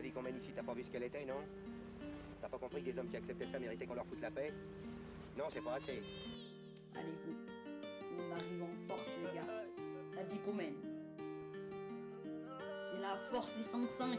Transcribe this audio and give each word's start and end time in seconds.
La 0.00 0.06
vie 0.06 0.12
qu'on 0.12 0.22
mène 0.22 0.38
ici, 0.38 0.50
t'as 0.56 0.62
pas 0.62 0.72
vu 0.72 0.82
ce 0.82 0.90
qu'elle 0.90 1.02
était, 1.02 1.26
non? 1.26 1.44
T'as 2.40 2.48
pas 2.48 2.56
compris 2.56 2.80
que 2.82 2.86
les 2.88 2.98
hommes 2.98 3.10
qui 3.10 3.18
acceptaient 3.18 3.44
ça 3.52 3.58
méritaient 3.58 3.84
qu'on 3.84 3.92
leur 3.92 4.06
foute 4.06 4.22
la 4.22 4.30
paix? 4.30 4.50
Non, 5.36 5.44
c'est 5.52 5.62
pas 5.62 5.74
assez. 5.74 6.00
Allez, 6.96 7.12
go. 7.26 7.34
On 8.16 8.32
arrive 8.32 8.62
en 8.62 8.74
force, 8.88 9.10
les 9.18 9.38
gars? 9.38 9.46
La 10.16 10.22
vie 10.22 10.38
qu'on 10.38 10.54
mène. 10.54 10.72
C'est 12.78 12.98
la 12.98 13.14
force, 13.14 13.58
les 13.58 13.62
5-5. 13.62 14.18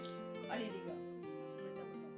Allez, 0.52 0.66
les 0.66 0.86
gars. 0.86 1.00
Merci 1.40 1.56
pour 1.58 1.66
les 1.66 1.82
abonnements. 1.82 2.14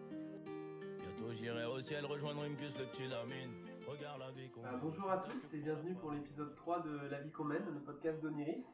Bientôt 0.99 1.31
j'irai 1.31 1.63
au 1.63 1.79
ciel 1.79 2.05
rejoindre 2.05 2.43
Imkus 2.43 2.77
le 2.77 2.83
petit 2.87 3.07
Lamine. 3.07 3.53
Regarde 3.87 4.19
la 4.19 4.31
vie 4.31 4.49
qu'on 4.49 4.65
Euh, 4.65 4.77
bonjour 4.81 5.09
à 5.09 5.19
tous 5.19 5.53
et 5.53 5.59
bienvenue 5.59 5.95
pour 5.95 6.11
l'épisode 6.11 6.53
3 6.57 6.81
de 6.81 7.07
La 7.09 7.21
vie 7.21 7.31
qu'on 7.31 7.45
mène, 7.45 7.63
le 7.73 7.79
podcast 7.79 8.19
d'Oniris. 8.19 8.65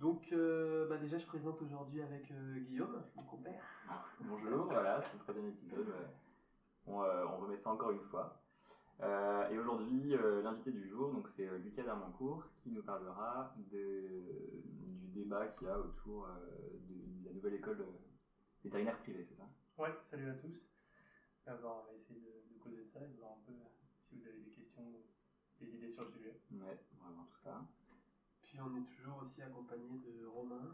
Donc 0.00 0.20
euh, 0.32 0.84
bah 0.86 0.98
déjà 0.98 1.18
je 1.18 1.26
présente 1.26 1.60
aujourd'hui 1.62 2.02
avec 2.02 2.30
euh, 2.30 2.58
Guillaume, 2.58 3.02
mon 3.14 3.22
compère. 3.24 3.62
Bonjour, 4.20 4.66
voilà, 4.66 5.00
c'est 5.02 5.14
le 5.14 5.18
troisième 5.20 5.46
épisode. 5.46 5.86
On, 6.86 7.02
euh, 7.02 7.24
on 7.26 7.36
remet 7.38 7.56
ça 7.58 7.70
encore 7.70 7.90
une 7.90 8.02
fois. 8.02 8.30
Euh, 9.00 9.46
et 9.48 9.58
aujourd'hui, 9.58 10.14
euh, 10.14 10.40
l'invité 10.42 10.70
du 10.70 10.88
jour, 10.88 11.10
donc 11.12 11.28
c'est 11.36 11.46
euh, 11.46 11.58
Lucas 11.58 11.84
Darmancourt 11.84 12.44
qui 12.62 12.70
nous 12.70 12.82
parlera 12.82 13.52
de, 13.56 14.62
du 14.64 15.08
débat 15.08 15.48
qu'il 15.48 15.66
y 15.66 15.70
a 15.70 15.78
autour 15.78 16.26
euh, 16.26 16.38
de, 16.88 17.22
de 17.22 17.26
la 17.26 17.32
nouvelle 17.32 17.54
école 17.54 17.80
euh, 17.80 17.92
vétérinaire 18.64 18.98
privée, 18.98 19.26
c'est 19.28 19.36
ça? 19.36 19.48
Ouais, 19.78 19.94
salut 20.10 20.28
à 20.28 20.34
tous. 20.34 20.56
Bon, 21.46 21.78
on 21.80 21.82
va 21.82 21.92
essayer 21.94 22.18
de, 22.18 22.42
de 22.52 22.56
causer 22.58 22.82
de 22.82 22.88
ça 22.92 23.04
et 23.04 23.08
de 23.08 23.14
voir 23.16 23.32
un 23.32 23.40
peu 23.46 23.52
si 24.08 24.16
vous 24.16 24.26
avez 24.26 24.40
des 24.40 24.50
questions 24.50 24.82
ou 24.82 25.06
des 25.60 25.74
idées 25.74 25.90
sur 25.92 26.02
le 26.04 26.10
sujet. 26.10 26.36
Ouais, 26.52 26.76
vraiment 27.00 27.24
tout 27.24 27.38
ça. 27.44 27.62
Puis 28.56 28.64
on 28.64 28.74
est 28.74 28.96
toujours 28.96 29.22
aussi 29.22 29.42
accompagné 29.42 29.98
de 29.98 30.26
Romain. 30.28 30.72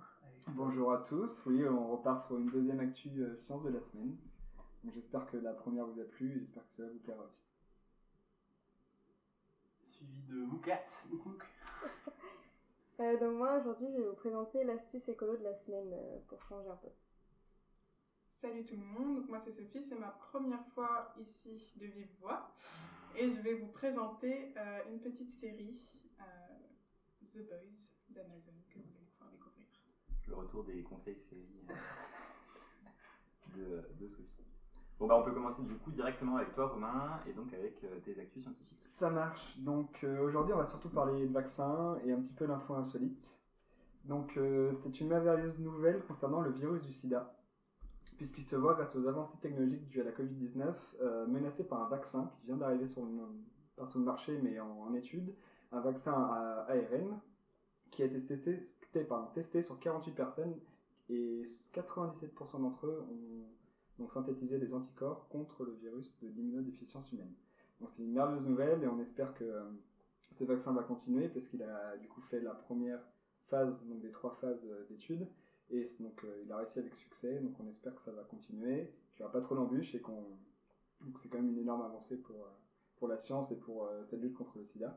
Bonjour 0.55 0.93
à 0.93 0.99
tous, 0.99 1.43
oui 1.47 1.67
on 1.67 1.89
repart 1.89 2.25
sur 2.25 2.39
une 2.39 2.47
deuxième 2.47 2.79
actu 2.79 3.09
euh, 3.21 3.35
science 3.35 3.65
de 3.65 3.71
la 3.71 3.81
semaine. 3.81 4.17
J'espère 4.95 5.27
que 5.27 5.37
la 5.39 5.53
première 5.53 5.87
vous 5.87 6.01
a 6.01 6.05
plu 6.05 6.31
et 6.31 6.39
j'espère 6.39 6.63
que 6.63 6.77
ça 6.77 6.89
vous 6.89 7.01
plaira 7.01 7.25
aussi. 7.25 7.43
Suivi 9.89 10.23
de 10.29 10.45
Moukat. 10.45 10.85
Moukouk. 11.11 11.43
Euh, 13.01 13.19
donc 13.19 13.39
moi 13.39 13.59
aujourd'hui 13.59 13.89
je 13.91 14.03
vais 14.03 14.09
vous 14.09 14.15
présenter 14.15 14.63
l'astuce 14.63 15.09
écolo 15.09 15.37
de 15.39 15.43
la 15.43 15.55
semaine 15.55 15.93
euh, 15.93 16.19
pour 16.29 16.41
changer 16.43 16.69
un 16.69 16.77
peu. 16.77 16.89
Salut 18.43 18.65
tout 18.65 18.77
le 18.77 18.85
monde, 18.85 19.17
donc 19.17 19.29
moi 19.29 19.41
c'est 19.45 19.53
Sophie, 19.53 19.83
c'est 19.89 19.99
ma 19.99 20.11
première 20.31 20.65
fois 20.69 21.13
ici 21.19 21.73
de 21.81 21.87
Vive 21.87 22.11
Voix 22.21 22.53
et 23.17 23.31
je 23.31 23.41
vais 23.41 23.55
vous 23.55 23.67
présenter 23.69 24.53
euh, 24.57 24.81
une 24.91 25.01
petite 25.01 25.33
série, 25.35 25.81
euh, 25.92 25.92
The 27.33 27.39
Boys 27.49 27.89
d'Amazon, 28.11 28.53
que 28.71 28.79
vous 28.79 28.95
allez 28.95 29.07
pouvoir 29.17 29.31
découvrir. 29.33 29.67
Le 30.29 30.35
retour 30.35 30.65
des 30.65 30.83
conseils 30.83 31.17
séries 31.17 31.67
euh, 31.71 31.75
de, 33.57 34.05
de 34.05 34.09
Sophie. 34.09 34.45
Bon, 34.99 35.07
bah 35.07 35.17
on 35.19 35.25
peut 35.25 35.33
commencer 35.33 35.63
du 35.63 35.75
coup 35.77 35.91
directement 35.91 36.37
avec 36.37 36.53
toi, 36.55 36.69
Romain, 36.69 37.21
et 37.27 37.33
donc 37.33 37.53
avec 37.55 37.83
euh, 37.85 37.99
tes 38.05 38.19
actus 38.21 38.43
scientifiques. 38.43 38.79
Ça 38.99 39.11
marche, 39.11 39.59
donc 39.59 40.05
euh, 40.05 40.21
aujourd'hui 40.21 40.53
on 40.53 40.59
va 40.59 40.67
surtout 40.67 40.91
parler 40.91 41.27
de 41.27 41.33
vaccins 41.33 41.99
et 42.05 42.13
un 42.13 42.21
petit 42.21 42.35
peu 42.35 42.47
l'info 42.47 42.75
insolite. 42.75 43.35
Donc 44.05 44.37
euh, 44.37 44.73
c'est 44.83 45.01
une 45.01 45.09
merveilleuse 45.09 45.59
nouvelle 45.59 46.05
concernant 46.05 46.41
le 46.43 46.51
virus 46.51 46.83
du 46.83 46.93
sida, 46.93 47.35
puisqu'il 48.19 48.45
se 48.45 48.57
voit 48.57 48.75
grâce 48.75 48.95
aux 48.95 49.07
avancées 49.09 49.39
technologiques 49.41 49.89
dues 49.89 50.03
à 50.03 50.05
la 50.05 50.13
Covid-19 50.13 50.75
euh, 51.01 51.27
menacé 51.27 51.67
par 51.67 51.83
un 51.83 51.89
vaccin 51.89 52.31
qui 52.37 52.47
vient 52.47 52.57
d'arriver 52.57 52.89
sur 52.89 53.03
sur 53.89 53.99
le 53.99 54.05
marché 54.05 54.39
mais 54.43 54.61
en, 54.61 54.69
en 54.83 54.95
étude, 54.95 55.35
un 55.73 55.81
vaccin 55.81 56.13
à 56.13 56.67
ARN 56.69 57.21
qui 57.91 58.03
a 58.03 58.07
été 58.07 58.21
testé, 58.23 58.69
sur 59.63 59.79
48 59.81 60.13
personnes 60.13 60.55
et 61.09 61.47
97% 61.75 62.61
d'entre 62.61 62.87
eux 62.87 63.05
ont 63.11 63.47
donc 63.99 64.13
synthétisé 64.13 64.59
des 64.59 64.73
anticorps 64.73 65.29
contre 65.29 65.65
le 65.65 65.73
virus 65.73 66.13
de 66.21 66.29
l'immunodéficience 66.29 67.11
humaine. 67.13 67.33
Donc 67.81 67.91
c'est 67.93 68.03
une 68.03 68.13
merveilleuse 68.13 68.47
nouvelle 68.47 68.83
et 68.83 68.89
on 68.89 69.01
espère 69.01 69.35
que 69.35 69.45
euh, 69.45 69.65
ce 70.33 70.45
vaccin 70.45 70.73
va 70.73 70.83
continuer 70.83 71.29
parce 71.29 71.47
qu'il 71.47 71.63
a 71.63 71.97
du 71.97 72.09
coup 72.09 72.21
fait 72.23 72.41
la 72.41 72.55
première 72.55 73.01
phase, 73.49 73.75
donc 73.87 74.01
des 74.01 74.11
trois 74.11 74.37
phases 74.41 74.65
euh, 74.65 74.87
d'études, 74.89 75.27
et 75.71 75.89
donc 76.01 76.23
euh, 76.25 76.43
il 76.45 76.53
a 76.53 76.59
réussi 76.59 76.79
avec 76.79 76.95
succès, 76.95 77.41
donc 77.41 77.59
on 77.61 77.69
espère 77.69 77.95
que 77.95 78.03
ça 78.03 78.13
va 78.13 78.23
continuer, 78.25 78.93
qu'il 79.15 79.25
n'y 79.25 79.25
aura 79.25 79.33
pas 79.33 79.41
trop 79.41 79.55
d'embûches 79.55 79.95
et 79.95 80.01
qu'on... 80.01 80.25
Donc 81.01 81.19
c'est 81.21 81.29
quand 81.29 81.39
même 81.39 81.51
une 81.51 81.59
énorme 81.59 81.83
avancée 81.83 82.17
pour, 82.17 82.37
pour 82.97 83.09
la 83.09 83.19
science 83.19 83.51
et 83.51 83.57
pour 83.57 83.91
cette 84.09 84.21
lutte 84.21 84.35
contre 84.35 84.59
le 84.59 84.65
sida. 84.65 84.97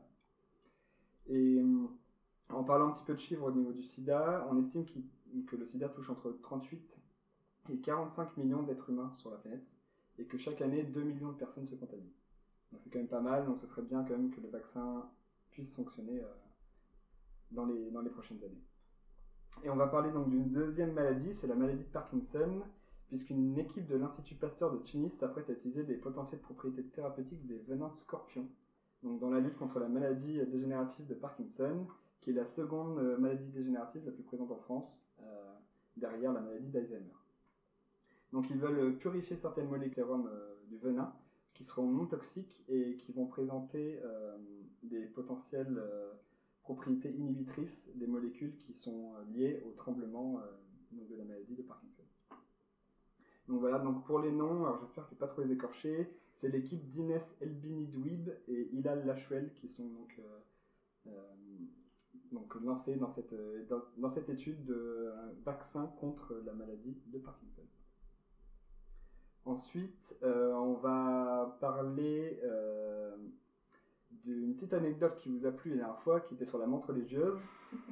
Et 1.28 1.58
euh, 1.58 1.88
en 2.50 2.64
parlant 2.64 2.88
un 2.88 2.92
petit 2.92 3.04
peu 3.04 3.14
de 3.14 3.20
chiffres 3.20 3.42
au 3.42 3.52
niveau 3.52 3.72
du 3.72 3.82
sida, 3.82 4.46
on 4.50 4.58
estime 4.58 4.84
que 5.46 5.56
le 5.56 5.66
sida 5.66 5.88
touche 5.88 6.10
entre 6.10 6.36
38 6.42 6.80
et 7.70 7.78
45 7.78 8.36
millions 8.36 8.62
d'êtres 8.62 8.90
humains 8.90 9.12
sur 9.16 9.30
la 9.30 9.38
planète, 9.38 9.66
et 10.18 10.24
que 10.24 10.38
chaque 10.38 10.60
année 10.60 10.82
2 10.82 11.02
millions 11.02 11.32
de 11.32 11.36
personnes 11.36 11.66
se 11.66 11.74
contaminent. 11.74 12.12
Donc 12.72 12.80
c'est 12.82 12.90
quand 12.90 12.98
même 12.98 13.08
pas 13.08 13.20
mal, 13.20 13.46
donc 13.46 13.58
ce 13.58 13.66
serait 13.66 13.82
bien 13.82 14.04
quand 14.04 14.16
même 14.16 14.30
que 14.30 14.40
le 14.40 14.48
vaccin 14.48 15.08
puisse 15.50 15.72
fonctionner 15.72 16.20
euh, 16.20 16.28
dans, 17.50 17.66
les, 17.66 17.90
dans 17.90 18.02
les 18.02 18.10
prochaines 18.10 18.42
années. 18.42 18.62
Et 19.64 19.70
on 19.70 19.76
va 19.76 19.86
parler 19.86 20.12
donc 20.12 20.28
d'une 20.28 20.50
deuxième 20.50 20.92
maladie, 20.92 21.34
c'est 21.34 21.46
la 21.46 21.54
maladie 21.54 21.84
de 21.84 21.92
Parkinson, 21.92 22.62
puisqu'une 23.08 23.58
équipe 23.58 23.86
de 23.86 23.96
l'Institut 23.96 24.34
Pasteur 24.34 24.72
de 24.72 24.78
Tunis 24.78 25.12
s'apprête 25.18 25.48
à 25.48 25.52
utiliser 25.52 25.84
des 25.84 25.94
potentielles 25.94 26.40
propriétés 26.40 26.84
thérapeutiques 26.84 27.46
des 27.46 27.58
venins 27.68 27.88
de 27.88 27.94
scorpions, 27.94 28.48
donc 29.02 29.20
dans 29.20 29.30
la 29.30 29.40
lutte 29.40 29.56
contre 29.56 29.78
la 29.78 29.88
maladie 29.88 30.40
dégénérative 30.46 31.06
de 31.06 31.14
Parkinson, 31.14 31.86
qui 32.26 32.30
est 32.30 32.32
la 32.32 32.46
seconde 32.46 32.98
euh, 32.98 33.16
maladie 33.18 33.50
dégénérative 33.52 34.04
la 34.04 34.10
plus 34.10 34.24
présente 34.24 34.50
en 34.50 34.56
France, 34.56 35.00
euh, 35.20 35.54
derrière 35.96 36.32
la 36.32 36.40
maladie 36.40 36.70
d'Alzheimer. 36.70 37.14
Donc 38.32 38.50
ils 38.50 38.58
veulent 38.58 38.96
purifier 38.96 39.36
certaines 39.36 39.68
molécules 39.68 40.02
euh, 40.02 40.56
du 40.68 40.76
venin 40.78 41.14
qui 41.54 41.64
seront 41.64 41.86
non 41.86 42.06
toxiques 42.06 42.64
et 42.68 42.96
qui 42.96 43.12
vont 43.12 43.26
présenter 43.26 43.98
des 44.82 45.06
potentielles 45.06 45.82
propriétés 46.60 47.10
inhibitrices 47.10 47.88
des 47.94 48.06
molécules 48.06 48.54
qui 48.58 48.74
sont 48.74 49.14
liées 49.32 49.62
au 49.66 49.70
tremblement 49.70 50.38
de 50.92 51.16
la 51.16 51.24
maladie 51.24 51.54
de 51.54 51.62
Parkinson. 51.62 52.02
Donc 53.48 53.60
voilà, 53.60 53.78
donc 53.78 54.04
pour 54.04 54.18
les 54.18 54.32
noms, 54.32 54.66
j'espère 54.82 55.04
que 55.04 55.10
je 55.12 55.14
vais 55.14 55.18
pas 55.20 55.28
trop 55.28 55.40
les 55.40 55.52
écorcher, 55.52 56.10
c'est 56.40 56.48
l'équipe 56.48 56.86
d'Inès 56.90 57.36
Elbini-Douib 57.40 58.30
et 58.48 58.68
Hilal 58.72 59.06
Lachuel 59.06 59.52
qui 59.54 59.68
sont 59.68 59.86
donc, 59.86 60.18
euh, 60.18 61.08
euh, 61.08 61.34
donc 62.32 62.54
lancés 62.56 62.96
dans 62.96 63.10
cette, 63.10 63.32
euh, 63.32 63.66
dans, 63.96 64.10
cette 64.10 64.28
étude 64.28 64.64
de 64.64 65.12
vaccin 65.44 65.86
contre 65.98 66.42
la 66.44 66.52
maladie 66.52 66.96
de 67.06 67.18
Parkinson. 67.18 67.62
Ensuite, 69.44 70.16
on 70.22 70.74
va 70.74 71.56
parler 71.60 72.40
d'une 74.24 74.54
petite 74.54 74.72
anecdote 74.72 75.16
qui 75.16 75.28
vous 75.28 75.46
a 75.46 75.50
plu 75.50 75.70
la 75.70 75.76
dernière 75.76 76.00
fois, 76.00 76.20
qui 76.20 76.34
était 76.34 76.46
sur 76.46 76.58
la 76.58 76.66
montre 76.66 76.88
religieuse. 76.88 77.38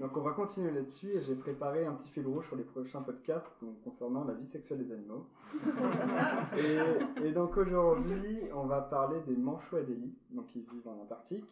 Donc 0.00 0.16
on 0.16 0.20
va 0.20 0.32
continuer 0.32 0.70
là-dessus 0.70 1.10
et 1.10 1.22
j'ai 1.22 1.34
préparé 1.34 1.84
un 1.84 1.94
petit 1.94 2.10
fil 2.10 2.26
rouge 2.26 2.46
sur 2.46 2.56
les 2.56 2.62
prochains 2.62 3.02
podcasts 3.02 3.46
donc, 3.60 3.82
concernant 3.82 4.24
la 4.24 4.34
vie 4.34 4.46
sexuelle 4.46 4.86
des 4.86 4.92
animaux. 4.92 5.26
et, 6.56 7.26
et 7.26 7.32
donc 7.32 7.56
aujourd'hui, 7.56 8.40
on 8.54 8.66
va 8.66 8.80
parler 8.80 9.20
des 9.26 9.36
manchots 9.36 9.76
adélie, 9.76 10.14
donc 10.30 10.46
qui 10.48 10.60
vivent 10.60 10.88
en 10.88 11.02
Antarctique 11.02 11.44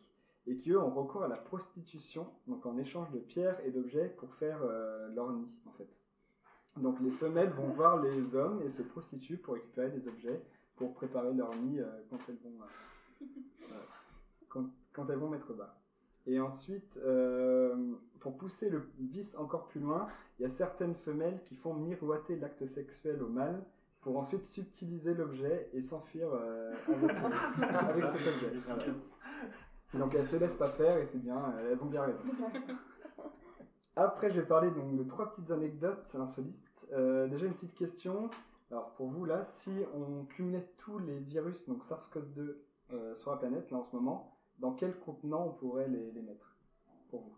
et 0.46 0.56
qui 0.56 0.70
eux 0.70 0.80
ont 0.80 0.90
recours 0.90 1.22
à 1.22 1.28
la 1.28 1.36
prostitution, 1.36 2.26
donc 2.48 2.66
en 2.66 2.76
échange 2.78 3.10
de 3.12 3.18
pierres 3.18 3.58
et 3.64 3.70
d'objets 3.70 4.14
pour 4.18 4.34
faire 4.34 4.58
euh, 4.62 5.08
leur 5.14 5.32
nid 5.32 5.46
en 5.66 5.72
fait. 5.72 5.88
Donc 6.76 6.98
les 7.00 7.10
femelles 7.12 7.50
vont 7.50 7.68
voir 7.68 8.02
les 8.02 8.34
hommes 8.34 8.62
et 8.62 8.70
se 8.70 8.82
prostituent 8.82 9.36
pour 9.36 9.54
récupérer 9.54 9.90
des 9.90 10.08
objets 10.08 10.42
pour 10.76 10.94
préparer 10.94 11.32
leur 11.34 11.54
nid 11.54 11.80
euh, 11.80 11.84
quand 12.10 12.18
elles 12.28 12.38
vont 12.42 12.58
euh, 12.60 13.24
euh, 13.70 13.74
quand, 14.52 14.66
quand 14.92 15.08
elles 15.10 15.18
vont 15.18 15.30
mettre 15.30 15.52
bas. 15.54 15.74
Et 16.26 16.40
ensuite, 16.40 16.98
euh, 16.98 17.74
pour 18.20 18.36
pousser 18.36 18.70
le 18.70 18.88
vice 19.00 19.36
encore 19.36 19.66
plus 19.66 19.80
loin, 19.80 20.06
il 20.38 20.42
y 20.42 20.46
a 20.46 20.50
certaines 20.50 20.94
femelles 20.94 21.40
qui 21.46 21.56
font 21.56 21.74
miroiter 21.74 22.36
l'acte 22.36 22.66
sexuel 22.66 23.22
au 23.22 23.28
mâle 23.28 23.62
pour 24.02 24.18
ensuite 24.18 24.44
subtiliser 24.44 25.14
l'objet 25.14 25.68
et 25.72 25.82
s'enfuir 25.82 26.28
euh, 26.32 26.74
avec, 26.86 27.10
euh, 27.10 27.64
avec 27.64 28.06
cet 28.06 28.26
objet. 28.26 28.52
Voilà. 28.66 28.84
Donc 29.94 30.14
elles 30.14 30.26
se 30.26 30.36
laissent 30.36 30.56
pas 30.56 30.70
faire 30.70 30.98
et 30.98 31.06
c'est 31.06 31.22
bien, 31.22 31.54
elles 31.70 31.82
ont 31.82 31.86
bien 31.86 32.02
raison. 32.02 32.22
Après, 33.96 34.30
je 34.30 34.40
vais 34.40 34.46
parler 34.46 34.70
donc 34.70 34.96
de 34.96 35.04
trois 35.04 35.34
petites 35.34 35.50
anecdotes 35.50 36.14
insolites. 36.14 36.86
Euh, 36.92 37.28
déjà 37.28 37.46
une 37.46 37.54
petite 37.54 37.74
question. 37.74 38.30
Alors 38.70 38.92
pour 38.94 39.08
vous 39.08 39.24
là, 39.24 39.44
si 39.44 39.70
on 39.94 40.24
cumulait 40.24 40.66
tous 40.78 40.98
les 40.98 41.18
virus, 41.18 41.68
donc 41.68 41.84
SARS-CoV-2 41.84 42.54
euh, 42.92 43.14
sur 43.16 43.30
la 43.30 43.36
planète 43.36 43.70
là 43.70 43.78
en 43.78 43.84
ce 43.84 43.94
moment, 43.94 44.31
dans 44.62 44.72
quel 44.72 44.96
contenant 45.00 45.44
on 45.48 45.50
pourrait 45.50 45.88
les, 45.88 46.12
les 46.12 46.22
mettre 46.22 46.56
pour 47.10 47.20
vous? 47.20 47.36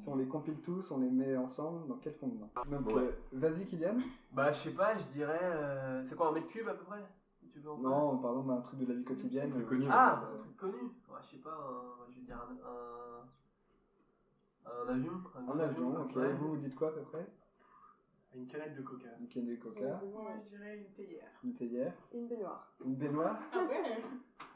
Si 0.00 0.08
on 0.08 0.16
les 0.16 0.26
compile 0.26 0.60
tous, 0.62 0.90
on 0.90 0.98
les 0.98 1.08
met 1.08 1.36
ensemble, 1.36 1.86
dans 1.86 1.96
quel 1.96 2.16
contenant? 2.18 2.50
Donc 2.66 2.86
Ouais. 2.88 3.02
euh, 3.02 3.12
vas-y 3.32 3.64
Kylian. 3.66 3.98
Bah 4.32 4.50
je 4.50 4.58
sais 4.58 4.72
pas, 4.74 4.98
je 4.98 5.04
dirais... 5.04 5.38
euh, 5.40 6.04
C'est 6.08 6.16
quoi 6.16 6.28
un 6.28 6.32
mètre 6.32 6.48
cube 6.48 6.68
à 6.68 6.74
peu 6.74 6.84
près? 6.84 7.04
Tu 7.52 7.60
veux 7.60 7.70
en 7.70 7.78
Non, 7.78 8.18
pardon, 8.18 8.42
bah, 8.42 8.54
un 8.54 8.60
truc 8.60 8.80
de 8.80 8.86
la 8.86 8.94
vie 8.94 9.04
quotidienne. 9.04 9.52
Plus 9.52 9.64
connu, 9.66 9.86
Ah, 9.88 10.20
Euh, 10.24 10.34
un 10.34 10.38
truc 10.38 10.56
connu. 10.56 10.82
Ouais, 10.82 11.20
je 11.22 11.36
sais 11.36 11.42
pas, 11.42 11.54
un- 11.54 12.10
je 12.10 12.16
veux 12.18 12.24
dire 12.26 12.38
un... 12.40 12.54
un... 12.68 13.28
Un 14.84 14.88
avion 14.88 15.12
Un 15.48 15.58
avion, 15.60 16.02
ok. 16.02 16.16
ouais. 16.16 16.32
Vous, 16.34 16.50
vous 16.50 16.56
dites 16.56 16.74
quoi 16.74 16.88
à 16.88 16.92
peu 16.92 17.02
près? 17.02 17.26
Une 18.34 18.46
canette 18.46 18.74
de 18.76 18.82
coca. 18.82 19.08
une 19.20 19.28
canne 19.28 19.46
de 19.46 19.56
coca, 19.56 20.00
Moi, 20.12 20.32
je 20.44 20.56
dirais 20.56 20.78
une 20.78 20.90
théière. 20.92 21.28
une 21.44 21.54
théière, 21.54 21.92
Une 22.14 22.26
baignoire. 22.28 22.72
une 22.84 22.94
baignoire. 22.96 23.38
Ah 23.52 23.58
ouais 23.64 24.02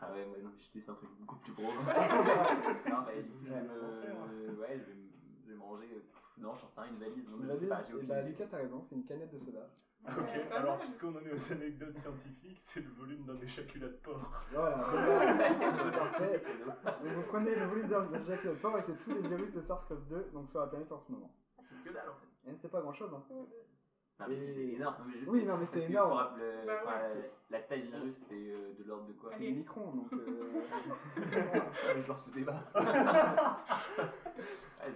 Ah 0.00 0.12
ouais, 0.12 0.26
moi 0.26 0.36
non, 0.42 0.50
j'étais 0.58 0.80
sur 0.80 0.92
un 0.92 0.96
truc 0.96 1.10
beaucoup 1.20 1.36
plus 1.36 1.52
gros. 1.52 1.72
non, 1.74 1.82
bah, 1.84 3.12
du 3.22 3.30
coup, 3.30 3.38
je 3.44 3.52
vais 3.52 3.60
me. 3.62 4.60
Ouais, 4.60 4.78
je 4.78 4.84
vais, 4.84 4.94
me- 4.94 5.10
je 5.44 5.50
vais 5.50 5.56
manger. 5.56 5.88
euh, 5.92 6.00
Non, 6.38 6.54
j'en 6.54 6.68
sais 6.68 6.80
rien, 6.80 6.90
une 6.92 6.98
valise. 6.98 7.28
Non, 7.28 7.36
Une 7.36 7.42
je 7.42 7.46
sais 7.48 7.52
valise. 7.54 7.68
pas, 7.68 7.82
j'ai 7.86 7.94
aucune 7.94 8.08
bah, 8.08 8.20
idée. 8.20 8.28
Lucas, 8.30 8.46
t'as 8.50 8.56
raison, 8.56 8.82
c'est 8.88 8.94
une 8.94 9.04
canette 9.04 9.32
de 9.32 9.38
soda. 9.38 9.68
Ok, 10.08 10.16
Ouais, 10.18 10.52
alors 10.52 10.78
puisqu'on 10.78 11.16
en 11.16 11.20
est 11.26 11.32
aux 11.32 11.52
anecdotes 11.52 11.98
scientifiques, 11.98 12.60
c'est 12.62 12.80
le 12.80 12.90
volume 12.90 13.24
d'un 13.24 13.40
éjaculat 13.40 13.88
de 13.88 13.92
porc. 13.94 14.30
Voilà, 14.52 14.86
c'est 14.92 15.98
parfait. 15.98 16.42
Donc, 17.02 17.12
vous 17.12 17.22
prenez 17.28 17.54
le 17.56 17.64
volume 17.66 17.88
d'un 17.88 18.24
Jacques 18.24 18.44
Le 18.44 18.54
Port 18.54 18.78
et 18.78 18.82
c'est 18.86 18.96
tous 19.02 19.10
les 19.10 19.28
virus 19.28 19.52
de 19.52 19.60
SARS-CoV-2 19.62 20.30
donc 20.32 20.48
sur 20.50 20.60
la 20.60 20.66
planète 20.68 20.92
en 20.92 21.00
ce 21.00 21.10
moment. 21.12 21.30
C'est 21.58 21.82
que 21.88 21.92
dalle 21.94 22.08
en 22.08 22.14
fait. 22.14 22.26
Et 22.48 22.54
c'est 22.60 22.70
pas 22.70 22.80
grand 22.80 22.92
chose. 22.92 23.12
Hein. 23.12 23.22
Non, 24.18 24.26
mais 24.28 24.36
si, 24.36 24.54
c'est 24.54 24.72
énorme. 24.74 24.94
Mais 25.06 25.18
je- 25.18 25.28
Oui, 25.28 25.44
non, 25.44 25.58
mais 25.58 25.66
c'est 25.72 25.82
énorme. 25.82 26.12
rappeler- 26.12 26.64
Bah 26.66 26.72
ouais, 26.72 26.78
enfin, 26.86 27.00
c'est- 27.12 27.30
la 27.50 27.60
taille 27.60 27.82
du 27.82 27.90
virus, 27.90 28.14
c'est 28.28 28.34
euh, 28.34 28.72
de 28.78 28.84
l'ordre 28.84 29.06
de 29.06 29.12
quoi? 29.12 29.30
C'est 29.36 29.44
des 29.44 29.52
microns 29.52 29.92
donc. 29.92 30.10
euh, 30.14 30.62
Ouais, 30.86 32.02
Je 32.02 32.08
lance 32.08 32.26
le 32.26 32.32
débat. 32.32 32.64
ouais, 32.74 34.10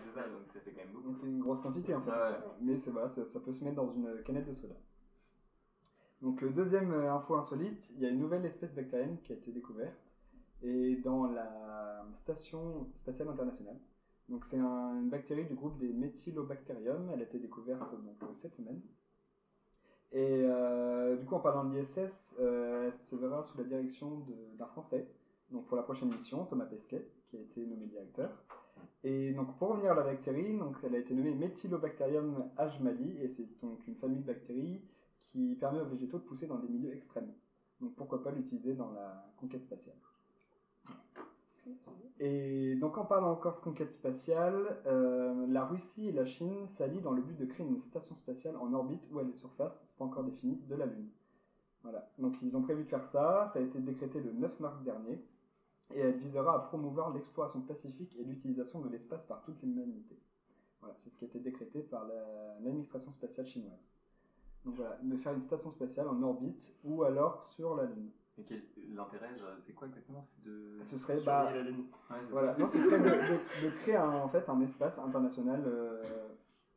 c'est 0.05 0.14
ça, 0.14 0.29
donc 0.29 0.50
ça 0.52 0.61
fait 0.61 0.70
quand 0.73 0.81
même 0.81 0.93
beaucoup. 0.93 1.08
Donc 1.08 1.17
c'est 1.20 1.26
une 1.26 1.41
grosse 1.41 1.61
quantité 1.61 1.94
en 1.94 2.00
fait. 2.00 2.11
Ouais. 2.11 2.38
Mais 2.61 2.76
c'est 2.79 2.91
voilà, 2.91 3.08
ça, 3.11 3.25
ça 3.26 3.41
peut 3.41 3.52
se 3.52 3.62
mettre 3.64 3.76
dans 3.76 3.91
une 3.93 4.23
canette 4.23 4.47
de 4.47 4.52
soda. 4.55 4.75
Donc 6.23 6.43
euh, 6.43 6.50
deuxième 6.50 6.93
euh, 6.93 7.12
info 7.12 7.35
insolite, 7.37 7.91
il 7.94 8.00
y 8.00 8.06
a 8.06 8.11
une 8.11 8.19
nouvelle 8.20 8.44
espèce 8.47 8.73
bactérienne 8.75 9.19
qui 9.23 9.32
a 9.32 9.37
été 9.37 9.52
découverte 9.52 9.99
et 10.62 10.97
dans 10.97 11.26
la 11.26 12.05
station 12.23 12.87
spatiale 12.97 13.29
internationale. 13.29 13.76
C'est 14.38 14.59
un- 14.59 15.00
une 15.00 15.09
bactérie 15.11 15.44
du 15.47 15.55
groupe 15.55 15.79
des 15.79 15.93
Methylobacterium. 15.93 17.11
Elle 17.12 17.21
a 17.21 17.25
été 17.25 17.38
découverte 17.38 17.91
donc 18.03 18.23
euh, 18.23 18.27
cette 18.41 18.55
semaine. 18.55 18.81
Et 20.12 20.43
euh, 20.44 21.17
du 21.17 21.25
coup 21.25 21.35
en 21.37 21.41
parlant 21.41 21.65
de 21.65 21.77
l'ISS, 21.77 22.35
euh, 22.41 22.87
elle 22.88 22.94
se 22.94 23.15
verra 23.17 23.43
sous 23.44 23.56
la 23.59 23.65
direction 23.65 24.27
d'un 24.59 24.67
Français. 24.67 25.06
Donc 25.50 25.67
pour 25.67 25.77
la 25.77 25.82
prochaine 25.82 26.09
mission, 26.09 26.44
Thomas 26.47 26.67
Pesquet, 26.67 27.06
qui 27.29 27.37
a 27.37 27.41
été 27.41 27.67
nommé 27.67 27.87
directeur. 27.87 28.31
Et 29.05 29.32
donc 29.32 29.56
pour 29.59 29.69
revenir 29.71 29.93
à 29.93 29.94
la 29.94 30.03
bactérie, 30.05 30.56
donc 30.59 30.76
elle 30.85 30.94
a 30.94 30.99
été 30.99 31.15
nommée 31.15 31.35
Methylobacterium 31.35 32.50
ajmali 32.56 33.19
et 33.23 33.29
c'est 33.29 33.49
donc 33.62 33.87
une 33.87 33.97
famille 33.97 34.21
de 34.21 34.26
bactéries 34.26 34.81
qui 35.33 35.55
permet 35.56 35.81
aux 35.81 35.87
végétaux 35.87 36.19
de 36.19 36.25
pousser 36.25 36.47
dans 36.47 36.59
des 36.59 36.69
milieux 36.69 36.93
extrêmes. 36.93 37.33
Donc 37.81 37.94
pourquoi 37.94 38.23
pas 38.23 38.31
l'utiliser 38.31 38.75
dans 38.75 38.91
la 38.93 39.33
conquête 39.38 39.62
spatiale. 39.62 39.97
Et 42.19 42.75
donc 42.77 42.99
en 42.99 43.05
parlant 43.07 43.31
encore 43.33 43.57
de 43.57 43.61
conquête 43.61 43.93
spatiale, 43.93 44.79
euh, 44.87 45.47
la 45.49 45.65
Russie 45.65 46.09
et 46.09 46.13
la 46.13 46.27
Chine 46.27 46.69
s'allient 46.69 47.01
dans 47.01 47.13
le 47.13 47.23
but 47.23 47.39
de 47.39 47.47
créer 47.47 47.67
une 47.67 47.81
station 47.81 48.15
spatiale 48.17 48.57
en 48.57 48.73
orbite 48.75 49.07
ou 49.11 49.19
à 49.19 49.23
la 49.23 49.33
surface, 49.33 49.73
c'est 49.87 49.97
pas 49.97 50.05
encore 50.05 50.25
défini, 50.25 50.57
de 50.69 50.75
la 50.75 50.87
Lune. 50.87 51.09
Voilà. 51.83 52.07
Donc 52.19 52.35
ils 52.43 52.55
ont 52.57 52.63
prévu 52.63 52.85
de 52.85 52.89
faire 52.89 53.07
ça, 53.07 53.49
ça 53.53 53.59
a 53.59 53.63
été 53.63 53.79
décrété 53.81 54.21
le 54.21 54.33
9 54.33 54.61
mars 54.61 54.83
dernier 54.83 55.19
et 55.95 56.01
elle 56.01 56.19
visera 56.19 56.55
à 56.57 56.59
promouvoir 56.61 57.13
l'exploration 57.15 57.63
pacifique 57.63 58.15
et 58.19 58.25
l'utilisation 58.25 58.81
de 58.81 58.89
l'espace 58.91 59.25
par 59.25 59.43
toute 59.43 59.61
l'humanité. 59.63 60.19
Voilà, 60.81 60.95
c'est 61.03 61.11
ce 61.11 61.17
qui 61.17 61.25
a 61.25 61.29
été 61.29 61.39
décrété 61.41 61.81
par 61.81 62.07
la- 62.07 62.59
l'administration 62.61 63.11
spatiale 63.13 63.47
chinoise. 63.47 63.89
Donc 64.67 64.75
voilà, 64.75 64.99
de 65.03 65.17
faire 65.17 65.33
une 65.33 65.41
station 65.43 65.71
spatiale 65.71 66.07
en 66.09 66.23
orbite 66.23 66.75
ou 66.85 67.03
alors 67.03 67.43
sur 67.45 67.75
la 67.75 67.85
Lune. 67.85 68.11
Mais 68.38 68.44
quel- 68.44 68.62
l'intérêt, 68.94 69.35
c'est 69.67 69.73
quoi 69.75 69.87
exactement? 69.88 70.25
C'est 70.29 70.44
de. 70.44 70.79
Ce 70.82 70.97
serait 70.97 71.19
bah, 71.25 71.53
la 71.53 71.62
lune. 71.62 71.85
Ouais, 72.11 72.17
voilà, 72.31 72.55
non, 72.56 72.67
ce 72.67 72.81
serait 72.81 72.99
de, 72.99 73.05
de- 73.05 73.61
de 73.62 73.71
créer 73.71 73.97
un, 73.97 74.11
en 74.23 74.29
fait 74.29 74.49
un 74.49 74.61
espace 74.61 74.99
international 74.99 75.62
euh, 75.67 76.29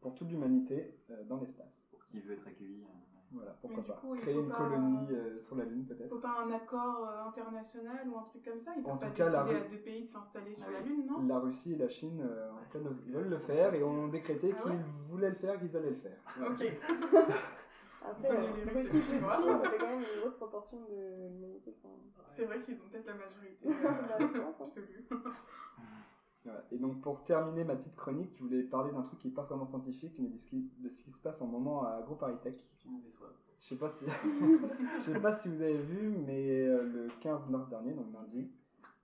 pour 0.01 0.13
toute 0.15 0.29
l'humanité 0.29 0.93
euh, 1.11 1.23
dans 1.25 1.37
l'espace. 1.37 1.71
Pour 1.91 2.03
qui 2.05 2.19
veut 2.19 2.33
être 2.33 2.47
accueilli. 2.47 2.83
euh, 2.83 2.87
Voilà, 3.31 3.51
Mais 3.63 3.69
pourquoi 3.69 3.83
du 3.83 3.87
pas. 3.89 3.95
coup, 3.95 4.15
il 4.15 4.21
Créer 4.21 4.39
une 4.39 4.49
pas- 4.49 4.57
colonie 4.57 5.11
euh, 5.11 5.39
sur 5.41 5.55
la 5.55 5.65
Lune 5.65 5.85
peut-être. 5.85 6.09
Faut 6.09 6.17
pas 6.17 6.41
un 6.41 6.49
accord 6.51 7.05
euh, 7.07 7.23
international 7.27 8.09
ou 8.09 8.17
un 8.17 8.23
truc 8.23 8.43
comme 8.43 8.59
ça? 8.59 8.73
Ils 8.75 8.83
En 8.83 8.97
peuvent 8.97 8.99
pas 8.99 9.07
tout 9.07 9.13
cas, 9.13 9.29
la 9.29 9.43
décider 9.43 9.55
Ru- 9.59 9.65
à 9.65 9.69
deux 9.69 9.77
pays 9.83 10.03
de 10.03 10.09
s'installer 10.11 10.55
sur 10.55 10.65
Ah 10.67 10.71
la. 10.71 10.79
Lune, 10.81 11.05
non? 11.05 11.25
La 11.27 11.39
Russie 11.39 11.73
et 11.73 11.77
la 11.77 11.87
Chine 11.87 12.19
euh, 12.21 12.51
en 12.51 12.57
tout 12.63 12.69
cas, 12.71 12.79
veulent 12.79 13.29
le 13.29 13.37
faire 13.39 13.73
et 13.73 13.83
ont 13.83 14.07
décrété 14.07 14.51
Ah 14.57 14.61
qu'ils 14.63 14.71
ouais? 14.73 14.79
voulaient 15.07 15.29
le 15.29 15.35
faire, 15.35 15.57
qu'ils 15.59 15.75
allaient 15.77 15.91
le 15.91 15.95
faire. 15.95 16.17
Ok. 16.45 16.65
Après, 18.05 18.29
euh, 18.29 18.41
les 18.57 18.71
plus 18.71 18.89
Chine, 18.89 19.01
Chinois. 19.01 19.37
ça 19.37 19.69
fait 19.69 19.77
quand 19.77 19.87
même 19.87 20.01
une 20.01 20.21
grosse 20.21 20.35
proportion 20.35 20.77
de 20.89 21.29
l'humanité. 21.29 21.73
enfin. 21.79 21.95
C'est 22.35 22.45
vrai 22.45 22.61
qu'ils 22.61 22.75
ont 22.75 22.87
peut-être 22.91 23.05
la 23.05 23.15
majorité 23.15 23.67
Bah, 23.83 24.17
je 24.19 24.39
hein. 24.39 24.53
absolue. 24.59 25.07
Et 26.71 26.77
donc 26.77 27.01
pour 27.01 27.23
terminer 27.23 27.63
ma 27.63 27.75
petite 27.75 27.95
chronique, 27.95 28.31
je 28.35 28.43
voulais 28.43 28.63
parler 28.63 28.91
d'un 28.91 29.03
truc 29.03 29.19
qui 29.19 29.27
n'est 29.29 29.33
pas 29.33 29.43
vraiment 29.43 29.65
scientifique, 29.65 30.15
mais 30.19 30.27
de 30.27 30.37
ce 30.37 30.45
qui, 30.47 30.69
de 30.79 30.89
ce 30.89 30.97
qui 30.97 31.11
se 31.11 31.21
passe 31.21 31.41
en 31.41 31.47
moment 31.47 31.85
à 31.85 31.91
AgroParisTech. 31.99 32.57
Tu 32.79 32.89
me 32.89 32.99
déçois. 32.99 33.29
Je 33.61 33.69
sais 33.69 33.77
pas 33.77 33.89
si, 33.89 34.03
je 35.05 35.11
sais 35.13 35.19
pas 35.19 35.33
si 35.33 35.47
vous 35.47 35.61
avez 35.61 35.77
vu, 35.77 36.09
mais 36.09 36.67
euh, 36.67 36.83
le 36.83 37.07
15 37.21 37.47
mars 37.49 37.69
dernier, 37.69 37.93
donc 37.93 38.07
lundi, 38.13 38.51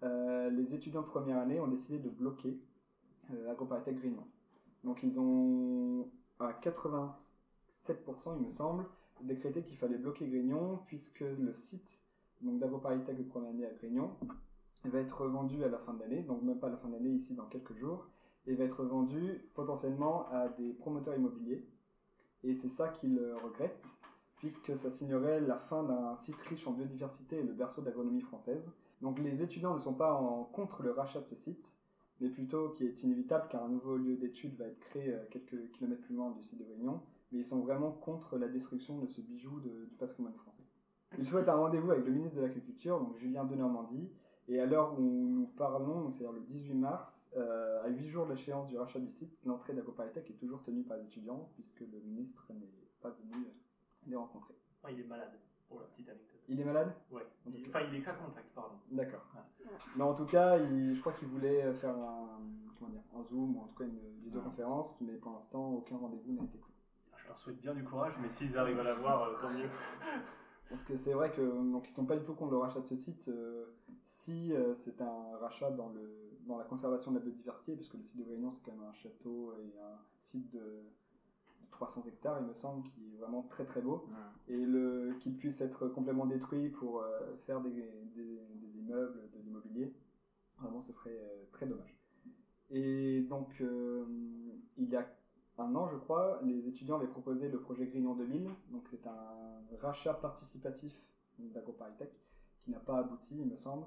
euh, 0.03 0.49
les 0.49 0.73
étudiants 0.73 1.01
de 1.01 1.07
première 1.07 1.37
année 1.37 1.61
ont 1.61 1.67
décidé 1.67 1.97
de 1.97 2.09
bloquer 2.09 2.59
euh, 3.31 3.51
AgroParisTech 3.51 3.97
Grignon. 3.97 4.27
Donc 4.83 5.01
ils 5.03 5.17
ont 5.17 6.09
à 6.39 6.53
87%, 7.93 8.37
il 8.39 8.47
me 8.47 8.51
semble, 8.51 8.85
décrété 9.21 9.61
qu'il 9.63 9.77
fallait 9.77 9.97
bloquer 9.97 10.27
Grignon 10.27 10.79
puisque 10.87 11.21
le 11.21 11.53
site 11.53 11.99
donc 12.41 12.59
de 12.59 13.23
première 13.23 13.49
année 13.49 13.65
à 13.65 13.73
Grignon 13.73 14.11
va 14.85 14.99
être 14.99 15.21
revendu 15.21 15.63
à 15.63 15.67
la 15.67 15.77
fin 15.79 15.93
de 15.93 15.99
l'année, 15.99 16.21
donc 16.21 16.41
même 16.41 16.59
pas 16.59 16.69
la 16.69 16.77
fin 16.77 16.87
de 16.87 16.93
l'année 16.93 17.09
ici 17.09 17.33
dans 17.33 17.45
quelques 17.45 17.75
jours, 17.75 18.07
et 18.47 18.55
va 18.55 18.63
être 18.63 18.83
vendu 18.85 19.49
potentiellement 19.53 20.29
à 20.29 20.47
des 20.47 20.71
promoteurs 20.73 21.15
immobiliers. 21.15 21.67
Et 22.43 22.55
c'est 22.55 22.69
ça 22.69 22.87
qu'ils 22.87 23.19
euh, 23.19 23.35
regrettent, 23.43 23.85
puisque 24.37 24.77
ça 24.77 24.89
signerait 24.89 25.41
la 25.41 25.57
fin 25.57 25.83
d'un 25.83 26.15
site 26.15 26.39
riche 26.47 26.65
en 26.65 26.71
biodiversité 26.71 27.39
et 27.39 27.43
le 27.43 27.51
berceau 27.51 27.81
de 27.81 27.87
l'agronomie 27.87 28.21
française. 28.21 28.63
Donc 29.01 29.19
les 29.19 29.41
étudiants 29.41 29.75
ne 29.75 29.81
sont 29.81 29.93
pas 29.93 30.13
en 30.13 30.45
contre 30.45 30.81
le 30.81 30.91
rachat 30.91 31.19
de 31.19 31.27
ce 31.27 31.35
site, 31.35 31.73
mais 32.21 32.29
plutôt 32.29 32.69
qui 32.69 32.85
est 32.85 33.03
inévitable 33.03 33.47
car 33.51 33.63
un 33.63 33.69
nouveau 33.69 33.97
lieu 33.97 34.15
d'études 34.15 34.55
va 34.55 34.67
être 34.67 34.79
créé 34.79 35.13
euh, 35.13 35.25
quelques 35.29 35.71
kilomètres 35.73 36.03
plus 36.03 36.15
loin 36.15 36.31
du 36.31 36.41
site 36.41 36.57
de 36.57 36.63
Réunion, 36.63 37.01
mais 37.31 37.39
ils 37.39 37.45
sont 37.45 37.59
vraiment 37.59 37.91
contre 37.91 38.37
la 38.37 38.47
destruction 38.47 38.97
de 38.99 39.07
ce 39.07 39.21
bijou 39.21 39.59
de- 39.59 39.85
du 39.85 39.95
patrimoine 39.95 40.33
français. 40.35 40.63
Ils 41.17 41.25
souhaitent 41.25 41.49
un 41.49 41.55
rendez-vous 41.55 41.91
avec 41.91 42.05
le 42.05 42.11
ministre 42.11 42.37
de 42.37 42.41
l'Agriculture, 42.41 42.99
donc 42.99 43.17
Julien 43.17 43.43
Denormandie, 43.45 44.09
et 44.47 44.59
à 44.59 44.65
l'heure 44.65 44.99
où 44.99 45.03
nous 45.03 45.47
parlons, 45.57 46.11
c'est-à-dire 46.11 46.31
le 46.33 46.41
18 46.41 46.73
mars, 46.75 47.11
euh, 47.37 47.83
à 47.83 47.87
8 47.89 48.07
jours 48.09 48.25
de 48.25 48.31
l'échéance 48.33 48.67
du 48.67 48.77
rachat 48.77 48.99
du 48.99 49.11
site, 49.11 49.35
l'entrée 49.45 49.73
d'AgroParisTech 49.73 50.29
est 50.29 50.33
toujours 50.39 50.61
tenue 50.63 50.83
par 50.83 50.97
les 50.97 51.03
étudiants, 51.05 51.49
puisque 51.53 51.81
le 51.81 51.99
ministre 52.05 52.45
n'est 52.53 52.69
pas 53.01 53.09
venu 53.09 53.33
euh, 53.45 53.49
les 54.07 54.15
rencontrer. 54.15 54.55
Ah, 54.83 54.91
il 54.91 54.99
est 54.99 55.03
malade, 55.07 55.31
pour 55.67 55.79
la 55.79 55.85
petite 55.87 56.09
anecdote. 56.09 56.39
Il 56.47 56.59
est 56.59 56.65
malade? 56.65 56.93
Cas. 57.63 57.69
Enfin, 57.79 57.87
il 57.91 57.95
est 57.99 58.01
cas 58.01 58.13
contact, 58.13 58.47
pardon. 58.55 58.75
D'accord. 58.91 59.25
Ouais. 59.35 59.69
Mais 59.95 60.03
en 60.03 60.15
tout 60.15 60.25
cas, 60.25 60.57
il- 60.57 60.95
je 60.95 60.99
crois 61.01 61.13
qu'il 61.13 61.27
voulait 61.27 61.71
faire 61.73 61.95
un, 61.95 62.39
comment 62.79 62.89
dire, 62.91 63.01
un 63.15 63.23
Zoom 63.23 63.55
ou 63.55 63.61
en 63.61 63.67
tout 63.67 63.75
cas 63.75 63.85
une 63.85 63.99
visioconférence, 64.23 64.95
mais 65.01 65.13
pour 65.17 65.31
l'instant, 65.33 65.73
aucun 65.73 65.97
rendez-vous 65.97 66.33
n'a 66.33 66.43
été 66.43 66.57
pris. 66.57 66.73
Je 67.29 67.33
leur 67.33 67.39
souhaite 67.41 67.61
bien 67.61 67.75
du 67.75 67.83
courage, 67.83 68.15
mais 68.23 68.29
s'ils 68.29 68.57
arrivent 68.57 68.79
à 68.79 68.83
l'avoir, 68.83 69.21
euh, 69.21 69.35
tant 69.39 69.51
mieux. 69.51 69.69
Parce 70.69 70.81
que 70.83 70.95
c'est 70.97 71.13
vrai 71.13 71.31
que 71.31 71.41
donc 71.71 71.87
ils 71.87 71.93
sont 71.93 72.07
pas 72.07 72.15
du 72.17 72.25
tout 72.25 72.33
contre 72.33 72.49
le 72.53 72.57
rachat 72.57 72.79
de 72.79 72.87
ce 72.87 72.95
site 72.95 73.27
euh, 73.27 73.67
si 74.07 74.51
euh, 74.51 74.73
c'est 74.73 74.99
un 74.99 75.37
rachat 75.37 75.69
dans 75.69 75.89
le 75.89 76.09
dans 76.47 76.57
la 76.57 76.63
conservation 76.63 77.11
de 77.11 77.17
la 77.19 77.23
biodiversité, 77.23 77.75
parce 77.75 77.87
que 77.87 77.97
le 77.97 78.03
site 78.03 78.17
de 78.17 78.23
Réunion 78.23 78.51
c'est 78.51 78.63
quand 78.65 78.71
même 78.71 78.87
un 78.89 78.93
château 78.93 79.53
et 79.53 79.77
un 79.79 79.99
site 80.25 80.49
de, 80.51 80.59
de 80.59 81.67
300 81.69 82.03
hectares 82.07 82.39
il 82.39 82.47
me 82.47 82.53
semble 82.55 82.81
qui 82.89 83.13
est 83.13 83.17
vraiment 83.17 83.43
très 83.43 83.65
très 83.65 83.81
beau 83.81 84.07
Ouais. 84.07 84.55
et 84.55 84.65
le 84.65 85.13
qu'il 85.19 85.35
puisse 85.35 85.61
être 85.61 85.87
complètement 85.87 86.25
détruit 86.25 86.69
pour 86.69 87.01
euh, 87.01 87.35
faire 87.45 87.61
des, 87.61 87.69
des, 88.15 88.41
des 88.55 88.79
immeubles, 88.79 89.29
de 89.35 89.39
l'immobilier, 89.39 89.93
vraiment 90.57 90.81
ce 90.81 90.93
serait 90.93 91.19
euh, 91.19 91.45
très 91.51 91.67
dommage. 91.67 91.95
Et 92.71 93.21
donc 93.21 93.61
euh, 93.61 94.03
il 94.77 94.89
y 94.89 94.95
a 94.95 95.07
un 95.59 95.75
an, 95.75 95.89
je 95.91 95.97
crois, 95.97 96.39
les 96.43 96.67
étudiants 96.67 96.97
avaient 96.97 97.07
proposé 97.07 97.49
le 97.49 97.59
projet 97.59 97.85
Grignon 97.85 98.15
2000. 98.15 98.49
Donc, 98.71 98.87
c'est 98.89 99.05
un 99.07 99.77
rachat 99.81 100.13
participatif 100.13 100.93
d'AgroParisTech 101.37 102.11
qui 102.63 102.71
n'a 102.71 102.79
pas 102.79 102.99
abouti, 102.99 103.35
il 103.37 103.47
me 103.47 103.57
semble. 103.57 103.85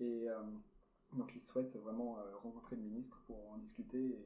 Et 0.00 0.28
euh, 0.28 0.42
donc, 1.12 1.32
ils 1.34 1.42
souhaitent 1.42 1.76
vraiment 1.76 2.18
euh, 2.18 2.36
rencontrer 2.42 2.76
le 2.76 2.82
ministre 2.82 3.20
pour 3.26 3.36
en 3.52 3.58
discuter, 3.58 4.18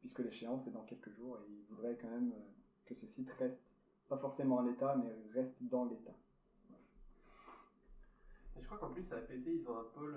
puisque 0.00 0.20
l'échéance 0.20 0.66
est 0.66 0.70
dans 0.70 0.84
quelques 0.84 1.10
jours. 1.10 1.38
Et 1.38 1.52
ils 1.52 1.64
voudraient 1.68 1.96
quand 2.00 2.10
même 2.10 2.32
euh, 2.32 2.50
que 2.86 2.94
ce 2.94 3.06
site 3.06 3.30
reste, 3.38 3.60
pas 4.08 4.18
forcément 4.18 4.56
en 4.56 4.62
l'état, 4.62 4.96
mais 4.96 5.12
reste 5.34 5.56
dans 5.62 5.84
l'état. 5.84 6.14
Je 8.60 8.66
crois 8.66 8.78
qu'en 8.78 8.90
plus 8.92 9.10
à 9.12 9.16
APT 9.16 9.46
ils 9.46 9.68
ont 9.68 9.78
un 9.78 9.84
pôle 9.94 10.16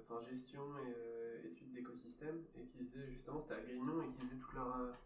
enfin, 0.00 0.20
gestion 0.28 0.62
et 0.78 1.46
études 1.46 1.72
d'écosystème 1.72 2.42
et 2.58 2.64
qui 2.64 2.86
faisait 2.86 3.06
justement 3.12 3.42
c'était 3.42 3.60
à 3.60 3.60
Grignon 3.60 4.00
et 4.02 4.08
qui 4.08 4.22
faisait 4.22 4.40
toute 4.40 4.54
leur 4.54 4.96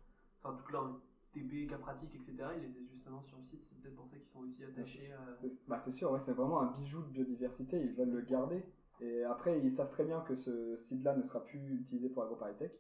enfin 0.43 0.57
toutes 0.57 0.71
leurs 0.73 1.01
TP, 1.33 1.67
cas 1.69 1.79
pratiques 1.79 2.15
etc. 2.15 2.49
Ils 2.59 2.65
étaient 2.65 2.85
justement 2.93 3.23
sur 3.23 3.39
le 3.39 3.45
site, 3.45 3.63
c'est 3.69 3.81
peut-être 3.81 3.97
pour 3.97 4.07
ça 4.09 4.17
qu'ils 4.17 4.29
sont 4.29 4.41
aussi 4.41 4.65
attachés 4.65 5.13
à. 5.13 5.35
C'est 5.41 5.53
bah, 5.69 5.81
c'est 5.85 5.93
sûr, 5.93 6.11
ouais, 6.13 6.21
c'est 6.21 6.33
vraiment 6.33 6.61
un 6.61 6.73
bijou 6.73 7.03
de 7.03 7.09
biodiversité, 7.09 7.81
ils 7.81 7.93
veulent 7.93 8.11
le 8.11 8.23
garder. 8.23 8.65
Et 9.01 9.23
après, 9.25 9.59
ils 9.61 9.73
savent 9.73 9.91
très 9.91 10.05
bien 10.05 10.21
que 10.21 10.35
ce 10.37 10.77
site-là 10.89 11.17
ne 11.17 11.23
sera 11.23 11.43
plus 11.45 11.81
utilisé 11.81 12.09
pour 12.11 12.23
AgroParisTech. 12.25 12.73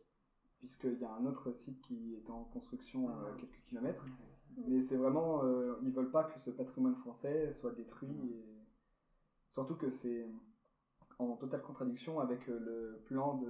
puisqu'il 0.58 0.98
y 0.98 1.04
a 1.04 1.12
un 1.14 1.24
autre 1.24 1.52
site 1.52 1.80
qui 1.80 2.14
est 2.16 2.28
en 2.28 2.44
construction 2.44 3.08
Ah. 3.08 3.28
à 3.30 3.32
quelques 3.40 3.62
kilomètres. 3.68 4.04
Mais 4.68 4.82
c'est 4.82 4.96
vraiment, 4.96 5.42
euh, 5.44 5.76
ils 5.82 5.90
veulent 5.92 6.10
pas 6.10 6.24
que 6.24 6.38
ce 6.38 6.50
patrimoine 6.50 6.96
français 6.96 7.50
soit 7.54 7.72
détruit, 7.72 8.10
et 8.10 8.44
surtout 9.54 9.76
que 9.76 9.88
c'est 9.90 10.26
en 11.18 11.36
totale 11.36 11.62
contradiction 11.62 12.20
avec 12.20 12.46
euh, 12.50 12.58
le 12.58 13.00
plan 13.06 13.40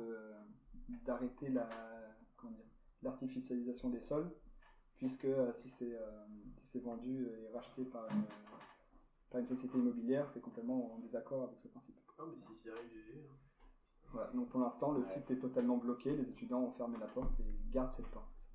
d'arrêter 1.04 1.48
la 1.48 1.68
comment 2.36 2.52
dire 2.52 2.64
l'artificialisation 3.02 3.90
des 3.90 4.00
sols, 4.00 4.30
puisque 4.96 5.24
euh, 5.24 5.52
si 5.54 5.70
c'est 5.70 5.92
euh, 5.94 6.26
si 6.58 6.66
c'est 6.72 6.80
vendu 6.80 7.26
et 7.26 7.48
racheté 7.50 7.84
par 7.84 8.06
une, 8.10 8.24
par 9.30 9.40
une 9.40 9.46
société 9.46 9.78
immobilière, 9.78 10.28
c'est 10.30 10.40
complètement 10.40 10.94
en 10.94 10.98
désaccord 10.98 11.44
avec 11.44 11.58
ce 11.60 11.68
principe. 11.68 11.96
Ah, 12.18 12.22
mais 12.28 12.36
si 12.46 12.60
j'y 12.62 12.70
arrive, 12.70 12.88
GG. 12.92 13.18
hein. 13.28 13.34
Voilà, 14.12 14.30
donc 14.32 14.48
pour 14.48 14.60
l'instant, 14.60 14.92
le 14.92 15.00
Ouais. 15.02 15.12
site 15.14 15.30
est 15.30 15.38
totalement 15.38 15.76
bloqué, 15.76 16.14
les 16.16 16.28
étudiants 16.28 16.60
ont 16.62 16.72
fermé 16.72 16.98
la 16.98 17.06
porte 17.06 17.38
et 17.40 17.44
gardent 17.70 17.92
cette 17.92 18.08
porte. 18.08 18.28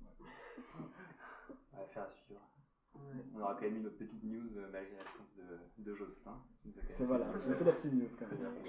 Ouais. 0.78 1.82
Affaire 1.82 2.04
à 2.04 2.10
suivre. 2.10 2.40
On 3.34 3.40
aura 3.40 3.54
quand 3.54 3.62
même 3.62 3.76
eu 3.76 3.80
notre 3.80 3.96
petite 3.98 4.22
news 4.24 4.56
euh, 4.56 4.68
malgré 4.70 4.96
l'absence 4.96 5.34
de, 5.36 5.58
de 5.84 5.94
Jocelyn. 5.94 6.42
C'est 6.96 7.04
voilà, 7.04 7.30
j'ai 7.46 7.54
fait 7.54 7.64
la 7.64 7.72
petite 7.72 7.92
news 7.92 8.08
quand 8.18 8.26
C'est 8.30 8.36
bien, 8.36 8.50
même. 8.50 8.62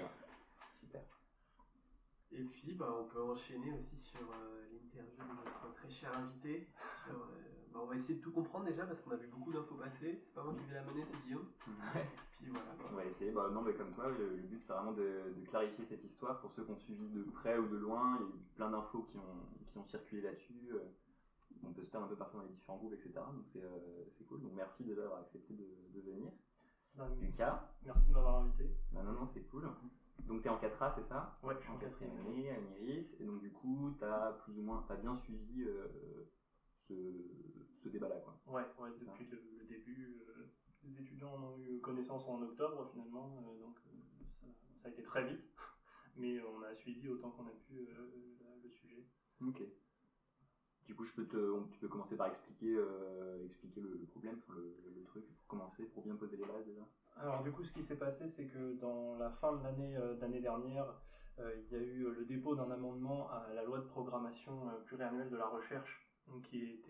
Et 2.30 2.44
puis, 2.44 2.74
bah, 2.74 2.92
on 2.92 3.04
peut 3.04 3.22
enchaîner 3.22 3.72
aussi 3.72 3.96
sur 3.98 4.20
euh, 4.30 4.66
l'interview 4.70 5.16
de 5.24 5.32
notre 5.32 5.72
très 5.74 5.88
cher 5.90 6.14
invité. 6.14 6.66
Sur, 7.06 7.14
euh, 7.14 7.26
bah, 7.72 7.80
on 7.82 7.86
va 7.86 7.96
essayer 7.96 8.14
de 8.14 8.20
tout 8.20 8.30
comprendre 8.32 8.66
déjà 8.66 8.84
parce 8.86 9.00
qu'on 9.00 9.12
a 9.12 9.16
vu 9.16 9.28
beaucoup 9.28 9.50
d'infos 9.52 9.76
passer. 9.76 10.20
C'est 10.26 10.34
pas 10.34 10.42
moi 10.44 10.54
qui 10.54 10.64
vais 10.66 10.74
la 10.74 10.82
mener, 10.82 11.04
c'est 11.10 11.22
Guillaume. 11.24 11.46
Ouais. 11.94 12.06
Puis 12.38 12.50
voilà. 12.50 12.74
On 12.90 12.94
va 12.96 13.04
essayer. 13.06 13.30
Bah, 13.32 13.48
non, 13.50 13.62
mais 13.62 13.74
comme 13.74 13.92
toi, 13.94 14.10
le, 14.10 14.36
le 14.36 14.42
but 14.42 14.60
c'est 14.66 14.72
vraiment 14.72 14.92
de, 14.92 15.32
de 15.36 15.44
clarifier 15.48 15.86
cette 15.88 16.04
histoire 16.04 16.40
pour 16.40 16.52
ceux 16.52 16.64
qui 16.64 16.70
ont 16.70 16.78
suivi 16.80 17.08
de 17.08 17.22
près 17.30 17.56
ou 17.58 17.66
de 17.66 17.76
loin. 17.76 18.18
Il 18.20 18.26
y 18.26 18.30
a 18.30 18.34
eu 18.34 18.40
plein 18.56 18.70
d'infos 18.70 19.02
qui 19.10 19.16
ont, 19.16 19.66
qui 19.72 19.78
ont 19.78 19.84
circulé 19.84 20.20
là-dessus. 20.22 20.68
euh, 20.72 20.84
On 21.64 21.72
peut 21.72 21.82
se 21.82 21.90
perdre 21.90 22.06
un 22.06 22.08
peu 22.10 22.16
parfois 22.16 22.40
dans 22.40 22.46
les 22.46 22.52
différents 22.52 22.76
groupes, 22.78 22.92
etc. 22.92 23.10
Donc 23.14 23.44
c'est 23.54 23.62
euh, 23.62 24.04
cool. 24.28 24.42
Donc 24.42 24.52
merci 24.54 24.84
déjà 24.84 25.00
d'avoir 25.02 25.20
accepté 25.20 25.54
de, 25.54 25.64
de 25.94 26.00
venir. 26.04 26.30
Bah, 26.94 27.08
Lucas, 27.20 27.70
Merci 27.84 28.08
de 28.08 28.12
m'avoir 28.12 28.36
invité. 28.42 28.70
bah, 28.92 29.02
non, 29.02 29.12
non, 29.12 29.28
c'est 29.32 29.42
cool. 29.50 29.64
Donc 30.26 30.42
t'es 30.42 30.48
en 30.48 30.56
4A, 30.56 30.92
c'est 30.94 31.06
ça? 31.08 31.30
Ouais, 31.42 31.54
je 31.56 31.60
suis 31.62 31.70
en 31.70 31.74
en 31.74 31.76
quatrième 31.76 32.14
quatrième 32.14 32.16
année 32.18 32.50
à 32.50 32.58
l'IRIS. 32.58 33.04
Et 33.20 33.24
donc 33.24 33.40
du 33.40 33.50
coup, 33.50 33.90
t'as 33.98 34.32
plus 34.32 34.58
ou 34.58 34.62
moins, 34.62 34.82
t'as 34.86 34.96
bien 34.96 35.14
suivi 35.16 35.62
euh, 35.62 35.86
ce, 36.88 36.94
ce 37.82 37.88
débat-là, 37.88 38.20
quoi. 38.20 38.34
Ouais, 38.46 38.66
depuis 38.98 39.26
le, 39.30 39.38
le 39.58 39.64
début, 39.64 40.16
euh, 40.26 40.46
les 40.82 40.98
étudiants 40.98 41.34
en 41.34 41.42
ont 41.42 41.54
eu 41.56 41.80
connaissance 41.80 42.26
en 42.26 42.40
octobre 42.42 42.86
finalement, 42.90 43.42
euh, 43.46 43.56
donc 43.58 43.78
ça, 44.40 44.46
ça 44.82 44.88
a 44.88 44.90
été 44.90 45.02
très 45.02 45.22
vite, 45.22 45.42
mais 46.16 46.40
on 46.42 46.62
a 46.62 46.74
suivi 46.74 47.08
autant 47.08 47.30
qu'on 47.30 47.46
a 47.46 47.54
pu 47.54 47.84
le 48.62 48.68
sujet. 48.70 49.04
Ok. 49.40 49.62
Du 50.88 50.94
coup, 50.94 51.04
je 51.04 51.12
peux 51.12 51.26
te, 51.26 51.68
tu 51.70 51.78
peux 51.80 51.88
commencer 51.88 52.16
par 52.16 52.28
expliquer, 52.28 52.74
euh, 52.74 53.46
le, 53.76 54.06
problème, 54.06 54.40
le, 54.48 55.04
truc, 55.04 55.22
pour 55.26 55.46
commencer, 55.46 55.84
pour 55.84 56.02
bien 56.02 56.16
poser 56.16 56.38
les 56.38 56.46
bases 56.46 56.64
déjà. 56.66 56.80
Alors 57.20 57.42
du 57.42 57.52
coup, 57.52 57.62
ce 57.62 57.74
qui 57.74 57.82
s'est 57.82 57.96
passé, 57.96 58.26
c'est 58.28 58.46
que 58.46 58.74
dans 58.80 59.18
la 59.18 59.30
fin 59.30 59.52
de 59.52 59.62
l'année 59.64 59.96
euh, 59.96 60.14
dernière, 60.14 60.86
euh, 61.40 61.54
il 61.56 61.76
y 61.76 61.76
a 61.76 61.82
eu 61.82 62.10
le 62.10 62.24
dépôt 62.24 62.54
d'un 62.54 62.70
amendement 62.70 63.28
à 63.30 63.52
la 63.54 63.64
loi 63.64 63.78
de 63.78 63.84
programmation 63.84 64.70
pluriannuelle 64.86 65.28
de 65.28 65.36
la 65.36 65.48
recherche, 65.48 66.08
qui, 66.44 66.80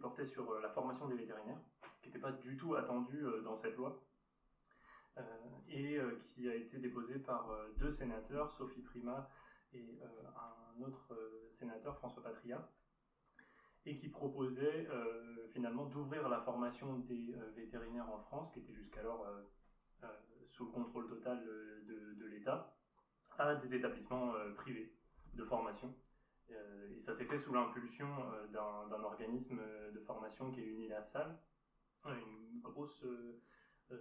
portait 0.00 0.26
sur 0.26 0.58
la 0.60 0.68
formation 0.70 1.06
des 1.06 1.14
vétérinaires, 1.14 1.60
qui 2.02 2.08
n'était 2.08 2.18
pas 2.18 2.32
du 2.32 2.56
tout 2.56 2.74
attendu 2.74 3.24
euh, 3.24 3.40
dans 3.42 3.56
cette 3.56 3.76
loi, 3.76 4.04
et 5.68 5.98
qui 6.34 6.48
a 6.48 6.54
été 6.54 6.78
déposé 6.78 7.18
par 7.18 7.50
deux 7.78 7.92
sénateurs, 7.92 8.50
Sophie 8.52 8.80
Prima 8.80 9.28
et 9.74 10.00
un 10.02 10.82
autre 10.82 11.14
sénateur, 11.52 11.96
François 11.98 12.22
Patria, 12.22 12.66
et 13.84 13.96
qui 13.96 14.08
proposait 14.08 14.86
euh, 14.90 15.48
finalement 15.52 15.86
d'ouvrir 15.86 16.28
la 16.28 16.40
formation 16.40 16.98
des 16.98 17.34
euh, 17.34 17.50
vétérinaires 17.56 18.08
en 18.08 18.18
France, 18.18 18.50
qui 18.52 18.60
était 18.60 18.72
jusqu'alors 18.72 19.26
euh, 19.26 20.06
sous 20.50 20.66
le 20.66 20.70
contrôle 20.70 21.08
total 21.08 21.42
de, 21.42 22.26
l'État, 22.26 22.74
à 23.38 23.54
des 23.56 23.74
établissements 23.74 24.32
privés 24.56 24.92
de 25.34 25.44
formation. 25.44 25.92
Et 26.50 27.00
ça 27.00 27.16
s'est 27.16 27.24
fait 27.24 27.38
sous 27.38 27.54
l'impulsion 27.54 28.06
d'un 28.52 29.02
organisme 29.02 29.60
de 29.94 30.00
formation 30.00 30.50
qui 30.50 30.60
est 30.60 30.66
Unilassal, 30.66 31.38
une 32.04 32.60
grosse 32.60 33.02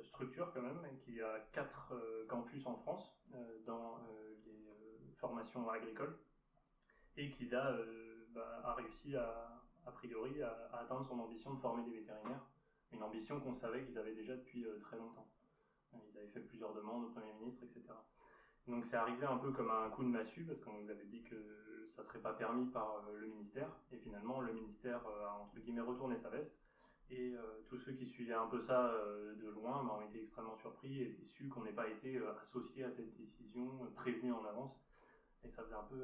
structure 0.04 0.52
quand 0.54 0.62
même, 0.62 0.82
qui 1.06 1.22
a 1.22 1.40
quatre 1.54 1.94
campus 2.28 2.66
en 2.66 2.76
France 2.78 3.16
dans 3.66 4.00
les 4.46 5.14
formations 5.20 5.70
agricoles, 5.70 6.18
et 7.16 7.32
qui 7.32 7.48
là 7.48 7.78
bah, 8.34 8.62
a 8.66 8.74
réussi 8.74 9.16
à, 9.16 9.61
a 9.86 9.92
priori 9.92 10.42
à, 10.42 10.70
atteindre 10.74 11.06
son 11.08 11.20
ambition 11.20 11.54
de 11.54 11.60
former 11.60 11.84
des 11.84 12.00
vétérinaires, 12.00 12.46
une 12.92 13.04
ambition 13.04 13.40
qu'on 13.40 13.56
savait 13.56 13.84
qu'ils 13.86 13.98
avaient 13.98 14.16
déjà 14.16 14.36
depuis 14.36 14.66
euh, 14.66 14.80
très 14.80 14.98
longtemps. 14.98 15.28
Euh, 15.94 15.98
Ils 16.12 16.18
avaient 16.18 16.28
fait 16.28 16.42
plusieurs 16.42 16.74
demandes 16.74 17.06
au 17.06 17.10
Premier 17.10 17.34
ministre, 17.34 17.64
etc. 17.64 17.94
Donc 18.68 18.86
c'est 18.86 18.98
arrivé 18.98 19.26
un 19.26 19.38
peu 19.38 19.52
comme 19.52 19.72
un 19.72 19.90
coup 19.90 20.04
de 20.04 20.10
massue 20.10 20.44
parce 20.44 20.60
qu'on 20.62 20.74
nous 20.74 20.90
avait 20.90 21.06
dit 21.06 21.24
que 21.24 21.88
ça 21.90 22.04
serait 22.04 22.20
pas 22.20 22.34
permis 22.34 22.68
par 22.68 23.04
euh, 23.08 23.20
le 23.20 23.28
ministère 23.28 23.70
et 23.92 23.98
finalement 23.98 24.42
le 24.42 24.54
ministère 24.54 25.02
a 25.08 25.40
entre 25.42 25.60
guillemets 25.60 25.82
retourné 25.82 26.18
sa 26.22 26.30
veste 26.30 26.52
et 27.10 27.34
tous 27.68 27.78
ceux 27.80 27.92
qui 27.92 28.08
suivaient 28.08 28.34
un 28.34 28.48
peu 28.48 28.62
ça 28.62 28.94
de 29.42 29.50
loin 29.50 29.84
bah, 29.84 30.00
ont 30.00 30.08
été 30.08 30.24
extrêmement 30.24 30.58
surpris 30.58 31.02
et 31.02 31.06
déçus 31.08 31.48
qu'on 31.50 31.64
n'ait 31.64 31.74
pas 31.74 31.88
été 31.88 32.18
euh, 32.18 32.34
associé 32.42 32.84
à 32.84 32.92
cette 32.92 33.16
décision, 33.16 33.84
euh, 33.84 33.90
prévenu 33.96 34.32
en 34.32 34.46
avance 34.46 34.74
et 35.44 35.50
ça 35.50 35.64
faisait 35.64 35.76
un 35.76 35.84
peu 35.84 36.02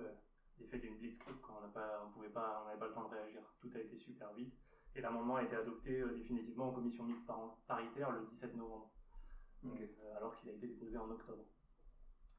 l'effet 0.59 0.77
d'une 0.77 0.95
blitzkrieg 0.95 1.39
quoi. 1.41 1.55
On 1.63 1.69
pas, 1.69 2.01
on 2.03 2.09
pouvait 2.09 2.29
pas, 2.29 2.59
on 2.61 2.65
n'avait 2.65 2.77
pas 2.77 2.85
le 2.85 2.91
temps 2.91 3.03
de 3.03 3.09
réagir. 3.09 3.41
Tout 3.59 3.69
a 3.73 3.79
été 3.79 3.95
super 3.95 4.31
vite 4.31 4.51
et 4.95 5.01
l'amendement 5.01 5.35
a 5.35 5.43
été 5.43 5.55
adopté 5.55 5.99
euh, 5.99 6.11
définitivement 6.11 6.67
en 6.67 6.71
commission 6.71 7.03
mixte 7.03 7.25
par- 7.25 7.51
paritaire 7.67 8.11
le 8.11 8.21
17 8.23 8.53
novembre. 8.53 8.87
Euh, 9.65 10.15
alors 10.15 10.35
qu'il 10.35 10.49
a 10.49 10.51
été 10.51 10.67
déposé 10.67 10.97
en 10.97 11.09
octobre. 11.09 11.43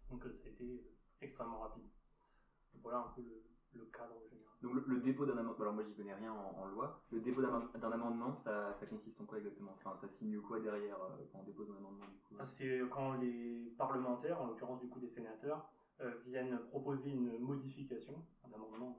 Donc 0.08 0.24
euh, 0.24 0.32
ça 0.32 0.46
a 0.46 0.48
été 0.48 0.82
extrêmement 1.20 1.58
rapide. 1.58 1.84
Donc, 2.72 2.82
voilà 2.82 2.98
un 2.98 3.06
peu 3.06 3.20
le, 3.20 3.42
le 3.74 3.84
cadre 3.86 4.14
général. 4.28 4.54
Donc 4.60 4.74
le, 4.74 4.82
le 4.86 4.98
dépôt 4.98 5.24
d'un 5.26 5.36
amendement, 5.36 5.60
alors 5.62 5.72
moi 5.72 5.82
j'y 5.82 5.94
connais 5.94 6.14
rien 6.14 6.32
en, 6.32 6.54
en 6.58 6.64
loi, 6.64 7.00
le 7.10 7.20
dépôt 7.20 7.40
d'un 7.42 7.52
am- 7.54 7.68
d'un 7.74 7.92
amendement, 7.92 8.34
ça, 8.34 8.72
ça 8.72 8.86
consiste 8.86 9.20
en 9.20 9.24
quoi 9.24 9.38
exactement? 9.38 9.72
Enfin, 9.72 9.94
ça 9.94 10.08
signe 10.08 10.40
quoi 10.40 10.58
derrière 10.58 10.98
quand 11.30 11.38
on 11.38 11.42
dépose 11.42 11.70
un 11.70 11.76
amendement 11.76 12.06
du 12.06 12.16
coup? 12.18 12.34
Ah, 12.38 12.44
C'est 12.44 12.80
quand 12.90 13.12
les 13.14 13.70
parlementaires, 13.76 14.40
en 14.40 14.46
l'occurrence 14.46 14.78
du 14.80 14.88
coup 14.88 15.00
des 15.00 15.08
sénateurs, 15.08 15.64
viennent 16.26 16.58
proposer 16.70 17.10
une 17.10 17.38
modification, 17.38 18.14
un 18.44 18.52
amendement 18.54 18.98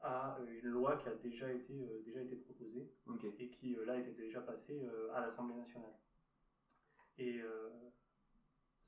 à 0.00 0.36
euh, 0.40 0.60
une 0.62 0.70
loi 0.70 0.96
qui 0.96 1.08
a 1.08 1.14
déjà 1.14 1.50
été, 1.52 1.72
euh, 1.72 2.02
déjà 2.04 2.20
été 2.20 2.36
proposée 2.36 2.88
et 3.38 3.48
qui 3.48 3.76
euh, 3.76 3.84
là 3.84 3.98
était 3.98 4.12
déjà 4.12 4.40
passée 4.40 4.80
euh, 4.84 5.12
à 5.14 5.20
l'Assemblée 5.20 5.56
nationale. 5.56 5.94
Et 7.18 7.40
euh, 7.40 7.70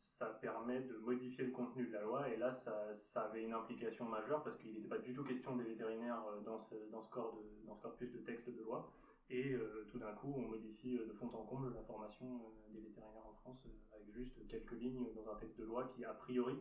ça 0.02 0.26
permet 0.26 0.80
de 0.80 0.96
modifier 0.98 1.44
le 1.44 1.50
contenu 1.50 1.86
de 1.86 1.92
la 1.92 2.02
loi 2.02 2.28
et 2.28 2.36
là 2.36 2.54
ça, 2.54 2.94
ça 2.96 3.22
avait 3.22 3.42
une 3.42 3.52
implication 3.52 4.04
majeure 4.04 4.44
parce 4.44 4.56
qu'il 4.58 4.72
n'était 4.72 4.88
pas 4.88 4.98
du 4.98 5.12
tout 5.12 5.24
question 5.24 5.56
des 5.56 5.64
vétérinaires 5.64 6.22
euh, 6.28 6.40
dans 6.42 6.60
ce, 6.60 6.74
dans 6.92 7.02
ce, 7.02 7.10
corps 7.10 7.34
de, 7.34 7.66
dans 7.66 7.74
ce 7.74 7.82
corpus 7.82 8.12
de 8.12 8.18
texte 8.18 8.48
de 8.48 8.62
loi. 8.62 8.92
Et 9.28 9.52
euh, 9.52 9.86
tout 9.90 9.98
d'un 9.98 10.12
coup, 10.12 10.34
on 10.36 10.42
modifie 10.42 10.98
euh, 10.98 11.06
de 11.06 11.12
fond 11.12 11.30
en 11.32 11.44
comble 11.44 11.72
la 11.74 11.82
formation 11.82 12.26
euh, 12.26 12.72
des 12.72 12.80
vétérinaires 12.80 13.26
en 13.26 13.32
France 13.34 13.62
euh, 13.66 13.96
avec 13.96 14.12
juste 14.12 14.46
quelques 14.48 14.72
lignes 14.72 15.06
dans 15.14 15.32
un 15.32 15.36
texte 15.36 15.58
de 15.58 15.64
loi 15.64 15.90
qui, 15.94 16.04
a 16.04 16.12
priori, 16.12 16.56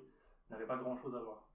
n'avait 0.49 0.65
pas 0.65 0.77
grand 0.77 0.95
chose 0.97 1.15
à 1.15 1.19
voir. 1.19 1.45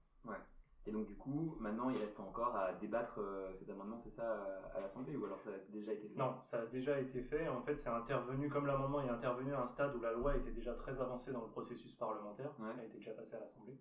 Et 0.87 0.91
donc 0.91 1.07
du 1.07 1.15
coup, 1.15 1.55
maintenant 1.59 1.89
il 1.89 1.97
reste 1.97 2.19
encore 2.19 2.55
à 2.55 2.71
débattre 2.73 3.19
euh, 3.19 3.51
cet 3.55 3.67
amendement, 3.71 3.97
c'est 3.97 4.11
ça, 4.11 4.31
à, 4.71 4.77
à 4.77 4.79
l'Assemblée 4.81 5.15
ou 5.15 5.25
alors 5.25 5.39
ça 5.39 5.49
a 5.49 5.57
déjà 5.69 5.91
été 5.93 6.07
fait? 6.07 6.15
Non, 6.19 6.35
ça 6.43 6.59
a 6.59 6.65
déjà 6.67 6.99
été 6.99 7.23
fait. 7.23 7.47
En 7.47 7.63
fait, 7.63 7.75
c'est 7.77 7.89
intervenu, 7.89 8.49
comme 8.49 8.67
l'amendement 8.67 9.01
est 9.01 9.09
intervenu 9.09 9.51
à 9.55 9.61
un 9.63 9.67
stade 9.67 9.95
où 9.95 9.99
la 9.99 10.11
loi 10.11 10.35
était 10.35 10.51
déjà 10.51 10.75
très 10.75 11.01
avancée 11.01 11.31
dans 11.31 11.41
le 11.41 11.47
processus 11.49 11.91
parlementaire, 11.95 12.51
Ouais. 12.59 12.69
elle 12.77 12.85
était 12.85 12.97
déjà 12.99 13.13
passée 13.13 13.35
à 13.35 13.39
l'Assemblée. 13.39 13.79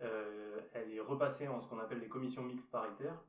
Euh, 0.00 0.62
elle 0.72 0.90
est 0.90 1.00
repassée 1.00 1.48
en 1.48 1.60
ce 1.60 1.68
qu'on 1.68 1.80
appelle 1.80 2.00
les 2.00 2.08
commissions 2.08 2.42
mixtes 2.42 2.70
paritaires. 2.70 3.20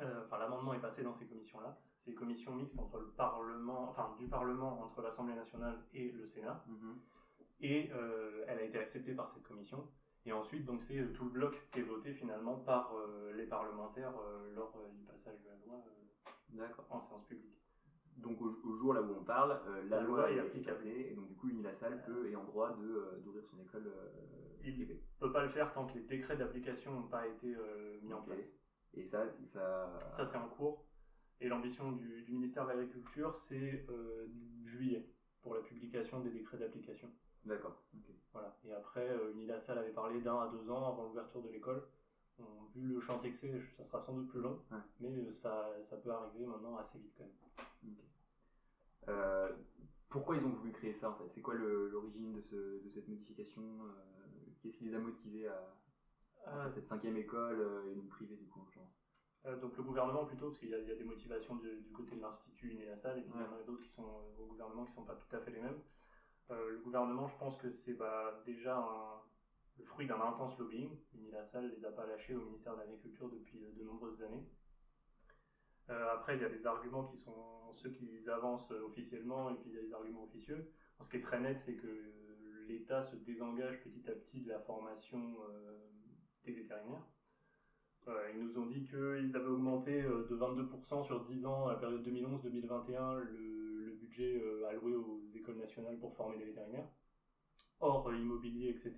Euh, 0.00 0.22
enfin, 0.24 0.38
l'amendement 0.38 0.74
est 0.74 0.80
passé 0.80 1.02
dans 1.02 1.14
ces 1.14 1.26
commissions-là. 1.26 1.76
Ces 2.04 2.14
commissions 2.14 2.54
mixtes 2.54 2.78
entre 2.78 2.98
le 2.98 3.06
Parlement, 3.16 3.88
enfin, 3.88 4.14
du 4.16 4.28
Parlement, 4.28 4.80
entre 4.80 5.02
l'Assemblée 5.02 5.34
nationale 5.34 5.76
et 5.92 6.12
le 6.12 6.24
Sénat. 6.24 6.62
Mhm. 6.68 7.00
Et 7.62 7.90
elle 8.46 8.58
a 8.58 8.62
été 8.62 8.78
acceptée 8.78 9.14
par 9.14 9.28
cette 9.30 9.42
commission. 9.42 9.84
Et 10.28 10.32
ensuite, 10.32 10.66
donc, 10.66 10.82
c'est 10.82 10.98
euh, 10.98 11.08
tout 11.08 11.24
le 11.24 11.30
bloc 11.30 11.64
qui 11.72 11.78
est 11.78 11.82
voté 11.82 12.12
finalement 12.12 12.58
par 12.58 12.94
euh, 12.94 13.32
les 13.32 13.46
parlementaires 13.46 14.12
euh, 14.20 14.46
lors 14.54 14.70
du 14.92 15.02
passage 15.02 15.40
de 15.40 15.48
la 15.48 15.54
loi 15.56 15.82
en 16.90 17.00
séance 17.00 17.24
publique. 17.24 17.58
Donc 18.16 18.40
au, 18.42 18.52
au 18.62 18.74
jour 18.74 18.92
là 18.92 19.00
où 19.00 19.10
on 19.10 19.22
parle, 19.22 19.58
euh, 19.66 19.80
la, 19.84 19.96
La 19.96 20.02
loi, 20.02 20.28
loi 20.28 20.30
est 20.30 20.60
passée 20.60 21.06
et 21.08 21.14
donc 21.14 21.28
du 21.28 21.34
coup 21.34 21.48
Unilassal 21.48 22.02
peut 22.04 22.28
et 22.28 22.34
en 22.34 22.44
droit 22.44 22.68
de 22.70 23.18
d'ouvrir 23.22 23.44
son 23.46 23.58
école 23.58 23.86
euh, 23.86 24.08
Il- 24.64 24.74
privée. 24.74 24.98
peut 25.18 25.30
pas 25.30 25.42
le 25.42 25.48
faire 25.48 25.72
tant 25.72 25.86
que 25.86 25.94
les 25.94 26.00
décrets 26.00 26.36
d'application 26.36 26.92
n'ont 26.92 27.06
pas 27.06 27.26
été 27.26 27.54
euh, 27.54 27.96
mis 28.02 28.12
en 28.12 28.20
place. 28.20 28.52
Et 28.94 29.04
ça, 29.04 29.24
ça, 29.44 29.98
Ça, 30.16 30.26
c'est 30.26 30.36
en 30.36 30.48
cours. 30.48 30.82
Et 31.40 31.48
l'ambition 31.48 31.92
du, 31.92 32.22
du 32.22 32.32
ministère 32.32 32.64
de 32.64 32.70
l'Agriculture, 32.70 33.34
c'est 33.34 33.84
juillet 34.64 35.04
pour 35.40 35.54
la 35.54 35.60
publication 35.60 36.20
des 36.20 36.30
décrets 36.30 36.58
d'application. 36.58 37.08
D'accord. 37.48 37.72
Voilà. 38.32 38.52
Et 38.64 38.72
après, 38.72 39.08
euh, 39.08 39.30
Unilassal 39.30 39.78
avait 39.78 39.90
parlé 39.90 40.20
d'un 40.20 40.38
à 40.40 40.48
deux 40.48 40.68
ans 40.70 40.86
avant 40.86 41.04
l'ouverture 41.04 41.40
de 41.40 41.48
l'école. 41.48 41.82
On- 42.38 42.64
vu 42.74 42.92
le 42.92 43.00
chantier 43.00 43.30
que 43.30 43.36
c'est, 43.36 43.58
ça 43.76 43.84
sera 43.84 43.98
sans 43.98 44.12
doute 44.12 44.28
plus 44.28 44.40
long, 44.40 44.56
Ouais. 44.70 44.78
mais 45.00 45.08
euh, 45.26 45.32
ça, 45.32 45.82
ça 45.82 45.96
peut 45.96 46.10
arriver 46.10 46.46
maintenant 46.46 46.76
assez 46.76 46.98
vite 46.98 47.12
quand 47.16 47.24
même. 47.24 47.94
Euh, 49.08 49.50
pourquoi 50.08 50.36
ils 50.36 50.44
ont 50.44 50.52
voulu 50.52 50.70
créer 50.72 50.92
ça 50.92 51.08
en 51.10 51.14
fait? 51.14 51.28
C'est 51.34 51.40
quoi 51.40 51.54
l'origine 51.54 52.32
de, 52.32 52.40
ce- 52.40 52.78
de 52.78 52.88
cette 52.88 53.08
modification 53.08 53.60
Qu'est-ce 54.60 54.76
qui 54.76 54.84
les 54.84 54.94
a 54.94 54.98
motivés 54.98 55.46
à, 55.46 55.74
Euh, 56.46 56.68
cette 56.70 56.86
cinquième 56.86 57.16
école 57.16 57.60
et 57.86 57.94
non 57.94 58.06
privée 58.06 58.36
du 58.36 58.46
coup 58.46 58.64
genre? 58.74 58.88
Euh, 59.46 59.56
donc 59.56 59.76
le 59.76 59.82
gouvernement 59.82 60.24
plutôt, 60.24 60.46
parce 60.48 60.58
qu'il 60.58 60.68
y, 60.68 60.74
a- 60.74 60.78
il 60.78 60.86
y 60.86 60.90
a 60.90 60.94
des 60.94 61.04
motivations 61.04 61.56
du, 61.56 61.80
du 61.80 61.92
côté 61.92 62.16
de 62.16 62.20
l'Institut 62.20 62.70
Unilassal, 62.70 63.18
et 63.18 63.22
puis 63.22 63.32
il 63.34 63.40
y 63.40 63.44
en 63.44 63.52
a 63.52 63.62
d'autres 63.62 63.82
qui 63.82 63.90
sont 63.90 64.02
au 64.38 64.46
gouvernement 64.46 64.84
qui 64.84 64.90
ne 64.90 64.94
sont 64.94 65.04
pas 65.04 65.14
tout 65.16 65.36
à 65.36 65.40
fait 65.40 65.50
les 65.50 65.60
mêmes. 65.60 65.78
Euh, 66.50 66.70
le 66.70 66.78
gouvernement, 66.78 67.28
je 67.28 67.36
pense 67.36 67.56
que 67.58 67.70
c'est 67.70 67.92
bah, 67.92 68.42
déjà 68.46 68.82
le 69.78 69.84
fruit 69.84 70.06
d'un 70.06 70.20
intense 70.20 70.58
lobbying. 70.58 70.90
Unilassal 71.14 71.70
les 71.70 71.84
a 71.84 71.90
pas 71.90 72.06
lâchés 72.06 72.34
au 72.34 72.40
ministère 72.40 72.74
de 72.74 72.80
l'Agriculture 72.80 73.28
depuis 73.28 73.64
euh, 73.64 73.72
de 73.78 73.84
nombreuses 73.84 74.22
années. 74.22 74.44
Euh, 75.90 76.12
après, 76.12 76.36
il 76.36 76.42
y 76.42 76.44
a 76.44 76.48
des 76.48 76.66
arguments 76.66 77.04
qui 77.04 77.18
sont 77.18 77.74
ceux 77.76 77.90
qu'ils 77.90 78.28
avancent 78.30 78.70
officiellement, 78.70 79.50
et 79.50 79.54
puis 79.54 79.70
il 79.70 79.76
y 79.76 79.78
a 79.78 79.82
des 79.82 79.92
arguments 79.92 80.24
officieux. 80.24 80.70
Ce 81.02 81.10
qui 81.10 81.18
est 81.18 81.22
très 81.22 81.40
net, 81.40 81.58
c'est 81.64 81.74
que 81.74 82.12
l'État 82.66 83.04
se 83.04 83.16
désengage 83.16 83.82
petit 83.82 84.08
à 84.08 84.12
petit 84.12 84.42
de 84.42 84.48
la 84.48 84.58
formation 84.60 85.36
euh, 85.50 85.78
des 86.44 86.52
vétérinaires. 86.52 87.06
Ils 88.34 88.42
nous 88.42 88.58
ont 88.58 88.64
dit 88.64 88.84
qu'ils 88.84 89.36
avaient 89.36 89.48
augmenté 89.48 90.00
de 90.00 90.34
22% 90.34 91.04
sur 91.04 91.26
10 91.26 91.44
ans, 91.44 91.66
à 91.66 91.74
la 91.74 91.78
période 91.78 92.02
2011-2021, 92.08 93.18
le, 93.18 93.26
le 93.26 93.57
budget 94.18 94.36
euh, 94.36 94.66
alloué 94.68 94.94
aux 94.94 95.20
écoles 95.34 95.56
nationales 95.56 95.98
pour 95.98 96.14
former 96.14 96.36
les 96.36 96.44
vétérinaires, 96.44 96.88
hors 97.80 98.08
euh, 98.08 98.16
immobilier, 98.16 98.68
etc. 98.68 98.92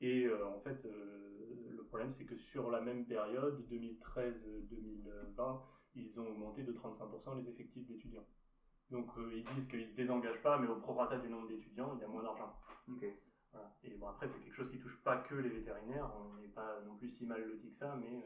Et 0.00 0.24
euh, 0.24 0.46
en 0.46 0.58
fait, 0.58 0.84
euh, 0.84 1.70
le 1.70 1.82
problème, 1.84 2.10
c'est 2.10 2.24
que 2.24 2.36
sur 2.36 2.70
la 2.70 2.80
même 2.80 3.04
période, 3.04 3.64
2013-2020, 3.70 5.60
ils 5.94 6.20
ont 6.20 6.28
augmenté 6.28 6.62
de 6.62 6.72
35% 6.72 7.36
les 7.36 7.48
effectifs 7.48 7.86
d'étudiants. 7.86 8.26
Donc 8.90 9.16
euh, 9.18 9.32
ils 9.34 9.44
disent 9.54 9.66
qu'ils 9.66 9.84
ne 9.84 9.90
se 9.90 9.94
désengagent 9.94 10.42
pas, 10.42 10.58
mais 10.58 10.68
au 10.68 10.76
prorata 10.76 11.18
du 11.18 11.28
nombre 11.28 11.48
d'étudiants, 11.48 11.92
il 11.94 12.00
y 12.00 12.04
a 12.04 12.08
moins 12.08 12.22
d'argent. 12.22 12.52
Voilà. 13.52 13.74
Et 13.82 13.94
bon, 13.94 14.08
après, 14.08 14.28
c'est 14.28 14.38
quelque 14.40 14.54
chose 14.54 14.70
qui 14.70 14.78
touche 14.78 15.02
pas 15.02 15.16
que 15.16 15.34
les 15.34 15.48
vétérinaires, 15.48 16.10
on 16.14 16.34
n'est 16.34 16.48
pas 16.48 16.80
non 16.86 16.94
plus 16.96 17.08
si 17.08 17.24
mal 17.26 17.42
loti 17.42 17.70
que 17.70 17.76
ça, 17.76 17.96
mais 17.96 18.22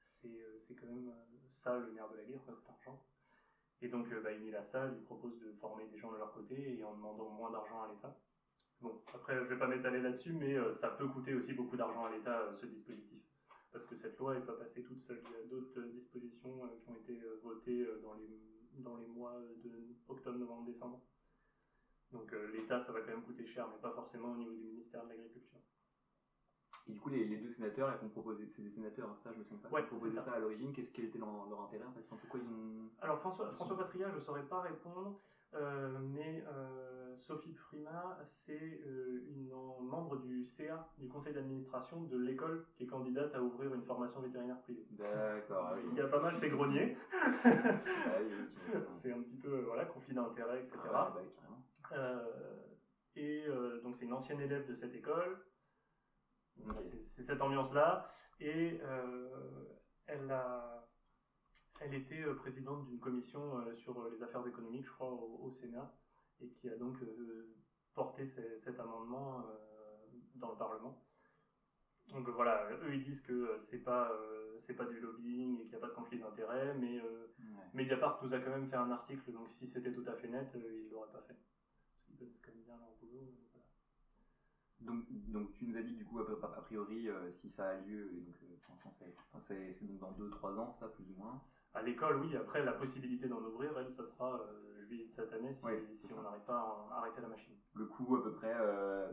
c'est 0.00 0.74
quand 0.74 0.86
même 0.86 1.12
ça 1.56 1.76
le 1.76 1.92
nerf 1.92 2.08
de 2.08 2.16
la 2.16 2.24
guerre, 2.24 2.42
quoi, 2.44 2.54
c'est 2.54 2.66
l'argent. 2.68 3.00
Et 3.82 3.88
donc, 3.88 4.10
euh, 4.12 4.20
bah, 4.20 4.32
Unilassal, 4.32 4.94
ils 4.96 5.04
proposent 5.04 5.38
de 5.40 5.52
former 5.60 5.86
des 5.86 5.98
gens 5.98 6.12
de 6.12 6.18
leur 6.18 6.32
côté 6.32 6.78
et 6.78 6.84
en 6.84 6.94
demandant 6.94 7.28
moins 7.30 7.50
d'argent 7.50 7.82
à 7.82 7.88
l'État. 7.88 8.16
Bon, 8.80 9.02
après, 9.12 9.36
je 9.36 9.44
vais 9.44 9.58
pas 9.58 9.66
m'étaler 9.66 10.00
là-dessus, 10.00 10.32
mais 10.32 10.54
euh, 10.56 10.72
ça 10.74 10.88
peut 10.88 11.08
coûter 11.08 11.34
aussi 11.34 11.52
beaucoup 11.52 11.76
d'argent 11.76 12.04
à 12.04 12.10
l'État, 12.10 12.40
euh, 12.40 12.54
ce 12.54 12.66
dispositif. 12.66 13.20
Parce 13.72 13.84
que 13.86 13.96
cette 13.96 14.18
loi 14.18 14.34
n'est 14.34 14.44
pas 14.44 14.54
passée 14.54 14.82
toute 14.82 15.02
seule. 15.02 15.20
Il 15.24 15.32
y 15.32 15.42
a 15.42 15.46
d'autres 15.48 15.80
dispositions 15.92 16.68
qui 16.80 16.90
ont 16.90 16.96
été 16.96 17.20
votées 17.42 17.84
dans, 18.02 18.14
les, 18.14 18.40
dans 18.78 18.96
les 18.96 19.06
mois 19.06 19.40
de 19.64 19.70
octobre, 20.08 20.38
novembre, 20.38 20.66
décembre. 20.66 21.00
Donc 22.12 22.32
l'État, 22.52 22.80
ça 22.84 22.92
va 22.92 23.00
quand 23.00 23.08
même 23.08 23.24
coûter 23.24 23.44
cher, 23.44 23.68
mais 23.68 23.80
pas 23.80 23.90
forcément 23.90 24.30
au 24.30 24.36
niveau 24.36 24.52
du 24.52 24.62
ministère 24.62 25.02
de 25.02 25.08
l'Agriculture. 25.08 25.58
Et 26.86 26.92
du 26.92 27.00
coup, 27.00 27.08
les, 27.08 27.24
les 27.24 27.38
deux 27.38 27.48
sénateurs 27.48 27.86
là, 27.88 27.96
qui 27.96 28.04
ont 28.04 28.08
proposé, 28.08 28.46
c'est 28.46 28.60
des 28.60 28.68
sénateurs, 28.68 29.08
hein, 29.08 29.16
ça 29.22 29.32
je 29.32 29.38
me 29.38 29.44
trompe 29.44 29.62
pas, 29.62 29.68
Ouais, 29.70 29.82
c'est 29.82 30.10
ça. 30.10 30.22
ça. 30.22 30.32
à 30.32 30.38
l'origine, 30.38 30.70
qu'est-ce 30.72 30.90
quel 30.90 31.04
était 31.06 31.18
leur, 31.18 31.46
leur 31.46 31.60
intérêt 31.60 31.84
en 31.84 31.90
fait? 31.92 32.00
Enfin, 32.00 32.16
Pourquoi 32.20 32.40
ils 32.40 32.46
ont. 32.46 32.90
Alors 33.00 33.18
François, 33.18 33.50
François 33.52 33.76
Patria, 33.76 34.10
je 34.10 34.16
ne 34.16 34.20
saurais 34.20 34.42
pas 34.42 34.60
répondre, 34.60 35.14
euh, 35.54 35.98
mais 35.98 36.42
euh, 36.46 37.14
Sophie 37.16 37.52
Prima, 37.52 38.18
c'est 38.22 38.80
euh, 38.82 39.22
une 39.26 39.48
membre 39.80 40.16
du 40.16 40.44
CA, 40.44 40.86
du 40.98 41.08
conseil 41.08 41.32
d'administration 41.32 42.02
de 42.02 42.16
l'école, 42.18 42.60
qui 42.74 42.82
est 42.82 42.86
candidate 42.86 43.34
à 43.34 43.40
ouvrir 43.40 43.72
une 43.72 43.82
formation 43.82 44.20
vétérinaire 44.20 44.58
privée. 44.58 44.84
D'accord, 44.90 45.68
ah. 45.70 45.76
Ce 45.76 45.86
qui 45.94 46.00
a 46.00 46.06
pas 46.06 46.18
mal 46.18 46.36
fait 46.36 46.48
grogner. 46.48 46.92
Ah 48.06 48.18
c'est 49.00 49.10
un 49.10 49.20
petit 49.22 49.36
peu 49.36 49.62
voilà, 49.62 49.86
conflit 49.86 50.12
d'intérêts, 50.12 50.60
etc. 50.60 50.78
Ah 50.92 51.10
ouais, 51.14 51.22
bah, 51.90 52.30
et 53.16 53.46
donc 53.82 53.96
c'est 53.96 54.04
une 54.04 54.12
ancienne 54.12 54.40
élève 54.40 54.66
de 54.66 54.74
cette 54.74 54.94
école. 54.94 55.38
C'est- 57.16 57.24
cette 57.24 57.40
ambiance-là. 57.42 58.04
Et 58.40 58.78
euh, 58.82 59.64
elle, 60.06 60.30
a, 60.30 60.84
elle 61.80 61.94
était 61.94 62.22
euh, 62.22 62.34
présidente 62.34 62.84
d'une 62.84 63.00
commission 63.00 63.58
euh, 63.58 63.74
sur 63.74 64.08
les 64.08 64.22
affaires 64.22 64.46
économiques, 64.46 64.86
je 64.86 64.92
crois, 64.92 65.10
au, 65.10 65.38
au 65.42 65.50
Sénat, 65.50 65.90
et 66.40 66.48
qui 66.48 66.68
a 66.70 66.76
donc 66.76 66.96
porté 67.94 68.26
ces- 68.26 68.58
cet 68.58 68.80
amendement 68.80 69.42
dans 70.34 70.50
le 70.50 70.56
Parlement. 70.56 70.94
Donc 72.10 72.28
voilà, 72.28 72.66
eux 72.82 72.94
ils 72.94 73.02
disent 73.02 73.20
que 73.22 73.58
c'est 73.70 73.78
pas 73.78 74.10
euh, 74.10 74.58
c'est 74.66 74.74
pas 74.74 74.86
du 74.86 74.98
lobbying 75.00 75.54
et 75.60 75.64
qu'il 75.64 75.70
n'y 75.70 75.76
a 75.76 75.80
pas 75.80 75.88
de 75.88 75.92
conflit 75.94 76.18
d'intérêts, 76.18 76.74
mais 76.74 76.98
euh, 76.98 77.26
Ouais. 77.38 77.70
Mediapart 77.72 78.18
nous 78.22 78.34
a 78.34 78.40
quand 78.40 78.50
même 78.50 78.66
fait 78.66 78.76
un 78.76 78.90
article, 78.90 79.32
donc 79.32 79.48
si 79.50 79.66
c'était 79.68 79.92
tout 79.92 80.04
à 80.06 80.14
fait 80.16 80.28
net, 80.28 80.54
euh, 80.54 80.82
ils 80.84 80.90
l'auraient 80.90 81.10
pas 81.10 81.22
fait. 81.22 81.36
Parce 81.90 82.04
qu'ils 82.06 82.16
connaissent 82.16 82.40
quand 82.42 82.52
même 82.52 82.64
bien 82.64 82.78
leur 82.78 82.92
boulot. 82.94 83.32
Donc 84.84 85.52
tu 85.52 85.66
nous 85.66 85.76
as 85.76 85.82
dit 85.82 85.94
du 85.94 86.04
coup, 86.04 86.18
a, 86.20 86.60
priori, 86.62 87.08
euh, 87.08 87.30
si 87.30 87.50
ça 87.50 87.68
a 87.68 87.74
lieu, 87.74 88.12
et 88.14 88.20
donc 88.20 88.34
euh, 88.42 89.72
c'est 89.72 89.86
donc 89.86 89.98
dans 89.98 90.12
2-3 90.12 90.58
ans, 90.58 90.72
ça 90.78 90.88
plus 90.88 91.04
ou 91.10 91.14
moins. 91.16 91.40
À 91.74 91.82
l'école, 91.82 92.20
oui, 92.20 92.36
après 92.36 92.64
la 92.64 92.72
possibilité 92.72 93.26
d'en 93.26 93.40
ouvrir, 93.40 93.76
elle, 93.78 93.92
ça 93.92 94.06
sera 94.06 94.40
euh, 94.40 94.84
juillet 94.86 95.06
de 95.06 95.12
cette 95.12 95.32
année 95.32 95.52
si, 95.52 95.64
Ouais, 95.64 95.82
si 95.96 96.06
c'est 96.06 96.14
on 96.14 96.22
n'arrive 96.22 96.44
pas 96.44 96.88
à 96.92 96.98
arrêter 96.98 97.20
la 97.20 97.28
machine. 97.28 97.54
Le 97.74 97.86
coût 97.86 98.16
à 98.16 98.22
peu 98.22 98.32
près 98.32 98.54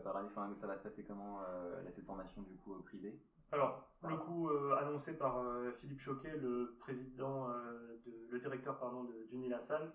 par 0.04 0.16
année, 0.16 0.28
enfin, 0.30 0.54
ça 0.60 0.68
va 0.68 0.76
se 0.76 0.82
passer 0.82 1.04
comment 1.04 1.40
là, 1.40 1.90
cette 1.90 2.06
formation 2.06 2.42
du 2.42 2.56
coup 2.58 2.74
privée 2.82 3.20
Alors, 3.50 3.88
le 4.08 4.16
coût 4.16 4.48
annoncé 4.78 5.14
par 5.14 5.44
Philippe 5.80 5.98
Choquet, 5.98 6.36
le 6.36 6.76
président, 6.78 7.48
de, 7.48 8.28
le 8.30 8.38
directeur 8.38 8.78
pardon, 8.78 9.08
d'Unilassal, 9.30 9.92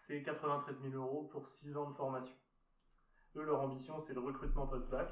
c'est 0.00 0.22
93 0.22 0.76
000 0.82 1.02
euros 1.02 1.24
pour 1.32 1.48
6 1.48 1.74
ans 1.78 1.88
de 1.88 1.94
formation. 1.94 2.36
Eux, 3.36 3.44
leur 3.44 3.60
ambition, 3.60 4.00
c'est 4.00 4.14
le 4.14 4.20
recrutement 4.20 4.66
post-bac. 4.66 5.08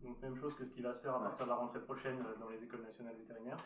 Donc, 0.00 0.20
même 0.22 0.36
chose 0.36 0.54
que 0.54 0.64
ce 0.64 0.70
qui 0.70 0.82
va 0.82 0.94
se 0.94 1.00
faire 1.00 1.14
à 1.14 1.20
partir 1.20 1.46
de 1.46 1.50
la 1.50 1.56
rentrée 1.56 1.80
prochaine 1.82 2.18
euh, 2.20 2.36
dans 2.38 2.48
les 2.48 2.62
écoles 2.62 2.82
nationales 2.82 3.16
vétérinaires. 3.16 3.62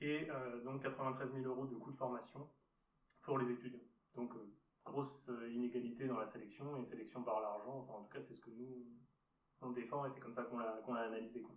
Et 0.00 0.30
euh, 0.30 0.62
donc, 0.64 0.82
93 0.82 1.32
000 1.32 1.46
euros 1.46 1.66
de 1.66 1.76
coût 1.76 1.92
de 1.92 1.96
formation 1.96 2.48
pour 3.22 3.38
les 3.38 3.50
étudiants. 3.52 3.84
Donc, 4.14 4.34
euh, 4.34 4.54
grosse 4.84 5.30
inégalité 5.50 6.06
dans 6.06 6.18
la 6.18 6.26
sélection 6.26 6.76
et 6.76 6.84
sélection 6.84 7.22
par 7.22 7.40
l'argent. 7.40 7.78
Enfin, 7.78 8.00
en 8.00 8.02
tout 8.04 8.12
cas, 8.12 8.22
c'est 8.22 8.34
ce 8.34 8.40
que 8.40 8.50
nous, 8.50 8.86
on 9.60 9.70
défend 9.70 10.04
et 10.06 10.10
c'est 10.14 10.20
comme 10.20 10.34
ça 10.34 10.42
qu'on 10.44 10.58
l'a 10.58 10.80
qu'on 10.84 10.94
l'a 10.94 11.02
analysé. 11.02 11.40
quoi. 11.42 11.54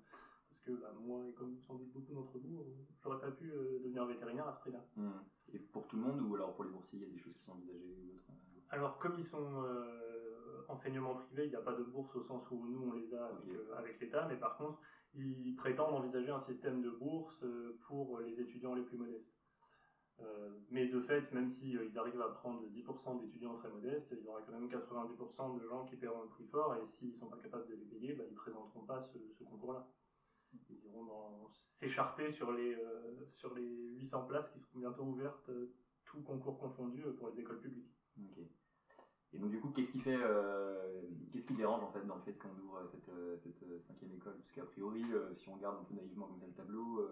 Parce 0.50 0.62
que 0.62 0.72
bah, 0.72 0.94
moi, 1.00 1.28
et 1.28 1.34
comme 1.34 1.58
sans 1.68 1.76
doute 1.76 1.92
beaucoup 1.92 2.14
d'entre 2.14 2.38
vous, 2.40 2.66
j'aurais 3.04 3.20
pas 3.20 3.32
pu 3.32 3.52
euh, 3.52 3.80
devenir 3.84 4.06
vétérinaire 4.06 4.48
à 4.48 4.54
ce 4.54 4.60
prix-là. 4.62 4.84
Hmm. 4.96 5.12
Et 5.54 5.60
pour 5.60 5.88
tout 5.88 5.98
le 5.98 6.04
monde 6.04 6.22
ou 6.22 6.36
alors 6.36 6.56
pour 6.56 6.64
les 6.64 6.72
boursiers, 6.72 7.00
il 7.00 7.08
y 7.08 7.10
a 7.10 7.14
des 7.14 7.20
choses 7.20 7.34
qui 7.34 7.44
sont 7.44 7.52
envisagées 7.52 7.96
ou 7.96 8.14
autres 8.14 8.24
euh, 8.30 8.60
Alors, 8.70 8.98
comme 8.98 9.16
ils 9.18 9.26
sont 9.26 9.64
enseignement 10.68 11.16
privé, 11.16 11.46
il 11.46 11.50
n'y 11.50 11.56
a 11.56 11.62
pas 11.62 11.74
de 11.74 11.84
bourse 11.84 12.16
au 12.16 12.22
sens 12.22 12.50
où 12.52 12.66
nous 12.68 12.90
on 12.90 12.94
les 12.94 13.14
a 13.14 13.26
avec, 13.26 13.54
euh, 13.54 13.76
avec 13.78 14.00
l'État, 14.00 14.28
mais 14.28 14.38
par 14.38 14.58
contre, 14.58 14.80
ils 15.14 15.56
prétendent 15.56 15.96
envisager 15.96 16.30
un 16.30 16.42
système 16.42 16.82
de 16.82 16.90
bourse 16.90 17.44
euh, 17.44 17.78
pour 17.88 18.20
les 18.20 18.40
étudiants 18.40 18.76
les 18.76 18.84
plus 18.84 18.98
modestes. 18.98 19.38
Euh, 20.20 20.50
mais 20.72 20.88
de 20.88 21.00
fait, 21.00 21.32
même 21.32 21.48
si 21.48 21.78
euh, 21.78 21.86
ils 21.86 21.98
arrivent 21.98 22.22
à 22.22 22.30
prendre 22.30 22.64
10% 22.68 23.20
d'étudiants 23.20 23.56
très 23.56 23.70
modestes, 23.70 24.14
il 24.18 24.26
y 24.26 24.28
aura 24.28 24.42
quand 24.42 24.52
même 24.54 24.68
90% 24.68 25.60
de 25.60 25.68
gens 25.68 25.86
qui 25.86 25.96
paieront 25.96 26.24
le 26.24 26.30
prix 26.30 26.46
fort, 26.46 26.76
et 26.76 26.86
s'ils 26.86 27.12
ne 27.12 27.18
sont 27.18 27.28
pas 27.28 27.38
capables 27.38 27.68
de 27.68 27.76
les 27.76 27.86
payer, 27.86 28.14
bah, 28.14 28.24
ils 28.28 28.32
ne 28.32 28.38
présenteront 28.38 28.84
pas 28.86 29.02
ce, 29.02 29.20
ce 29.38 29.44
concours-là. 29.44 29.88
Ils 30.70 30.86
iront 30.86 31.48
s'écharper 31.52 32.32
sur, 32.32 32.52
les, 32.52 32.74
euh, 32.74 33.26
sur 33.30 33.54
les 33.54 33.90
800 33.96 34.26
places 34.26 34.50
qui 34.50 34.60
seront 34.60 34.80
bientôt 34.80 35.04
ouvertes, 35.04 35.52
tout 36.06 36.22
concours 36.22 36.58
confondu, 36.58 37.04
pour 37.18 37.30
les 37.30 37.40
écoles 37.40 37.60
publiques. 37.60 37.94
Ok. 38.18 38.40
Et 39.34 39.38
donc 39.40 39.52
du 39.52 39.60
coup, 39.60 39.70
qu'est-ce 39.72 39.92
qui 39.92 40.00
fait, 40.00 40.18
euh, 40.18 41.02
qu'est-ce 41.32 41.48
qui 41.48 41.56
dérange 41.56 41.84
en 41.84 41.92
fait 41.92 42.06
dans 42.06 42.16
le 42.16 42.22
fait 42.22 42.38
qu'on 42.38 42.58
ouvre 42.60 42.86
cette, 42.86 43.10
euh, 43.10 43.38
euh, 43.64 43.80
cinquième 43.80 44.14
école? 44.14 44.36
Parce 44.38 44.52
qu'a 44.52 44.66
priori, 44.66 45.04
euh, 45.14 45.34
si 45.34 45.50
on 45.50 45.56
regarde 45.56 45.78
un 45.80 45.84
peu 45.84 45.94
naïvement 45.96 46.28
comme 46.28 46.40
ça 46.40 46.48
le 46.48 46.54
tableau, 46.54 47.08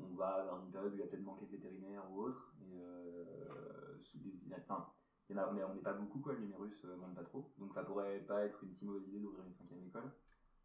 on 0.00 0.14
va 0.14 0.44
vers 0.44 0.56
une 0.58 0.70
période 0.70 0.92
où 0.92 0.96
il 0.96 1.00
y 1.00 1.02
a 1.02 1.06
peut-être 1.06 1.22
manqué 1.22 1.46
de 1.46 1.50
vétérinaires 1.50 2.08
ou 2.10 2.22
autre. 2.22 2.54
Et 2.62 2.80
sous 4.00 4.18
des, 4.18 4.38
enfin, 4.56 4.86
il 5.28 5.36
y 5.36 5.38
en 5.38 5.42
a, 5.42 5.50
mais 5.52 5.64
on 5.64 5.74
n'est 5.74 5.80
pas 5.80 5.92
beaucoup 5.92 6.20
quoi, 6.20 6.32
le 6.34 6.40
numérus 6.40 6.84
euh, 6.84 6.96
monte 6.96 7.14
pas 7.14 7.24
trop. 7.24 7.52
Donc 7.58 7.74
ça 7.74 7.82
pourrait 7.82 8.20
pas 8.20 8.44
être 8.44 8.62
une 8.64 8.72
si 8.72 8.84
mauvaise 8.84 9.06
idée 9.06 9.20
d'ouvrir 9.20 9.44
une 9.44 9.54
cinquième 9.54 9.82
école. 9.82 10.10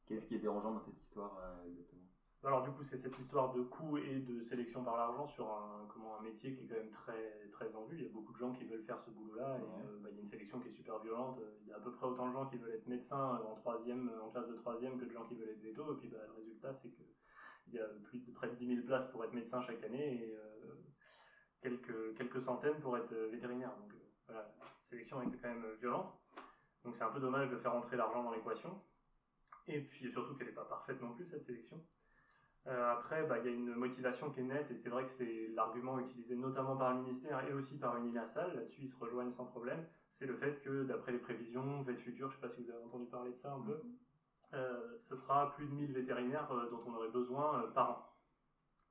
Qu'est-ce 0.06 0.26
qui 0.28 0.36
est 0.36 0.40
dérangeant 0.40 0.72
dans 0.72 0.82
cette 0.82 1.02
histoire 1.02 1.38
exactement? 1.66 2.13
Alors 2.46 2.62
du 2.62 2.72
coup, 2.72 2.84
c'est 2.84 2.98
cette 2.98 3.18
histoire 3.20 3.54
de 3.54 3.62
coût 3.62 3.98
et 3.98 4.20
de 4.20 4.42
sélection 4.42 4.84
par 4.84 4.98
l'argent 4.98 5.28
sur 5.30 5.50
un, 5.50 5.86
comment, 5.88 6.18
un 6.20 6.22
métier 6.22 6.54
qui 6.54 6.64
est 6.64 6.68
quand 6.68 6.76
même 6.76 6.92
très, 6.92 7.48
très 7.54 7.74
en 7.74 7.86
vue. 7.86 7.96
Il 7.98 8.04
y 8.04 8.10
a 8.10 8.12
beaucoup 8.12 8.34
de 8.34 8.38
gens 8.38 8.52
qui 8.52 8.66
veulent 8.66 8.84
faire 8.84 9.00
ce 9.00 9.12
boulot-là 9.12 9.58
et 9.60 9.62
Ouais. 9.62 9.84
euh, 9.86 10.00
bah, 10.02 10.10
il 10.12 10.16
y 10.18 10.20
a 10.20 10.22
une 10.24 10.28
sélection 10.28 10.60
qui 10.60 10.68
est 10.68 10.74
super 10.74 11.00
violente. 11.00 11.40
Il 11.62 11.70
y 11.70 11.72
a 11.72 11.78
à 11.78 11.80
peu 11.80 11.92
près 11.94 12.06
autant 12.06 12.28
de 12.28 12.34
gens 12.34 12.46
qui 12.48 12.58
veulent 12.58 12.74
être 12.74 12.86
médecins 12.88 13.42
en 13.48 13.56
troisième, 13.56 14.12
en 14.22 14.30
classe 14.30 14.48
de 14.50 14.56
troisième 14.56 15.00
que 15.00 15.06
de 15.06 15.12
gens 15.12 15.24
qui 15.26 15.36
veulent 15.36 15.50
être 15.52 15.62
véto. 15.62 15.94
Et 15.94 15.98
puis 15.98 16.10
bah, 16.10 16.18
le 16.28 16.34
résultat, 16.34 16.74
c'est 16.82 16.90
que 16.90 17.02
il 17.68 17.76
y 17.76 17.80
a 17.80 17.86
plus 18.04 18.20
de 18.26 18.32
près 18.34 18.50
de 18.50 18.56
10 18.56 18.76
000 18.76 18.86
places 18.86 19.08
pour 19.12 19.24
être 19.24 19.32
médecin 19.34 19.62
chaque 19.62 19.82
année 19.86 20.28
et 20.28 20.36
euh, 20.36 20.76
quelques, 21.62 22.14
quelques 22.18 22.42
centaines 22.42 22.80
pour 22.82 22.98
être 22.98 23.14
euh, 23.14 23.30
vétérinaire. 23.32 23.74
Donc 23.78 23.94
euh, 23.94 23.98
voilà, 24.28 24.54
la 24.60 24.66
sélection 24.90 25.22
est 25.22 25.32
quand 25.42 25.48
même 25.48 25.64
euh, 25.64 25.76
violente. 25.80 26.12
Donc 26.84 26.98
c'est 26.98 27.04
un 27.06 27.10
peu 27.12 27.22
dommage 27.22 27.50
de 27.50 27.56
faire 27.58 27.74
entrer 27.74 27.96
l'argent 27.96 28.22
dans 28.22 28.34
l'équation. 28.34 28.82
Et 29.68 29.80
puis 29.80 30.12
surtout 30.12 30.36
qu'elle 30.36 30.48
n'est 30.48 30.54
pas 30.54 30.66
parfaite 30.66 31.02
non 31.02 31.14
plus, 31.14 31.26
cette 31.26 31.46
sélection. 31.46 31.82
Euh, 32.68 32.92
après, 32.92 33.26
bah, 33.28 33.40
il 33.40 33.46
y 33.46 33.50
a 33.50 33.52
une 33.52 33.76
motivation 33.76 34.30
qui 34.32 34.40
est 34.40 34.44
nette, 34.44 34.72
et 34.72 34.78
c'est 34.78 34.90
vrai 34.90 35.04
que 35.06 35.12
c'est 35.12 35.50
l'argument 35.54 36.00
utilisé 36.00 36.36
notamment 36.36 36.78
par 36.78 36.94
le 36.94 37.02
ministère 37.02 37.46
et 37.46 37.54
aussi 37.54 37.78
par 37.78 37.98
Unilassal, 37.98 38.56
là-dessus 38.56 38.84
ils 38.84 38.90
se 38.90 38.98
rejoignent 38.98 39.34
sans 39.34 39.46
problème, 39.46 39.86
c'est 40.18 40.26
le 40.26 40.36
fait 40.38 40.62
que 40.62 40.84
d'après 40.84 41.12
les 41.12 41.18
prévisions, 41.18 41.82
VET 41.82 41.98
Futur, 41.98 42.30
je 42.30 42.38
ne 42.38 42.42
sais 42.42 42.48
pas 42.48 42.54
si 42.54 42.64
vous 42.64 42.72
avez 42.72 42.84
entendu 42.86 43.06
parler 43.08 43.32
de 43.32 43.38
ça 43.38 43.52
un 43.52 43.60
peu, 43.60 43.82
euh, 44.54 44.98
ce 45.10 45.16
sera 45.16 45.54
plus 45.56 45.66
de 45.66 45.74
1000 45.74 45.92
vétérinaires 45.92 46.50
euh, 46.54 46.70
dont 46.70 46.82
on 46.88 46.96
aurait 46.96 47.10
besoin 47.10 47.70
par 47.76 47.90
an. 47.90 48.10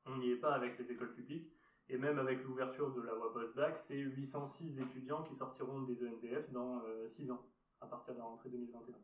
On 0.05 0.17
n'y 0.17 0.33
est 0.33 0.37
pas 0.37 0.53
avec 0.53 0.79
les 0.79 0.93
écoles 0.93 1.15
publiques, 1.15 1.51
et 1.89 1.97
même 1.97 2.19
avec 2.19 2.45
l'ouverture 2.45 2.93
de 2.93 3.01
la 3.01 3.15
voie 3.15 3.33
post-bac, 3.33 3.79
c'est 3.79 3.97
806 3.97 4.81
étudiants 4.81 5.23
qui 5.23 5.35
sortiront 5.35 5.83
des 5.83 5.97
ENDF 6.07 6.51
dans 6.51 6.83
6 7.09 7.31
ans, 7.31 7.43
à 7.81 7.87
partir 7.87 8.13
de 8.15 8.19
la 8.19 8.25
rentrée 8.25 8.51
2021 8.51 8.97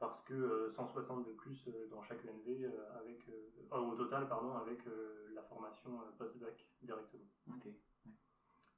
parce 0.00 0.22
que 0.24 0.34
euh, 0.34 0.70
160 0.76 1.24
de 1.24 1.32
plus 1.32 1.58
euh, 1.68 1.86
dans 1.88 2.02
chaque 2.02 2.24
ENV 2.24 2.48
euh, 2.64 2.98
avec, 2.98 3.18
euh, 3.28 3.48
euh, 3.72 3.78
au 3.78 3.96
total 3.96 4.26
pardon, 4.28 4.56
avec 4.56 4.86
euh, 4.88 5.30
la 5.34 5.42
formation 5.44 6.02
euh, 6.02 6.10
post-bac 6.18 6.54
directement. 6.82 7.26
Ok. 7.54 7.68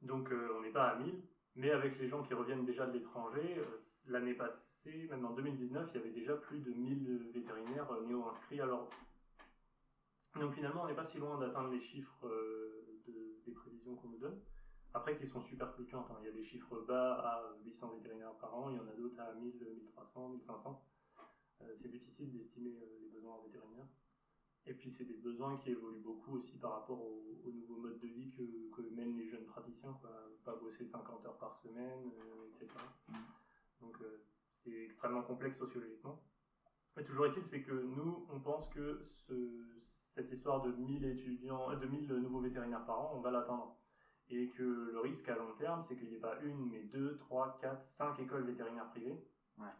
Donc 0.02 0.30
euh, 0.32 0.52
on 0.56 0.60
n'est 0.60 0.70
pas 0.70 0.88
à 0.88 0.94
1000, 0.94 1.20
mais 1.56 1.70
avec 1.72 1.98
les 1.98 2.08
gens 2.08 2.22
qui 2.22 2.34
reviennent 2.34 2.64
déjà 2.64 2.86
de 2.86 2.92
l'étranger, 2.92 3.58
euh, 3.58 3.78
l'année 4.06 4.34
passée, 4.34 5.06
même 5.08 5.24
en 5.26 5.32
2019, 5.32 5.88
il 5.90 5.94
y 5.94 5.98
avait 5.98 6.10
déjà 6.10 6.36
plus 6.36 6.60
de 6.60 6.72
1000 6.72 7.30
vétérinaires 7.32 7.90
euh, 7.92 8.00
néo-inscrits 8.02 8.60
à 8.60 8.66
l'ordre. 8.66 8.90
Donc 10.36 10.52
finalement, 10.54 10.82
on 10.82 10.86
n'est 10.86 10.94
pas 10.94 11.06
si 11.06 11.18
loin 11.18 11.38
d'atteindre 11.38 11.70
les 11.70 11.80
chiffres 11.80 12.26
euh, 12.26 12.96
de- 13.06 13.40
des 13.44 13.52
prévisions 13.52 13.94
qu'on 13.96 14.08
nous 14.08 14.18
donne. 14.18 14.38
Après, 14.94 15.14
qui 15.14 15.26
sont 15.28 15.40
super 15.42 15.70
fluctuantes. 15.72 16.10
hein. 16.10 16.16
Il 16.20 16.24
y 16.24 16.28
a 16.28 16.32
des 16.32 16.42
chiffres 16.44 16.80
bas 16.80 17.14
à 17.14 17.50
800 17.64 17.90
vétérinaires 17.90 18.34
par 18.34 18.54
an, 18.54 18.70
il 18.70 18.76
y 18.76 18.78
en 18.80 18.86
a 18.88 18.94
d'autres 18.94 19.20
à 19.20 19.32
1000, 19.34 19.54
1300, 19.74 20.28
1500. 20.28 20.76
Euh, 21.62 21.74
c'est 21.74 21.88
difficile 21.88 22.32
d'estimer 22.32 22.76
euh, 22.80 22.98
les 23.00 23.08
besoins 23.08 23.34
en 23.34 23.40
vétérinaire. 23.40 23.86
Et 24.64 24.74
puis, 24.74 24.90
c'est 24.90 25.04
des 25.04 25.16
besoins 25.16 25.56
qui 25.56 25.70
évoluent 25.70 26.02
beaucoup 26.02 26.36
aussi 26.36 26.56
par 26.56 26.72
rapport 26.72 27.00
au, 27.00 27.40
au 27.44 27.50
nouveau 27.50 27.76
mode 27.76 27.98
de 27.98 28.06
vie 28.06 28.30
que, 28.30 28.70
que 28.76 28.82
mènent 28.94 29.16
les 29.16 29.26
jeunes 29.26 29.46
praticiens. 29.46 29.92
Quoi. 30.00 30.10
Pas 30.44 30.54
bosser 30.54 30.84
50 30.84 31.24
heures 31.24 31.38
par 31.38 31.56
semaine, 31.56 32.06
euh, 32.06 32.46
etc. 32.46 32.68
Donc, 33.80 34.00
euh, 34.00 34.18
c'est 34.62 34.84
extrêmement 34.84 35.22
complexe 35.22 35.56
sociologiquement. 35.58 36.16
Mais 36.96 37.02
toujours 37.02 37.26
est-il, 37.26 37.44
c'est 37.46 37.62
que 37.62 37.72
nous, 37.72 38.24
on 38.28 38.38
pense 38.38 38.68
que 38.68 39.00
ce- 39.10 39.78
cette 40.14 40.30
histoire 40.30 40.60
de 40.60 40.70
1000 40.72 41.04
étudiants, 41.06 41.74
de 41.74 41.86
1000 41.86 42.06
nouveaux 42.16 42.40
vétérinaires 42.40 42.84
par 42.84 43.00
an, 43.00 43.12
on 43.14 43.20
va 43.20 43.30
l'atteindre. 43.30 43.74
Et 44.28 44.48
que 44.50 44.62
le 44.62 44.98
risque 45.00 45.28
à 45.28 45.36
long 45.36 45.52
terme, 45.54 45.82
c'est 45.82 45.96
qu'il 45.96 46.08
n'y 46.08 46.14
ait 46.14 46.18
pas 46.18 46.38
une, 46.40 46.68
mais 46.68 46.82
deux, 46.82 47.16
trois, 47.16 47.56
quatre, 47.60 47.84
cinq 47.88 48.18
écoles 48.20 48.44
vétérinaires 48.44 48.88
privées, 48.90 49.18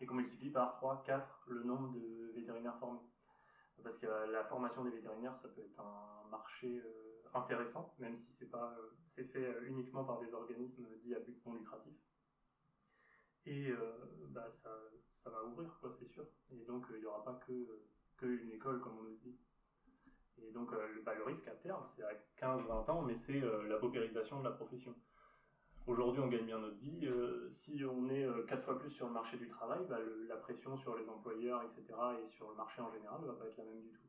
Et 0.01 0.07
qu'on 0.07 0.15
multiplie 0.15 0.51
par 0.51 0.75
3, 0.77 1.03
4 1.05 1.45
le 1.49 1.65
nombre 1.65 1.93
de 1.93 2.33
vétérinaires 2.35 2.79
formés. 2.79 3.01
Parce 3.83 3.99
que 3.99 4.07
euh, 4.07 4.31
la 4.31 4.45
formation 4.45 4.85
des 4.85 4.91
vétérinaires, 4.91 5.37
ça 5.37 5.49
peut 5.49 5.63
être 5.63 5.81
un 5.81 6.29
marché 6.31 6.81
euh, 6.85 7.23
intéressant, 7.35 7.95
même 7.99 8.17
si 8.19 8.33
c'est 8.33 8.51
pas, 8.51 8.75
euh, 8.79 8.91
c'est 9.15 9.25
fait 9.25 9.59
uniquement 9.67 10.05
par 10.05 10.21
des 10.21 10.33
organismes 10.33 10.87
dits 11.03 11.15
à 11.15 11.21
but 11.21 11.45
non 11.47 11.55
lucratif. 11.55 11.95
Et 13.45 13.73
bah, 14.29 14.49
ça, 14.63 14.71
ça 15.25 15.31
va 15.31 15.43
ouvrir, 15.43 15.77
quoi, 15.81 15.93
c'est 15.99 16.07
sûr. 16.07 16.25
Et 16.53 16.65
donc, 16.65 16.87
il 16.91 17.01
n'y 17.01 17.07
aura 17.07 17.25
pas 17.25 17.41
que, 17.45 18.25
une 18.25 18.53
école, 18.53 18.81
comme 18.81 18.99
on 19.01 19.03
le 19.03 19.17
dit. 19.17 19.37
Et 20.39 20.53
donc, 20.53 20.71
le, 20.71 21.03
bah, 21.03 21.15
le 21.15 21.25
risque 21.25 21.49
à 21.49 21.57
terme, 21.57 21.85
c'est 21.97 22.05
à 22.05 22.13
15-20 22.39 22.91
ans, 22.93 23.03
mais 23.03 23.17
c'est 23.17 23.41
la 23.41 23.79
paupérisation 23.79 24.39
de 24.39 24.45
la 24.45 24.53
profession. 24.53 24.95
Aujourd'hui, 25.89 26.21
on 26.21 26.29
gagne 26.29 26.47
bien 26.47 26.59
notre 26.59 26.77
vie. 26.77 27.07
euh, 27.07 27.49
si 27.51 27.83
on 27.85 28.09
est 28.09 28.25
euh, 28.25 28.45
quatre 28.45 28.65
fois 28.65 28.79
plus 28.79 28.91
sur 28.93 29.09
le 29.09 29.13
marché 29.13 29.37
du 29.37 29.49
travail, 29.49 29.81
bah, 29.89 29.99
la 30.29 30.37
pression 30.37 30.77
sur 30.79 30.97
les 30.97 31.09
employeurs, 31.09 31.61
etc., 31.65 31.99
et 32.23 32.29
sur 32.31 32.49
le 32.51 32.55
marché 32.57 32.81
en 32.81 32.93
général, 32.93 33.21
ne 33.21 33.27
va 33.27 33.33
pas 33.33 33.47
être 33.47 33.57
la 33.57 33.65
même 33.65 33.83
du 33.83 33.91
tout. 33.91 34.07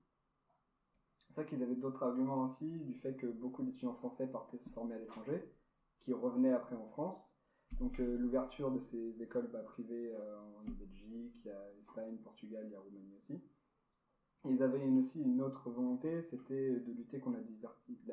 C'est 1.27 1.33
vrai 1.33 1.45
qu'ils 1.47 1.63
avaient 1.63 1.75
d'autres 1.75 2.03
arguments 2.03 2.43
aussi, 2.43 2.79
du 2.81 2.93
fait 2.93 3.15
que 3.15 3.25
beaucoup 3.25 3.63
d'étudiants 3.63 3.95
français 3.95 4.27
partaient 4.27 4.59
se 4.59 4.69
former 4.69 4.93
à 4.95 4.99
l'étranger, 4.99 5.43
qui 6.01 6.13
revenaient 6.13 6.53
après 6.53 6.75
en 6.75 6.85
France. 6.85 7.33
Donc 7.79 7.99
euh, 7.99 8.17
l'ouverture 8.17 8.69
de 8.69 8.79
ces 8.91 9.23
écoles 9.23 9.49
bah, 9.51 9.63
privées 9.63 10.15
en 10.15 10.63
Belgique, 10.73 11.33
il 11.43 11.47
y 11.47 11.49
a 11.49 11.71
Espagne, 11.79 12.17
Portugal, 12.23 12.65
il 12.67 12.71
y 12.71 12.75
a 12.75 12.79
Roumanie 12.79 13.15
aussi. 13.15 13.41
Ils 14.45 14.61
avaient 14.61 14.85
aussi 14.85 15.23
une 15.23 15.41
autre 15.41 15.71
volonté, 15.71 16.21
c'était 16.21 16.79
de 16.79 16.91
lutter 16.91 17.19
contre 17.19 17.37
la, 17.37 17.43
diversité, 17.43 18.03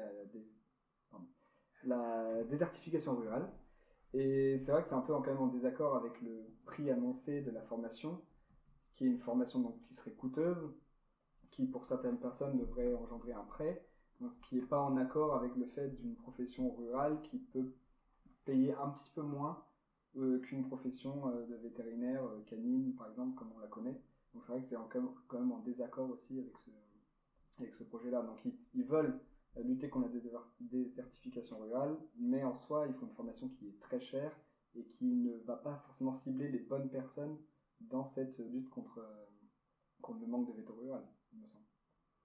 la 1.84 2.44
désertification 2.44 3.16
rurale. 3.16 3.48
Et 4.14 4.58
c'est 4.58 4.72
vrai 4.72 4.82
que 4.82 4.88
c'est 4.88 4.94
un 4.94 5.00
peu 5.02 5.14
en- 5.14 5.22
quand 5.22 5.30
même 5.32 5.42
en 5.42 5.46
désaccord 5.48 5.96
avec 5.96 6.20
le 6.22 6.50
prix 6.66 6.90
annoncé 6.90 7.42
de 7.42 7.50
la 7.50 7.62
formation, 7.62 8.20
qui 8.94 9.04
est 9.04 9.08
une 9.08 9.18
formation 9.18 9.60
donc, 9.60 9.80
qui 9.82 9.94
serait 9.94 10.12
coûteuse, 10.12 10.72
qui 11.50 11.66
pour 11.66 11.84
certaines 11.86 12.18
personnes 12.18 12.58
devrait 12.58 12.94
engendrer 12.94 13.32
un 13.32 13.44
prêt, 13.44 13.82
donc 14.20 14.32
ce 14.34 14.40
qui 14.48 14.56
n'est 14.56 14.62
pas 14.62 14.80
en 14.80 14.96
accord 14.96 15.34
avec 15.36 15.54
le 15.56 15.66
fait 15.66 15.88
d'une 15.88 16.16
profession 16.16 16.70
rurale 16.74 17.20
qui 17.22 17.38
peut 17.38 17.72
payer 18.44 18.72
un 18.74 18.90
petit 18.90 19.10
peu 19.14 19.22
moins 19.22 19.64
euh, 20.16 20.38
qu'une 20.40 20.64
profession 20.66 21.28
euh, 21.28 21.46
de 21.46 21.54
vétérinaire 21.56 22.24
euh, 22.24 22.42
canine, 22.46 22.94
par 22.94 23.08
exemple, 23.08 23.34
comme 23.36 23.52
on 23.56 23.58
la 23.60 23.68
connaît. 23.68 23.98
Donc 24.34 24.44
c'est 24.44 24.52
vrai 24.52 24.60
que 24.62 24.68
c'est 24.68 24.76
quand 25.28 25.38
même- 25.38 25.52
en 25.52 25.58
désaccord 25.60 26.10
aussi 26.10 26.38
avec 26.38 26.56
ce, 26.58 26.70
avec 27.58 27.74
ce 27.74 27.84
projet-là. 27.84 28.22
Donc 28.22 28.44
ils, 28.74 28.84
veulent 28.84 29.18
lutter 29.56 29.88
contre 29.88 30.06
la 30.06 30.12
déser- 30.12 30.36
désertification 30.60 31.58
rurale, 31.58 32.00
mais 32.14 32.44
en 32.44 32.54
soi, 32.54 32.86
il 32.86 32.94
faut 32.94 33.06
une 33.06 33.12
formation 33.12 33.48
qui 33.48 33.68
est 33.68 33.80
très 33.80 34.00
chère 34.00 34.36
et 34.74 34.84
qui 34.84 35.04
ne 35.06 35.38
va 35.38 35.56
pas 35.56 35.76
forcément 35.86 36.12
cibler 36.12 36.48
les 36.48 36.60
bonnes 36.60 36.88
personnes 36.90 37.38
dans 37.80 38.04
cette 38.04 38.38
lutte 38.38 38.68
contre, 38.68 38.98
euh, 38.98 39.26
contre 40.02 40.20
le 40.20 40.26
manque 40.26 40.46
de 40.46 40.52
véto 40.52 40.74
rural, 40.74 41.04
il 41.32 41.40
me 41.40 41.46
semble. 41.46 41.64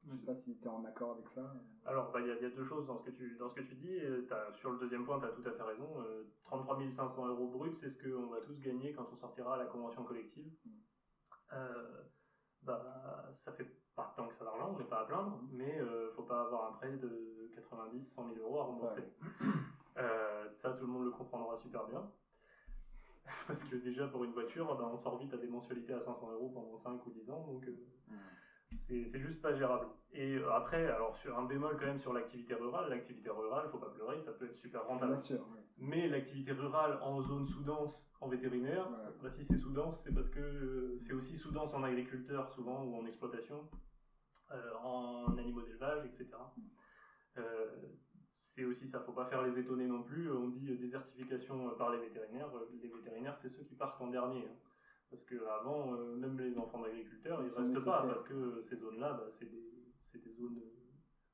Je 0.08 0.16
sais 0.16 0.26
pas 0.26 0.36
si 0.36 0.56
tu 0.58 0.64
es 0.64 0.68
en 0.68 0.84
accord 0.86 1.12
avec 1.12 1.28
ça. 1.30 1.52
Alors, 1.86 2.12
bah, 2.12 2.22
il 2.22 2.28
y, 2.28 2.32
a- 2.32 2.36
il 2.36 2.42
y 2.42 2.46
a 2.46 2.50
deux 2.52 2.66
choses 2.66 2.86
dans 2.86 2.98
ce 3.00 3.04
que 3.06 3.10
tu, 3.10 3.36
dans 3.38 3.50
ce 3.50 3.56
que 3.56 3.62
tu 3.62 3.76
dis. 3.76 4.00
Euh, 4.00 4.24
t'as- 4.30 4.54
sur 4.54 4.72
le 4.72 4.78
deuxième 4.80 5.04
point, 5.06 5.20
tu 5.20 5.26
as 5.26 5.32
tout 5.32 5.48
à 5.48 5.52
fait 5.54 5.64
raison. 5.64 6.00
Euh, 6.02 6.24
33 6.44 6.78
500 6.96 7.26
euros 7.28 7.48
bruts, 7.48 7.74
c'est 7.80 7.90
ce 7.90 7.98
qu'on 8.00 8.30
va 8.30 8.42
tous 8.42 8.60
gagner 8.60 8.94
quand 8.94 9.08
on 9.12 9.16
sortira 9.18 9.56
à 9.56 9.58
la 9.58 9.66
convention 9.66 10.04
collective. 10.04 10.52
Euh, 11.54 12.04
bah, 12.62 13.34
ça 13.46 13.52
fait 13.54 13.68
pas 13.96 14.14
tant 14.16 14.28
que 14.28 14.36
ça 14.36 14.46
d'argent, 14.46 14.74
on 14.76 14.78
n'est 14.78 14.86
pas 14.86 15.02
à 15.02 15.06
plaindre, 15.06 15.40
mais 15.52 15.80
euh, 15.80 16.12
faut 16.16 16.24
pas 16.24 16.42
avoir 16.42 16.70
un 16.70 16.74
prêt 16.74 16.92
de 16.98 17.50
90, 17.56 18.14
100 18.14 18.34
000 18.34 18.46
euros 18.46 18.60
à 18.60 18.64
rembourser. 18.64 19.04
Euh, 19.98 20.50
ça, 20.56 20.74
tout 20.74 20.86
le 20.86 20.92
monde 20.92 21.06
le 21.06 21.12
comprendra 21.12 21.56
super 21.56 21.86
bien. 21.86 22.06
Parce 23.48 23.64
que 23.64 23.78
déjà, 23.78 24.08
pour 24.08 24.26
une 24.26 24.34
voiture, 24.34 24.76
bah, 24.76 24.90
on 24.92 24.98
sort 24.98 25.18
vite 25.18 25.34
à 25.34 25.38
des 25.38 25.48
mensualités 25.48 25.94
à 25.94 26.02
500 26.02 26.32
euros 26.32 26.50
pendant 26.54 26.78
5 26.78 27.06
ou 27.06 27.12
10 27.12 27.30
ans, 27.30 27.46
donc 27.48 27.66
euh, 27.66 27.72
c'est 28.10 28.12
c'est 28.88 29.20
juste 29.20 29.42
pas 29.42 29.54
gérable. 29.56 29.88
Et 30.12 30.36
euh, 30.36 30.52
après, 30.54 30.86
alors 30.88 31.16
sur 31.18 31.38
un 31.38 31.46
bémol 31.46 31.76
quand 31.78 31.86
même 31.86 32.00
sur 32.00 32.14
l'activité 32.14 32.54
rurale, 32.54 32.90
l'activité 32.90 33.30
rurale, 33.30 33.68
faut 33.70 33.80
pas 33.80 33.90
pleurer, 33.90 34.22
ça 34.22 34.32
peut 34.32 34.46
être 34.46 34.56
super 34.56 34.86
rentable. 34.86 35.14
Bien 35.14 35.20
sûr, 35.24 35.46
oui. 35.52 35.60
Mais 35.78 36.08
l'activité 36.08 36.52
rurale 36.54 37.00
en 37.02 37.22
zone 37.22 37.46
sous-dense 37.48 38.10
en 38.22 38.30
vétérinaire, 38.30 38.88
bah, 39.22 39.30
si 39.30 39.44
c'est 39.46 39.58
sous-dense, 39.58 40.02
c'est 40.04 40.14
parce 40.14 40.30
que 40.30 40.40
euh, 40.40 40.98
c'est 41.02 41.14
aussi 41.14 41.36
sous-dense 41.36 41.74
en 41.74 41.84
agriculteur 41.84 42.50
souvent 42.50 42.84
ou 42.84 42.96
en 42.96 43.06
exploitation, 43.06 43.68
euh, 44.52 44.74
en 44.84 45.38
animaux 45.38 45.62
d'élevage, 45.64 46.06
etc. 46.06 46.30
Euh, 47.38 47.66
c'est 48.44 48.64
aussi 48.64 48.88
ça, 48.88 49.02
faut 49.02 49.12
pas 49.12 49.26
faire 49.26 49.42
les 49.42 49.60
étonner 49.60 49.86
non 49.88 50.02
plus. 50.02 50.32
On 50.32 50.48
dit 50.48 50.78
désertification 50.78 51.70
par 51.72 51.90
les 51.92 51.98
vétérinaires. 52.00 52.48
Les 52.82 52.88
vétérinaires, 52.88 53.38
c'est 53.42 53.50
ceux 53.50 53.64
qui 53.64 53.76
partent 53.76 54.00
en 54.02 54.08
dernier. 54.08 54.46
hein. 54.46 54.56
Parce 55.10 55.24
qu'avant, 55.24 55.92
même 56.16 56.38
les 56.40 56.58
enfants 56.58 56.80
d'agriculteurs, 56.80 57.42
Ils 57.44 57.52
sont 57.52 57.60
restent 57.60 57.80
pas 57.80 58.02
parce 58.02 58.24
que 58.24 58.60
ces 58.62 58.76
zones-là, 58.78 59.14
bah, 59.14 59.28
c'est 59.30 59.46
des, 59.50 59.72
des 60.14 60.32
zones 60.34 60.58
euh, 60.58 60.72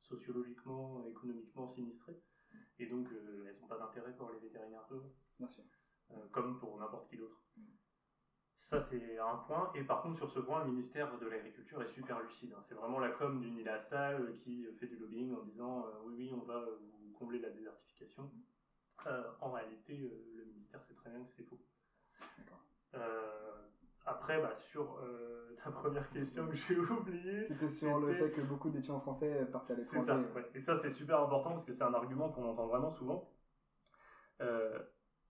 sociologiquement, 0.02 1.04
économiquement 1.04 1.68
sinistrées. 1.68 2.18
Et 2.80 2.86
donc, 2.86 3.12
euh, 3.12 3.46
elles 3.48 3.56
n'ont 3.60 3.68
pas 3.68 3.78
d'intérêt 3.78 4.12
pour 4.14 4.30
les 4.30 4.38
vétérinaires 4.38 4.86
ruraux. 4.90 5.12
Bien 5.40 5.48
sûr. 5.48 5.64
Euh, 6.12 6.28
comme 6.32 6.58
pour 6.58 6.78
n'importe 6.78 7.08
qui 7.08 7.16
d'autre. 7.16 7.42
Ça, 8.58 8.80
c'est 8.80 9.18
un 9.18 9.38
point. 9.38 9.72
Et 9.74 9.84
par 9.84 10.02
contre, 10.02 10.18
sur 10.18 10.30
ce 10.30 10.40
point, 10.40 10.60
le 10.60 10.66
ministère 10.66 11.18
de 11.18 11.26
l'Agriculture 11.26 11.82
est 11.82 11.88
super 11.88 12.20
lucide. 12.20 12.54
hein. 12.54 12.62
C'est 12.68 12.76
vraiment 12.76 13.00
la 13.00 13.10
com 13.10 13.40
du 13.40 13.50
Nilasal 13.50 14.20
euh, 14.22 14.32
qui 14.34 14.66
fait 14.74 14.86
du 14.86 14.96
lobbying 14.98 15.34
en 15.34 15.40
disant 15.42 15.86
euh, 15.86 15.98
oui, 16.04 16.14
oui, 16.16 16.34
on 16.34 16.44
va 16.44 16.58
euh, 16.60 16.76
vous 16.78 17.12
combler 17.14 17.40
la 17.40 17.50
désertification. 17.50 18.30
Euh, 19.08 19.32
en 19.40 19.50
réalité, 19.52 20.04
euh, 20.04 20.34
le 20.36 20.44
ministère 20.44 20.84
sait 20.84 20.94
très 20.94 21.10
bien 21.10 21.24
que 21.24 21.32
c'est 21.32 21.44
faux. 21.44 21.60
Après, 24.32 24.42
bah, 24.42 24.56
sur 24.56 24.98
euh, 25.04 25.58
ta 25.64 25.72
première 25.72 26.10
question 26.10 26.48
que 26.48 26.56
j'ai 26.56 26.78
oubliée, 26.78 27.46
C'était 27.48 27.70
sur 27.70 28.00
le 28.00 28.14
fait 28.14 28.32
que 28.32 28.42
beaucoup 28.42 28.70
d'étudiants 28.70 29.00
français 29.00 29.46
partent 29.52 29.72
à 29.72 29.76
c'est 29.76 29.82
l'étranger. 29.82 30.06
ça, 30.06 30.18
ouais. 30.36 30.50
Et 30.56 30.62
ça, 30.62 30.78
c'est 30.78 30.90
super 30.90 31.22
important 31.22 31.52
parce 31.52 31.66
que 31.66 31.74
c'est 31.74 31.84
un 31.84 31.94
argument 31.94 32.30
qu'on 32.30 32.46
entend 32.46 32.68
vraiment 32.68 32.92
souvent. 32.92 33.30
Euh, 34.42 34.80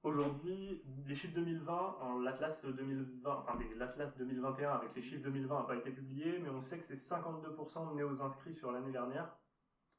Aujourd'hui, 0.03 0.81
les 1.05 1.13
chiffres 1.13 1.35
2020, 1.35 1.97
en 2.01 2.19
l'Atlas 2.21 2.65
2020, 2.65 3.35
enfin 3.35 3.59
l'Atlas 3.77 4.17
2021 4.17 4.71
avec 4.71 4.95
les 4.95 5.03
chiffres 5.03 5.21
2020 5.21 5.59
n'a 5.59 5.65
pas 5.67 5.75
été 5.75 5.91
publié, 5.91 6.39
mais 6.39 6.49
on 6.49 6.59
sait 6.59 6.79
que 6.79 6.83
c'est 6.83 6.95
52% 6.95 7.91
de 7.91 7.95
néo-inscrits 7.95 8.55
sur 8.55 8.71
l'année 8.71 8.91
dernière 8.91 9.31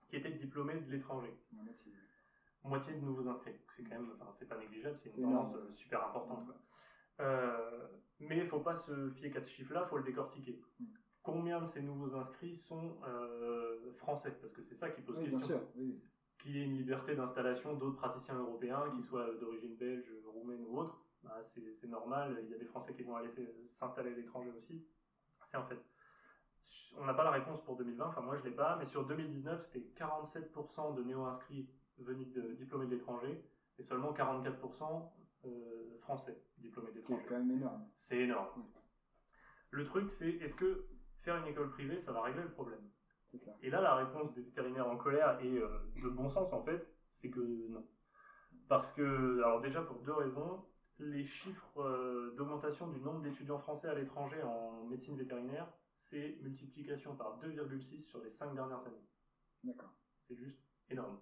qui 0.08 0.16
étaient 0.16 0.32
diplômés 0.32 0.80
de 0.80 0.90
l'étranger. 0.90 1.32
Moitié. 1.52 1.92
Moitié 2.64 2.94
de 2.94 3.00
nouveaux 3.00 3.28
inscrits. 3.28 3.54
C'est 3.76 3.84
quand 3.84 3.94
même, 3.94 4.10
enfin, 4.20 4.32
c'est 4.32 4.48
pas 4.48 4.58
négligeable, 4.58 4.96
c'est 4.98 5.10
une 5.10 5.22
tendance 5.22 5.54
énorme. 5.54 5.66
euh, 5.68 5.74
super 5.76 6.04
importante. 6.04 6.46
quoi. 6.46 6.54
Euh, 7.20 7.87
mais 8.20 8.38
il 8.38 8.46
faut 8.46 8.61
pas 8.61 8.77
se 8.77 9.11
fier 9.11 9.31
qu'à 9.31 9.40
ce 9.40 9.48
chiffre-là, 9.51 9.83
il 9.87 9.88
faut 9.88 9.98
le 9.98 10.05
décortiquer. 10.05 10.61
combien 11.22 11.61
de 11.61 11.66
ces 11.66 11.83
nouveaux 11.83 12.14
inscrits 12.16 12.57
sont 12.57 12.96
euh, 13.07 13.92
français? 13.94 14.37
Parce 14.40 14.53
que 14.53 14.62
c'est 14.62 14.75
ça 14.75 14.90
qui 14.90 15.03
pose 15.03 15.16
Oui, 15.18 15.29
bien 15.29 15.38
question. 15.38 15.59
sûr. 15.59 15.66
Oui. 15.77 16.01
Qu'il 16.38 16.57
y 16.57 16.61
ait 16.61 16.64
une 16.64 16.77
liberté 16.77 17.14
d'installation 17.14 17.75
d'autres 17.75 17.96
praticiens 17.96 18.37
européens, 18.37 18.90
qu'ils 18.94 19.05
soient 19.05 19.33
d'origine 19.35 19.77
belge, 19.77 20.11
roumaine 20.27 20.64
ou 20.66 20.79
autre, 20.79 21.05
bah, 21.22 21.40
c'est 21.53 21.87
normal. 21.87 22.38
Il 22.42 22.51
y 22.51 22.55
a 22.55 22.59
des 22.59 22.64
Français 22.64 22.94
qui 22.94 23.03
vont 23.05 23.14
aller 23.14 23.31
s'installer 23.70 24.12
à 24.12 24.16
l'étranger 24.16 24.51
aussi. 24.57 24.85
C'est 25.48 25.57
un 25.57 25.62
fait. 25.64 25.79
On 26.96 27.05
n'a 27.05 27.14
pas 27.14 27.25
la 27.25 27.31
réponse 27.31 27.62
pour 27.64 27.77
2020, 27.77 28.07
enfin 28.07 28.20
moi 28.22 28.37
je 28.37 28.44
l'ai 28.44 28.51
pas, 28.55 28.77
mais 28.77 28.87
sur 28.87 29.07
2019, 29.07 29.62
c'était 29.62 29.87
47% 29.96 30.94
de 30.94 31.03
néo-inscrits 31.03 31.68
venus 31.98 32.33
de 32.33 32.55
diplômés 32.55 32.87
de 32.87 32.92
l'étranger 32.92 33.44
et 33.79 33.83
seulement 33.83 34.12
44% 34.12 35.11
euh, 35.44 35.96
français 35.98 36.42
diplômés 36.59 36.92
de 36.92 37.00
Ce 37.00 37.07
qui 37.07 37.12
est 37.12 37.16
l'étranger. 37.16 37.26
quand 37.28 37.38
même 37.38 37.50
énorme. 37.50 37.88
C'est 37.98 38.18
énorme. 38.18 38.48
Oui. 38.57 38.64
Le 39.70 39.85
truc, 39.85 40.11
c'est 40.11 40.31
est-ce 40.31 40.55
que 40.55 40.87
faire 41.20 41.37
une 41.37 41.46
école 41.46 41.70
privée, 41.70 41.98
ça 41.98 42.12
va 42.12 42.22
régler 42.22 42.42
le 42.42 42.50
problème? 42.50 42.90
C'est 43.31 43.38
ça. 43.38 43.57
Et 43.62 43.70
là, 43.70 43.81
la 43.81 43.94
réponse 43.96 44.35
des 44.35 44.42
vétérinaires 44.42 44.88
en 44.88 44.96
colère 44.96 45.38
est 45.40 45.59
euh, 45.59 45.78
de 45.96 46.09
bon 46.09 46.28
sens 46.28 46.52
en 46.52 46.62
fait, 46.62 46.87
c'est 47.11 47.31
que 47.31 47.40
non. 47.68 47.87
Parce 48.68 48.92
que, 48.92 49.38
alors 49.42 49.61
déjà 49.61 49.83
pour 49.83 50.00
deux 50.00 50.12
raisons, 50.12 50.64
les 50.98 51.24
chiffres 51.24 51.81
euh, 51.81 52.35
d'augmentation 52.37 52.88
du 52.88 53.00
nombre 53.00 53.22
d'étudiants 53.22 53.59
français 53.59 53.88
à 53.88 53.94
l'étranger 53.94 54.42
en 54.42 54.85
médecine 54.85 55.16
vétérinaire, 55.16 55.66
c'est 56.00 56.38
multiplication 56.42 57.16
par 57.16 57.38
2,6 57.40 58.02
sur 58.05 58.22
les 58.22 58.31
5 58.31 58.55
dernières 58.55 58.85
années. 58.87 59.07
D'accord. 59.64 59.92
C'est 60.28 60.37
juste 60.37 60.61
énorme. 60.90 61.18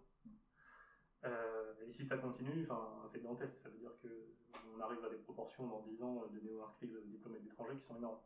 Euh, 1.24 1.74
et 1.87 1.90
si 1.90 2.04
ça 2.04 2.16
continue, 2.16 2.66
c'est 3.12 3.22
dantesque. 3.22 3.59
Ça 3.62 3.68
veut 3.68 3.78
dire 3.78 3.92
qu'on 4.00 4.80
arrive 4.80 5.04
à 5.04 5.11
des 5.11 5.16
proportions 5.16 5.66
dans 5.66 5.83
10 5.83 6.02
ans 6.02 6.26
de 6.33 6.40
néo-inscrits 6.40 6.90
diplômés 7.06 7.40
de 7.40 7.44
l'étranger 7.44 7.76
qui 7.76 7.85
sont 7.85 7.96
énormes. 7.96 8.20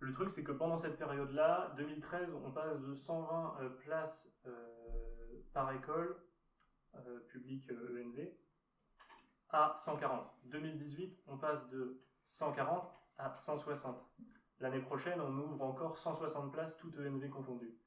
Le 0.00 0.12
truc, 0.12 0.30
c'est 0.30 0.44
que 0.44 0.52
pendant 0.52 0.78
cette 0.78 0.96
période-là, 0.96 1.74
2013, 1.76 2.28
on 2.44 2.52
passe 2.52 2.80
de 2.80 2.94
120 2.94 3.56
euh, 3.60 3.68
places 3.70 4.28
euh, 4.46 5.42
par 5.52 5.72
école 5.72 6.16
publique 7.28 7.70
ENV 7.70 8.32
à 9.50 9.76
140. 9.78 10.26
2018, 10.44 11.22
on 11.28 11.38
passe 11.38 11.68
de 11.68 12.02
140 12.26 12.90
à 13.18 13.36
160. 13.36 13.96
L'année 14.60 14.80
prochaine, 14.80 15.20
on 15.20 15.38
ouvre 15.38 15.62
encore 15.62 15.96
160 15.96 16.52
places, 16.52 16.76
toutes 16.78 16.98
ENV 16.98 17.28
confondues. 17.30 17.78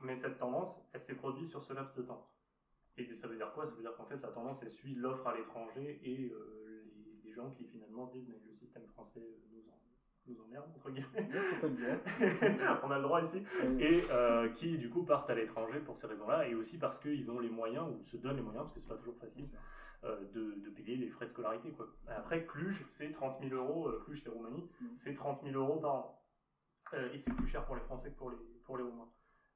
Mais 0.00 0.16
cette 0.16 0.38
tendance, 0.38 0.80
elle 0.92 1.02
s'est 1.02 1.14
produite 1.14 1.48
sur 1.48 1.62
ce 1.62 1.72
laps 1.72 1.96
de 1.96 2.02
temps. 2.02 2.31
Et 2.98 3.14
ça 3.14 3.26
veut 3.26 3.36
dire 3.36 3.52
quoi? 3.52 3.66
Ça 3.66 3.74
veut 3.74 3.80
dire 3.82 3.94
qu'en 3.96 4.04
fait, 4.04 4.20
la 4.20 4.28
tendance, 4.28 4.58
elle 4.62 4.70
suit 4.70 4.94
l'offre 4.94 5.26
à 5.26 5.34
l'étranger 5.36 5.98
et 6.04 6.30
euh, 6.30 6.84
les, 6.94 7.20
les 7.28 7.32
gens 7.32 7.50
qui 7.50 7.64
finalement 7.64 8.06
se 8.06 8.12
disent 8.12 8.28
mais 8.28 8.38
le 8.46 8.52
système 8.52 8.86
français 8.88 9.20
euh, 9.20 9.38
nous, 9.50 9.62
en, 9.70 9.78
nous 10.26 10.40
emmerde, 10.44 10.70
entre 10.76 10.90
guillemets. 10.90 11.30
On 12.84 12.90
a 12.90 12.96
le 12.98 13.02
droit 13.02 13.22
ici. 13.22 13.42
Et 13.80 14.02
euh, 14.10 14.48
qui 14.50 14.76
du 14.76 14.90
coup 14.90 15.04
partent 15.04 15.30
à 15.30 15.34
l'étranger 15.34 15.80
pour 15.80 15.96
ces 15.96 16.06
raisons-là 16.06 16.46
et 16.48 16.54
aussi 16.54 16.78
parce 16.78 16.98
qu'ils 16.98 17.30
ont 17.30 17.38
les 17.38 17.48
moyens 17.48 17.88
ou 17.88 18.04
se 18.04 18.16
donnent 18.18 18.36
les 18.36 18.42
moyens, 18.42 18.64
parce 18.64 18.74
que 18.74 18.80
c'est 18.80 18.88
pas 18.88 18.96
toujours 18.98 19.16
facile, 19.16 19.48
euh, 20.04 20.20
de, 20.34 20.60
de 20.60 20.70
payer 20.70 20.96
les 20.96 21.08
frais 21.08 21.24
de 21.26 21.30
scolarité. 21.30 21.70
Quoi. 21.72 21.88
Après, 22.08 22.44
Cluj, 22.44 22.84
c'est 22.90 23.10
30 23.12 23.40
000 23.40 23.54
euros, 23.54 23.90
Cluj 24.04 24.20
c'est 24.22 24.28
Roumanie, 24.30 24.68
Mm. 24.80 24.86
c'est 24.98 25.14
30 25.14 25.42
000 25.44 25.54
euros 25.58 25.80
par 25.80 25.94
an. 25.94 26.18
Et 27.14 27.18
c'est 27.18 27.32
plus 27.34 27.46
cher 27.48 27.64
pour 27.64 27.74
les 27.74 27.80
Français 27.82 28.10
que 28.10 28.18
pour 28.18 28.30
les, 28.30 28.36
pour 28.64 28.76
les 28.76 28.82
Roumains. 28.82 29.08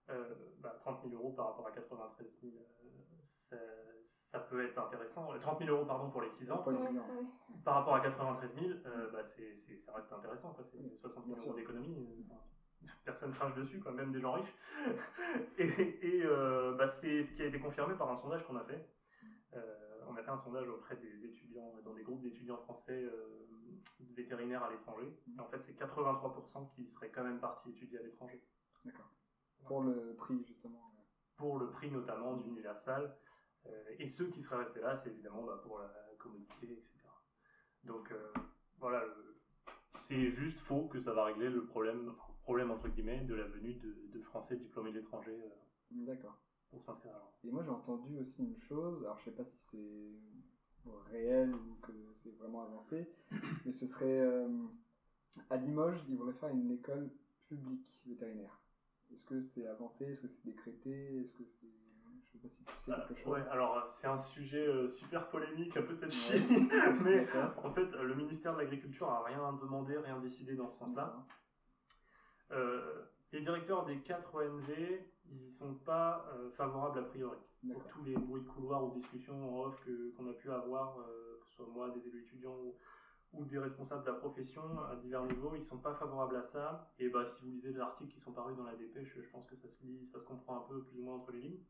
Euh, 0.09 0.35
bah, 0.59 0.73
30 0.79 1.01
000 1.03 1.15
euros 1.15 1.33
par 1.33 1.47
rapport 1.47 1.67
à 1.67 1.73
93 1.73 2.27
000, 2.41 2.53
euh, 2.55 2.63
ça, 3.51 3.57
ça 4.31 4.39
peut 4.41 4.63
être 4.63 4.79
intéressant. 4.79 5.33
Euh, 5.33 5.39
30 5.39 5.59
000 5.59 5.71
euros 5.71 5.85
pardon, 5.85 6.09
pour 6.09 6.21
les 6.21 6.29
6 6.29 6.51
ans, 6.51 6.59
Pour 6.63 6.71
les 6.71 6.79
Ouais, 6.79 6.91
six 6.91 6.99
ans. 6.99 7.07
ouais. 7.09 7.25
par 7.65 7.75
rapport 7.75 7.95
à 7.95 8.01
93 8.01 8.55
000, 8.55 8.67
euh, 8.87 9.09
bah, 9.09 9.23
ça 9.25 9.93
reste 9.93 10.13
intéressant. 10.13 10.53
C'est 10.71 10.79
Oui, 10.79 10.95
60 11.01 11.25
bien 11.25 11.35
000 11.35 11.39
sûr. 11.41 11.49
euros 11.49 11.57
d'économie. 11.57 11.99
euh, 11.99 12.23
enfin, 12.31 12.41
personne 13.05 13.33
crache 13.33 13.55
dessus, 13.55 13.81
quoi, 13.81 13.91
même 13.93 14.13
des 14.13 14.21
gens 14.21 14.33
riches. 14.33 14.55
et 15.59 15.69
et, 16.01 16.23
euh, 16.23 16.73
bah, 16.73 16.87
c'est 16.87 17.23
ce 17.23 17.33
qui 17.33 17.43
a 17.43 17.47
été 17.47 17.59
confirmé 17.59 17.95
par 17.95 18.09
un 18.09 18.17
sondage 18.17 18.43
qu'on 18.45 18.57
a 18.57 18.63
fait. 18.63 18.81
Euh, 19.55 20.03
on 20.07 20.15
a 20.17 20.23
fait 20.23 20.31
un 20.31 20.37
sondage 20.37 20.69
auprès 20.69 20.97
des 20.97 21.25
étudiants, 21.25 21.81
dans 21.83 21.93
des 21.93 22.03
groupes 22.03 22.21
d'étudiants 22.21 22.59
français 22.59 22.93
euh, 22.93 23.45
vétérinaires 24.15 24.63
à 24.63 24.69
l'étranger. 24.69 25.13
Et 25.37 25.41
en 25.41 25.47
fait, 25.47 25.61
c'est 25.63 25.73
83% 25.73 26.65
qui 26.75 26.87
seraient 26.91 27.09
quand 27.09 27.23
même 27.23 27.39
partis 27.39 27.71
étudier 27.71 27.99
à 27.99 28.03
l'étranger. 28.03 28.39
D'accord. 28.85 29.09
Pour 29.65 29.81
le 29.83 30.15
prix, 30.15 30.43
justement. 30.45 30.93
Pour 31.37 31.59
le 31.59 31.69
prix 31.69 31.91
notamment 31.91 32.35
du 32.35 32.49
Nulasal. 32.49 33.11
Euh, 33.67 33.95
et 33.99 34.07
ceux 34.07 34.29
qui 34.29 34.43
seraient 34.43 34.59
restés 34.59 34.81
là, 34.81 34.95
c'est 34.97 35.09
évidemment 35.09 35.43
bah, 35.43 35.59
pour 35.61 35.79
la 35.79 35.91
commodité, 36.19 36.67
etc. 36.73 37.09
Donc 37.83 38.11
euh, 38.11 38.33
voilà, 38.79 39.05
le- 39.05 39.37
c'est 39.95 40.31
juste 40.31 40.61
faux 40.61 40.87
que 40.87 40.99
ça 40.99 41.13
va 41.13 41.25
régler 41.25 41.49
le 41.51 41.65
problème, 41.65 42.13
problème 42.43 42.71
entre 42.71 42.89
guillemets, 42.89 43.23
de 43.23 43.35
la 43.35 43.45
venue 43.45 43.75
de, 43.75 44.07
de 44.13 44.21
Français 44.21 44.57
diplômés 44.57 44.91
de 44.91 44.97
l'étranger 44.97 45.33
euh, 45.33 45.49
D'accord. 45.91 46.37
pour 46.71 46.83
s'inscrire 46.83 47.15
à. 47.15 47.31
Et 47.45 47.51
moi 47.51 47.63
j'ai 47.63 47.71
entendu 47.71 48.19
aussi 48.19 48.43
une 48.43 48.57
chose, 48.59 49.03
alors 49.05 49.19
je 49.19 49.25
sais 49.25 49.31
pas 49.33 49.45
si 49.45 49.57
c'est 49.71 50.19
réel 51.11 51.53
ou 51.55 51.77
que 51.83 51.93
c'est 52.23 52.31
vraiment 52.31 52.63
avancé, 52.63 53.09
mais 53.65 53.73
ce 53.73 53.87
serait 53.87 54.21
euh, 54.21 54.49
à 55.51 55.57
Limoges, 55.57 56.05
ils 56.09 56.17
voudraient 56.17 56.35
faire 56.35 56.51
une 56.51 56.71
école 56.71 57.11
publique 57.49 57.99
vétérinaire. 58.07 58.61
Est-ce 59.17 59.25
que 59.25 59.41
c'est 59.41 59.67
avancé? 59.67 60.05
Est-ce 60.05 60.21
que 60.21 60.27
c'est 60.29 60.45
décrété? 60.45 61.21
Est-ce 61.21 61.33
que 61.33 61.45
c'est. 61.59 61.67
Je 61.67 62.33
sais 62.33 62.39
pas 62.39 62.49
si 62.49 62.63
tu 62.65 62.73
sais 62.85 63.07
quelque 63.09 63.23
chose. 63.23 63.33
Ouais, 63.33 63.47
alors 63.49 63.79
euh, 63.79 63.83
c'est 63.89 64.07
un 64.07 64.19
sujet 64.19 64.67
euh, 64.67 64.87
super 64.87 65.27
polémique, 65.29 65.75
un 65.77 65.83
peu 65.83 65.95
touchy, 65.95 66.33
mais 67.01 67.27
en 67.57 67.71
fait, 67.71 67.91
euh, 67.95 68.03
le 68.03 68.15
ministère 68.15 68.53
de 68.53 68.59
l'Agriculture 68.59 69.09
a 69.09 69.23
rien 69.23 69.55
demandé, 69.55 69.97
rien 69.97 70.19
décidé 70.19 70.55
dans 70.55 70.69
ce 70.69 70.77
sens-là. 70.77 71.15
Euh, 72.51 72.93
les 73.33 73.41
directeurs 73.41 73.85
des 73.85 73.97
4 74.01 74.35
ONV, 74.35 75.03
ils 75.31 75.47
y 75.47 75.51
sont 75.51 75.73
pas 75.73 76.27
euh, 76.29 76.51
favorables 76.51 76.99
a 76.99 77.03
priori. 77.03 77.39
Pour 77.73 77.85
tous 77.87 78.05
les 78.05 78.15
bruits 78.15 78.43
de 78.43 78.47
couloir 78.47 78.85
ou 78.85 78.91
discussions 78.91 79.59
en 79.59 79.65
off 79.65 79.83
qu'on 80.17 80.27
a 80.29 80.35
pu 80.35 80.53
avoir, 80.53 80.95
que 80.95 81.47
ce 81.49 81.55
soit 81.55 81.67
moi, 81.67 81.91
des 81.91 82.07
élus 82.07 82.21
étudiants 82.21 82.55
ou, 82.55 82.75
ou 83.33 83.45
des 83.45 83.59
responsables 83.59 84.03
de 84.05 84.11
la 84.11 84.15
profession 84.17 84.63
à 84.85 84.97
divers 84.97 85.25
niveaux, 85.25 85.55
ils 85.55 85.63
sont 85.65 85.79
pas 85.79 85.95
favorables 85.95 86.37
à 86.37 86.43
ça. 86.43 86.93
Et 86.99 87.09
bah, 87.09 87.25
si 87.27 87.43
vous 87.43 87.51
lisez 87.51 87.73
les 87.73 87.81
articles 87.81 88.13
qui 88.13 88.21
sont 88.21 88.33
parus 88.33 88.57
dans 88.57 88.65
la 88.65 88.75
dépêche, 88.77 89.13
je 89.17 89.31
pense 89.31 89.47
que 89.47 89.57
ça 89.57 89.69
se 89.69 89.83
lit, 89.85 90.07
ça 90.13 90.19
se 90.21 90.25
comprend 90.25 90.57
un 90.59 90.63
peu 90.69 90.83
plus 90.85 90.99
ou 90.99 91.03
moins 91.03 91.17
entre 91.17 91.33
les 91.33 91.41
lignes. 91.41 91.61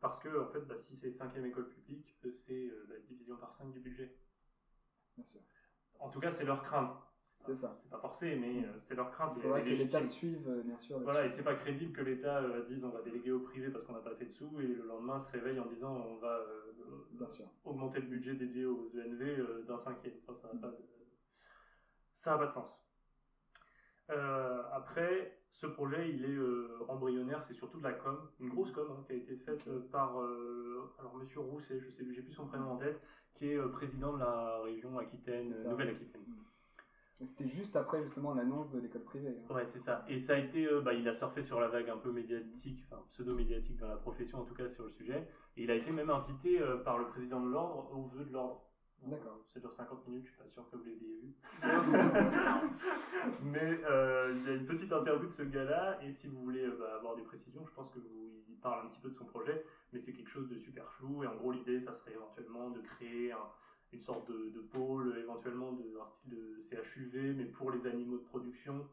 Parce 0.00 0.18
que, 0.18 0.40
en 0.40 0.48
fait, 0.48 0.60
bah, 0.60 0.76
si 0.78 0.96
c'est 0.96 1.10
cinquième 1.10 1.46
école 1.46 1.68
publique, 1.68 2.16
euh, 2.24 2.30
c'est 2.46 2.66
euh, 2.66 2.86
la 2.90 2.98
division 2.98 3.36
par 3.38 3.54
5 3.54 3.72
du 3.72 3.80
budget. 3.80 4.14
Bien 5.16 5.24
sûr. 5.24 5.40
En 5.98 6.10
tout 6.10 6.20
cas, 6.20 6.30
c'est 6.30 6.44
leur 6.44 6.62
crainte. 6.62 6.94
C'est 7.46 7.54
ça. 7.56 7.76
C'est 7.82 7.90
pas 7.90 7.98
forcé, 7.98 8.36
mais 8.36 8.64
euh, 8.64 8.80
c'est 8.80 8.94
leur 8.94 9.10
crainte. 9.10 9.34
Il 9.36 9.50
elle 9.50 9.64
que 9.64 9.68
l'État 9.68 10.02
suive, 10.06 10.48
euh, 10.48 10.62
bien 10.62 10.78
sûr. 10.78 10.98
Voilà, 11.00 11.26
et 11.26 11.30
c'est 11.30 11.42
pas 11.42 11.54
crédible 11.54 11.92
que 11.92 12.00
l'État 12.00 12.38
euh, 12.38 12.64
dise 12.66 12.82
on 12.84 12.88
va 12.88 13.02
déléguer 13.02 13.32
au 13.32 13.40
privé 13.40 13.68
parce 13.68 13.84
qu'on 13.84 13.92
n'a 13.92 14.00
pas 14.00 14.10
assez 14.10 14.24
de 14.24 14.32
sous, 14.32 14.60
et 14.60 14.66
le 14.66 14.86
lendemain 14.86 15.18
se 15.18 15.30
réveille 15.30 15.58
en 15.60 15.66
disant 15.66 15.94
on 15.94 16.16
va 16.16 16.40
Bien 17.10 17.28
sûr. 17.28 17.44
augmenter 17.64 18.00
le 18.00 18.06
budget 18.06 18.34
dédié 18.34 18.64
aux 18.64 18.90
ENV 18.96 19.66
d'un 19.66 19.78
cinquième. 19.78 20.14
Enfin, 20.26 20.38
ça 20.40 20.54
n'a 20.54 20.60
pas, 20.60 20.68
de... 20.68 20.78
ça 22.14 22.38
pas 22.38 22.46
de 22.46 22.52
sens. 22.52 22.80
Euh, 24.10 24.62
après, 24.72 25.38
ce 25.50 25.66
projet, 25.66 26.10
il 26.10 26.24
est 26.24 26.36
euh, 26.36 26.78
embryonnaire, 26.88 27.42
c'est 27.46 27.54
surtout 27.54 27.78
de 27.78 27.84
la 27.84 27.92
com, 27.92 28.18
une 28.40 28.48
grosse 28.50 28.70
com 28.72 28.86
hein, 28.90 29.02
qui 29.06 29.12
a 29.12 29.16
été 29.16 29.36
faite 29.36 29.66
euh, 29.68 29.80
par 29.90 30.10
alors 30.98 31.14
Monsieur 31.16 31.40
Rousset, 31.40 31.80
je 31.80 31.90
sais, 31.90 32.04
j'ai 32.10 32.22
plus 32.22 32.32
son 32.32 32.46
prénom 32.46 32.72
en 32.72 32.76
tête, 32.76 33.00
qui 33.34 33.48
est 33.48 33.58
président 33.72 34.14
de 34.14 34.18
la 34.18 34.60
région 34.62 34.98
Aquitaine. 34.98 35.54
Nouvelle-Aquitaine. 35.68 36.22
Et 36.22 36.53
C'était 37.22 37.48
juste 37.48 37.74
après 37.76 38.02
justement 38.02 38.34
l'annonce 38.34 38.70
de 38.70 38.78
l'école 38.80 39.02
privée. 39.04 39.38
hein. 39.48 39.54
Ouais, 39.54 39.64
c'est 39.66 39.78
ça. 39.78 40.04
Et 40.08 40.18
ça 40.18 40.34
a 40.34 40.36
été, 40.36 40.66
euh, 40.66 40.80
bah, 40.80 40.92
il 40.94 41.08
a 41.08 41.14
surfé 41.14 41.42
sur 41.42 41.58
la 41.60 41.68
vague 41.68 41.88
un 41.88 41.96
peu 41.96 42.10
médiatique, 42.10 42.84
enfin 42.90 43.02
pseudo-médiatique 43.12 43.78
dans 43.78 43.88
la 43.88 43.96
profession 43.96 44.40
en 44.40 44.44
tout 44.44 44.54
cas 44.54 44.68
sur 44.68 44.84
le 44.84 44.90
sujet. 44.90 45.26
Et 45.56 45.62
il 45.62 45.70
a 45.70 45.74
été 45.74 45.90
même 45.92 46.10
invité 46.10 46.60
euh, 46.60 46.76
par 46.76 46.98
le 46.98 47.06
président 47.06 47.40
de 47.40 47.48
l'ordre 47.48 47.90
au 47.92 48.04
vœu 48.04 48.24
de 48.24 48.32
l'ordre. 48.32 48.60
D'accord. 49.02 49.38
Ça 49.52 49.60
dure 49.60 49.72
50 49.72 50.06
minutes, 50.06 50.24
je 50.24 50.30
suis 50.30 50.38
pas 50.38 50.48
sûr 50.48 50.68
que 50.70 50.76
vous 50.76 50.84
les 50.84 50.92
ayez 51.02 51.16
vus. 51.16 51.32
Mais 53.42 53.80
euh, 53.84 54.32
il 54.34 54.46
y 54.46 54.50
a 54.50 54.54
une 54.54 54.64
petite 54.64 54.92
interview 54.92 55.26
de 55.26 55.32
ce 55.32 55.42
gars-là, 55.42 55.98
et 56.02 56.10
si 56.10 56.26
vous 56.26 56.42
voulez 56.42 56.68
bah, 56.78 56.94
avoir 56.94 57.14
des 57.14 57.22
précisions, 57.22 57.64
je 57.66 57.72
pense 57.72 57.90
que 57.90 57.98
vous, 57.98 58.42
il 58.48 58.56
parle 58.56 58.84
un 58.84 58.88
petit 58.88 59.00
peu 59.00 59.08
de 59.10 59.14
son 59.14 59.24
projet, 59.26 59.62
mais 59.92 59.98
c'est 59.98 60.12
quelque 60.12 60.30
chose 60.30 60.48
de 60.48 60.56
super 60.56 60.88
flou. 60.92 61.22
Et 61.22 61.26
en 61.26 61.34
gros, 61.34 61.50
l'idée, 61.52 61.80
ça 61.80 61.92
serait 61.92 62.12
éventuellement 62.12 62.70
de 62.70 62.80
créer 62.80 63.32
un- 63.32 63.46
une 63.94 64.00
sorte 64.00 64.28
de, 64.28 64.50
de 64.50 64.60
pôle, 64.60 65.16
éventuellement 65.18 65.72
de, 65.72 65.98
un 66.00 66.06
style 66.06 66.30
de 66.30 66.60
CHUV, 66.60 67.34
mais 67.34 67.46
pour 67.46 67.70
les 67.70 67.86
animaux 67.86 68.18
de 68.18 68.24
production. 68.24 68.86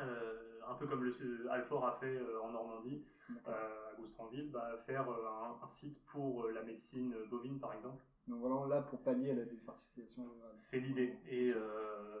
Euh, 0.00 0.58
un 0.66 0.74
peu 0.74 0.86
comme 0.86 1.04
le 1.04 1.12
Alfort 1.50 1.86
a 1.86 1.92
fait 1.92 2.16
euh, 2.16 2.40
en 2.40 2.50
Normandie, 2.50 3.00
euh, 3.46 3.90
à 3.90 3.94
Goustranville, 3.94 4.50
bah, 4.50 4.76
faire 4.86 5.08
un, 5.08 5.56
un 5.62 5.68
site 5.68 6.00
pour 6.06 6.48
la 6.48 6.62
médecine 6.62 7.14
bovine 7.30 7.58
par 7.58 7.72
exemple. 7.72 8.02
Donc 8.26 8.40
vraiment 8.40 8.64
là 8.64 8.80
pour 8.80 9.00
pallier 9.02 9.30
à 9.30 9.34
la 9.34 9.44
désertification 9.44 10.24
rurale. 10.24 10.54
C'est 10.58 10.78
l'idée. 10.78 11.12
Et 11.28 11.52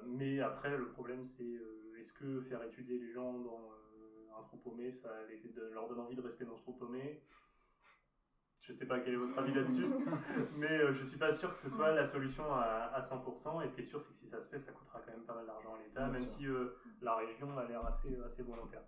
mais 0.04 0.40
après, 0.40 0.76
le 0.76 0.86
problème, 0.86 1.24
c'est 1.24 1.58
est-ce 1.98 2.12
que 2.12 2.40
faire 2.40 2.62
étudier 2.62 2.98
les 2.98 3.10
gens 3.10 3.40
dans 3.40 3.70
un 4.38 4.42
trou 4.42 4.56
paumé, 4.56 4.92
ça 4.92 5.08
les- 5.28 5.38
de- 5.48 5.70
leur 5.72 5.88
donne 5.88 6.00
envie 6.00 6.14
de 6.14 6.20
rester 6.20 6.44
dans 6.44 6.56
ce 6.56 6.62
trou 6.62 6.72
paumé 6.72 7.18
Je 8.66 8.72
sais 8.72 8.86
pas 8.86 8.98
quel 8.98 9.12
est 9.12 9.16
votre 9.16 9.38
avis 9.38 9.52
là-dessus, 9.52 9.84
mais 10.52 10.78
euh, 10.78 10.92
je 10.94 11.04
suis 11.04 11.18
pas 11.18 11.32
sûr 11.32 11.52
que 11.52 11.58
ce 11.58 11.68
soit 11.68 11.92
la 11.92 12.06
solution 12.06 12.50
à, 12.50 12.90
à 12.94 13.00
100%. 13.02 13.62
Et 13.62 13.68
ce 13.68 13.74
qui 13.74 13.80
est 13.82 13.84
sûr, 13.84 14.00
c'est 14.00 14.12
que 14.14 14.18
si 14.18 14.26
ça 14.26 14.40
se 14.40 14.48
fait, 14.48 14.58
ça 14.58 14.72
coûtera 14.72 15.00
quand 15.00 15.12
même 15.12 15.24
pas 15.24 15.34
mal 15.34 15.44
d'argent 15.44 15.74
à 15.74 15.78
l'État, 15.78 16.08
même 16.08 16.24
sûr. 16.24 16.36
si 16.36 16.46
euh, 16.46 16.66
la 17.02 17.14
région 17.14 17.58
a 17.58 17.64
l'air 17.64 17.84
assez, 17.84 18.18
assez 18.22 18.42
volontaire. 18.42 18.82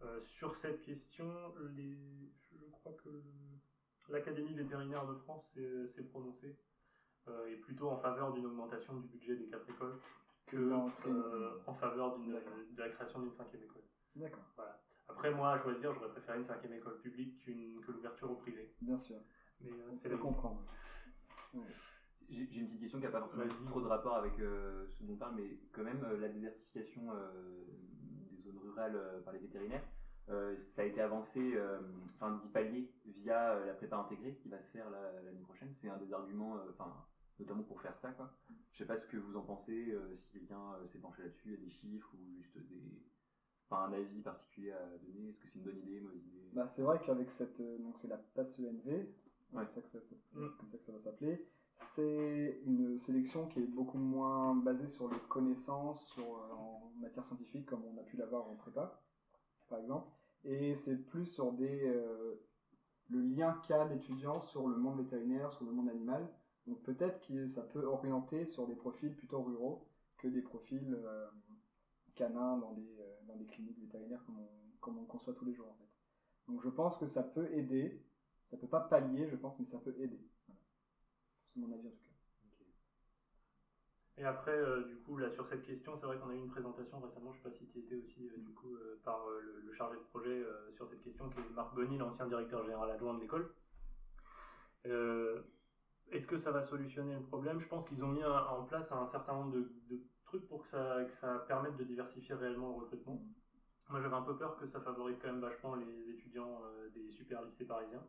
Euh, 0.00 0.18
sur 0.20 0.56
cette 0.56 0.80
question, 0.80 1.52
les, 1.76 2.30
je 2.52 2.66
crois 2.70 2.92
que 3.04 3.10
l'Académie 4.08 4.54
vétérinaire 4.54 5.06
de 5.06 5.14
France 5.14 5.44
s'est 5.94 6.02
prononcée 6.04 6.56
euh, 7.26 7.52
et 7.52 7.56
plutôt 7.56 7.90
en 7.90 7.98
faveur 7.98 8.32
d'une 8.32 8.46
augmentation 8.46 8.94
du 8.94 9.06
budget 9.06 9.36
des 9.36 9.46
quatre 9.46 9.68
écoles 9.68 9.98
que 10.46 10.72
en 11.66 11.74
faveur 11.74 12.16
de 12.16 12.80
la 12.80 12.88
création 12.88 13.20
d'une 13.20 13.34
cinquième 13.34 13.64
école. 13.64 13.82
D'accord, 14.14 14.42
Après, 15.08 15.30
moi, 15.30 15.52
à 15.52 15.58
choisir, 15.62 15.92
j'aurais 15.92 16.08
préféré 16.08 16.38
une 16.38 16.44
cinquième 16.44 16.72
école 16.72 16.98
publique 17.00 17.38
qu'une- 17.38 17.80
que 17.80 17.90
l'ouverture 17.90 18.30
au 18.30 18.36
privé. 18.36 18.68
bien 18.80 18.96
sûr. 18.98 19.16
Mais 19.60 19.70
euh, 19.70 19.90
c'est 19.94 20.08
la 20.08 20.16
comprendre. 20.16 20.60
J'ai 22.28 22.46
j'ai 22.50 22.60
une 22.60 22.66
petite 22.66 22.80
question 22.80 22.98
qui 22.98 23.04
n'a 23.04 23.10
pas 23.10 23.20
forcément 23.20 23.46
Vas-y. 23.46 23.64
trop 23.68 23.80
de 23.80 23.86
rapport 23.86 24.14
avec 24.16 24.38
euh, 24.38 24.86
ce 24.86 25.02
dont 25.02 25.12
on 25.12 25.16
parle, 25.16 25.34
mais 25.34 25.56
quand 25.72 25.82
même, 25.82 26.02
euh, 26.04 26.16
la 26.18 26.28
désertification 26.28 27.10
euh, 27.12 27.64
des 28.30 28.40
zones 28.42 28.58
rurales 28.58 28.94
euh, 28.96 29.20
par 29.20 29.32
les 29.32 29.38
vétérinaires, 29.38 29.82
euh, 30.28 30.58
ça 30.66 30.82
a 30.82 30.84
été 30.84 31.00
avancé, 31.00 31.40
euh, 31.54 31.80
enfin, 32.16 32.32
d'y 32.32 32.48
pallier 32.48 32.84
via 33.06 33.54
euh, 33.54 33.64
la 33.64 33.72
prépa 33.72 33.96
intégrée 33.96 34.34
qui 34.34 34.48
va 34.50 34.60
se 34.60 34.68
faire 34.70 34.90
la- 34.90 35.22
l'année 35.22 35.40
prochaine. 35.40 35.72
C'est 35.72 35.88
un 35.88 35.96
des 35.96 36.12
arguments, 36.12 36.56
euh, 36.58 36.68
enfin, 36.68 36.92
notamment 37.38 37.62
pour 37.62 37.80
faire 37.80 37.96
ça, 37.96 38.12
quoi. 38.12 38.28
Je 38.72 38.76
sais 38.78 38.84
pas 38.84 38.96
ce 38.96 39.06
que 39.06 39.16
vous 39.16 39.36
en 39.36 39.42
pensez, 39.42 39.90
euh, 39.90 40.14
si 40.14 40.28
quelqu'un 40.28 40.74
euh, 40.74 40.84
s'est 40.84 40.98
penché 40.98 41.22
là-dessus, 41.22 41.48
il 41.48 41.52
y 41.52 41.54
a 41.54 41.58
des 41.58 41.70
chiffres 41.70 42.12
ou 42.12 42.30
juste 42.34 42.58
des, 42.58 42.82
un 43.70 43.92
avis 43.92 44.20
particulier 44.22 44.72
à 44.72 44.98
donner. 44.98 45.28
Est-ce 45.28 45.38
que 45.38 45.46
c'est 45.48 45.58
une 45.58 45.64
bonne 45.64 45.78
idée, 45.78 46.00
mauvaise 46.00 46.24
idée? 46.26 46.48
Bah, 46.52 46.66
c'est 46.74 46.82
vrai 46.82 46.98
qu'avec 47.00 47.30
cette. 47.32 47.60
euh, 47.60 47.78
donc, 47.78 47.96
c'est 47.98 48.08
la 48.08 48.18
passe 48.34 48.58
ENV, 48.58 49.06
Ouais. 49.52 49.64
c'est 49.66 49.74
ça 49.74 49.80
que 49.82 49.88
ça- 49.90 50.00
ça- 50.00 50.16
Mm. 50.32 50.48
c'est 50.50 50.56
comme 50.58 50.70
ça 50.70 50.78
que 50.78 50.84
ça 50.84 50.92
va 50.92 50.98
s'appeler. 51.00 51.40
C'est 51.80 52.58
une 52.64 52.98
sélection 52.98 53.46
qui 53.46 53.60
est 53.60 53.66
beaucoup 53.66 53.98
moins 53.98 54.54
basée 54.54 54.88
sur 54.88 55.08
les 55.08 55.18
connaissances 55.28 56.04
sur, 56.12 56.24
euh, 56.24 56.50
en 56.52 56.90
matière 57.00 57.24
scientifique, 57.24 57.66
comme 57.66 57.84
on 57.84 57.96
a 57.98 58.02
pu 58.02 58.16
l'avoir 58.16 58.48
en 58.48 58.56
prépa, 58.56 58.90
par 59.68 59.78
exemple. 59.78 60.08
Et 60.44 60.74
c'est 60.74 60.96
plus 60.96 61.26
sur 61.26 61.52
des, 61.52 61.86
euh, 61.86 62.34
le 63.10 63.20
lien 63.22 63.54
qu'a 63.66 63.84
l'étudiant 63.84 64.40
sur 64.40 64.66
le 64.66 64.76
monde 64.76 64.98
vétérinaire, 64.98 65.52
sur 65.52 65.64
le 65.64 65.72
monde 65.72 65.88
animal. 65.88 66.28
Donc 66.66 66.82
peut-être 66.82 67.20
que 67.26 67.46
ça 67.48 67.62
peut 67.62 67.84
orienter 67.84 68.44
sur 68.44 68.66
des 68.66 68.74
profils 68.74 69.14
plutôt 69.14 69.40
ruraux 69.42 69.86
que 70.18 70.28
des 70.28 70.42
profils 70.42 70.92
euh, 70.92 71.26
canins 72.18 72.58
dans 72.58 72.72
des, 72.72 72.98
euh, 73.00 73.16
dans 73.26 73.36
des 73.36 73.46
cliniques 73.46 73.78
vétérinaires 73.78 74.22
comme 74.80 74.98
on, 74.98 75.04
conçoit 75.04 75.34
tous 75.34 75.44
les 75.44 75.54
jours 75.54 75.68
en 75.68 75.74
fait. 75.74 75.88
Donc 76.48 76.62
je 76.62 76.68
pense 76.68 76.98
que 76.98 77.06
ça 77.06 77.22
peut 77.22 77.48
aider. 77.52 78.02
Ça 78.50 78.56
peut 78.56 78.66
pas 78.66 78.80
pallier, 78.80 79.28
je 79.28 79.36
pense, 79.36 79.58
mais 79.58 79.66
ça 79.66 79.78
peut 79.78 79.94
aider. 79.98 80.18
C'est 81.52 81.60
mon 81.60 81.70
avis 81.70 81.86
en 81.86 81.90
tout 81.90 81.96
cas. 81.96 82.08
Et 84.16 84.24
après, 84.24 84.56
euh, 84.56 84.84
du 84.84 84.96
coup, 84.96 85.16
là, 85.18 85.30
sur 85.30 85.46
cette 85.46 85.62
question, 85.62 85.94
c'est 85.94 86.06
vrai 86.06 86.18
qu'on 86.18 86.30
a 86.30 86.34
eu 86.34 86.38
une 86.38 86.48
présentation 86.48 86.98
récemment, 86.98 87.32
je 87.32 87.38
sais 87.38 87.48
pas 87.50 87.54
si 87.54 87.66
tu 87.66 87.78
étais 87.78 87.94
aussi, 87.94 88.28
euh, 88.28 88.38
du 88.38 88.52
coup, 88.52 88.74
par 89.04 89.20
le, 89.28 89.72
chargé 89.74 89.96
de 89.96 90.02
projet 90.04 90.42
sur 90.74 90.88
cette 90.88 91.02
question, 91.02 91.28
qui 91.28 91.38
est 91.38 91.54
Marc 91.54 91.74
Bonny, 91.74 91.98
l'ancien 91.98 92.26
directeur 92.26 92.64
général 92.64 92.90
adjoint 92.90 93.14
de 93.14 93.20
l'école. 93.20 93.54
Est-ce 96.10 96.26
que 96.26 96.38
ça 96.38 96.50
va 96.50 96.62
solutionner 96.62 97.14
le 97.14 97.22
problème? 97.22 97.60
Je 97.60 97.68
pense 97.68 97.86
qu'ils 97.86 98.02
ont 98.02 98.08
mis 98.08 98.24
en 98.24 98.64
place 98.64 98.90
un 98.90 99.06
certain 99.06 99.34
nombre 99.34 99.52
de 99.52 99.70
trucs 100.28 100.46
pour 100.46 100.62
que 100.62 100.68
ça, 100.68 101.04
que 101.04 101.12
ça 101.20 101.44
permette 101.48 101.76
de 101.76 101.84
diversifier 101.84 102.34
réellement 102.34 102.68
le 102.68 102.84
recrutement. 102.84 103.20
Moi, 103.88 104.00
j'avais 104.00 104.14
un 104.14 104.22
peu 104.22 104.36
peur 104.36 104.56
que 104.58 104.66
ça 104.66 104.80
favorise 104.80 105.16
quand 105.20 105.28
même 105.28 105.40
vachement 105.40 105.74
les 105.74 106.10
étudiants 106.10 106.60
euh, 106.64 106.88
des 106.90 107.10
super 107.10 107.42
lycées 107.42 107.64
parisiens. 107.64 108.04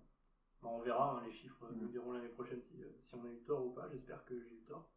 Bon, 0.61 0.71
on 0.77 0.81
verra, 0.81 1.17
hein, 1.17 1.23
les 1.25 1.31
chiffres 1.31 1.63
euh, 1.65 1.73
nous 1.73 1.87
diront 1.87 2.11
l'année 2.11 2.27
prochaine 2.27 2.61
si, 2.61 2.83
euh, 2.83 2.89
si 3.07 3.15
on 3.15 3.23
a 3.23 3.29
eu 3.29 3.39
tort 3.45 3.65
ou 3.65 3.71
pas. 3.71 3.87
J'espère 3.89 4.23
que 4.25 4.37
j'ai 4.37 4.55
eu 4.55 4.63
tort. 4.67 4.89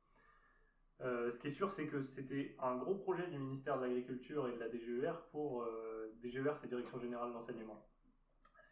Euh, 1.01 1.31
ce 1.31 1.39
qui 1.39 1.49
est 1.49 1.53
sûr, 1.53 1.71
c'est 1.71 1.87
que 1.87 2.03
c'était 2.03 2.57
un 2.59 2.77
gros 2.77 2.97
projet 2.97 3.29
du 3.29 3.39
ministère 3.39 3.79
de 3.79 3.87
l'Agriculture 3.87 4.49
et 4.49 4.55
de 4.55 4.59
la 4.59 4.69
DGER 4.69 5.13
pour. 5.31 5.63
euh, 5.63 6.13
DGER, 6.21 6.55
c'est 6.61 6.69
Direction 6.69 6.99
Générale 6.99 7.33
d'Enseignement. 7.33 7.89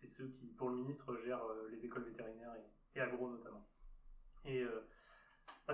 C'est 0.01 0.09
ceux 0.09 0.29
qui, 0.29 0.47
pour 0.47 0.71
le 0.71 0.77
ministre, 0.77 1.17
gèrent 1.25 1.47
les 1.71 1.85
écoles 1.85 2.05
vétérinaires 2.05 2.55
et, 2.57 2.99
et 2.99 3.01
agro 3.01 3.31
notamment. 3.31 3.65
Et 4.45 4.63
euh, 4.63 4.81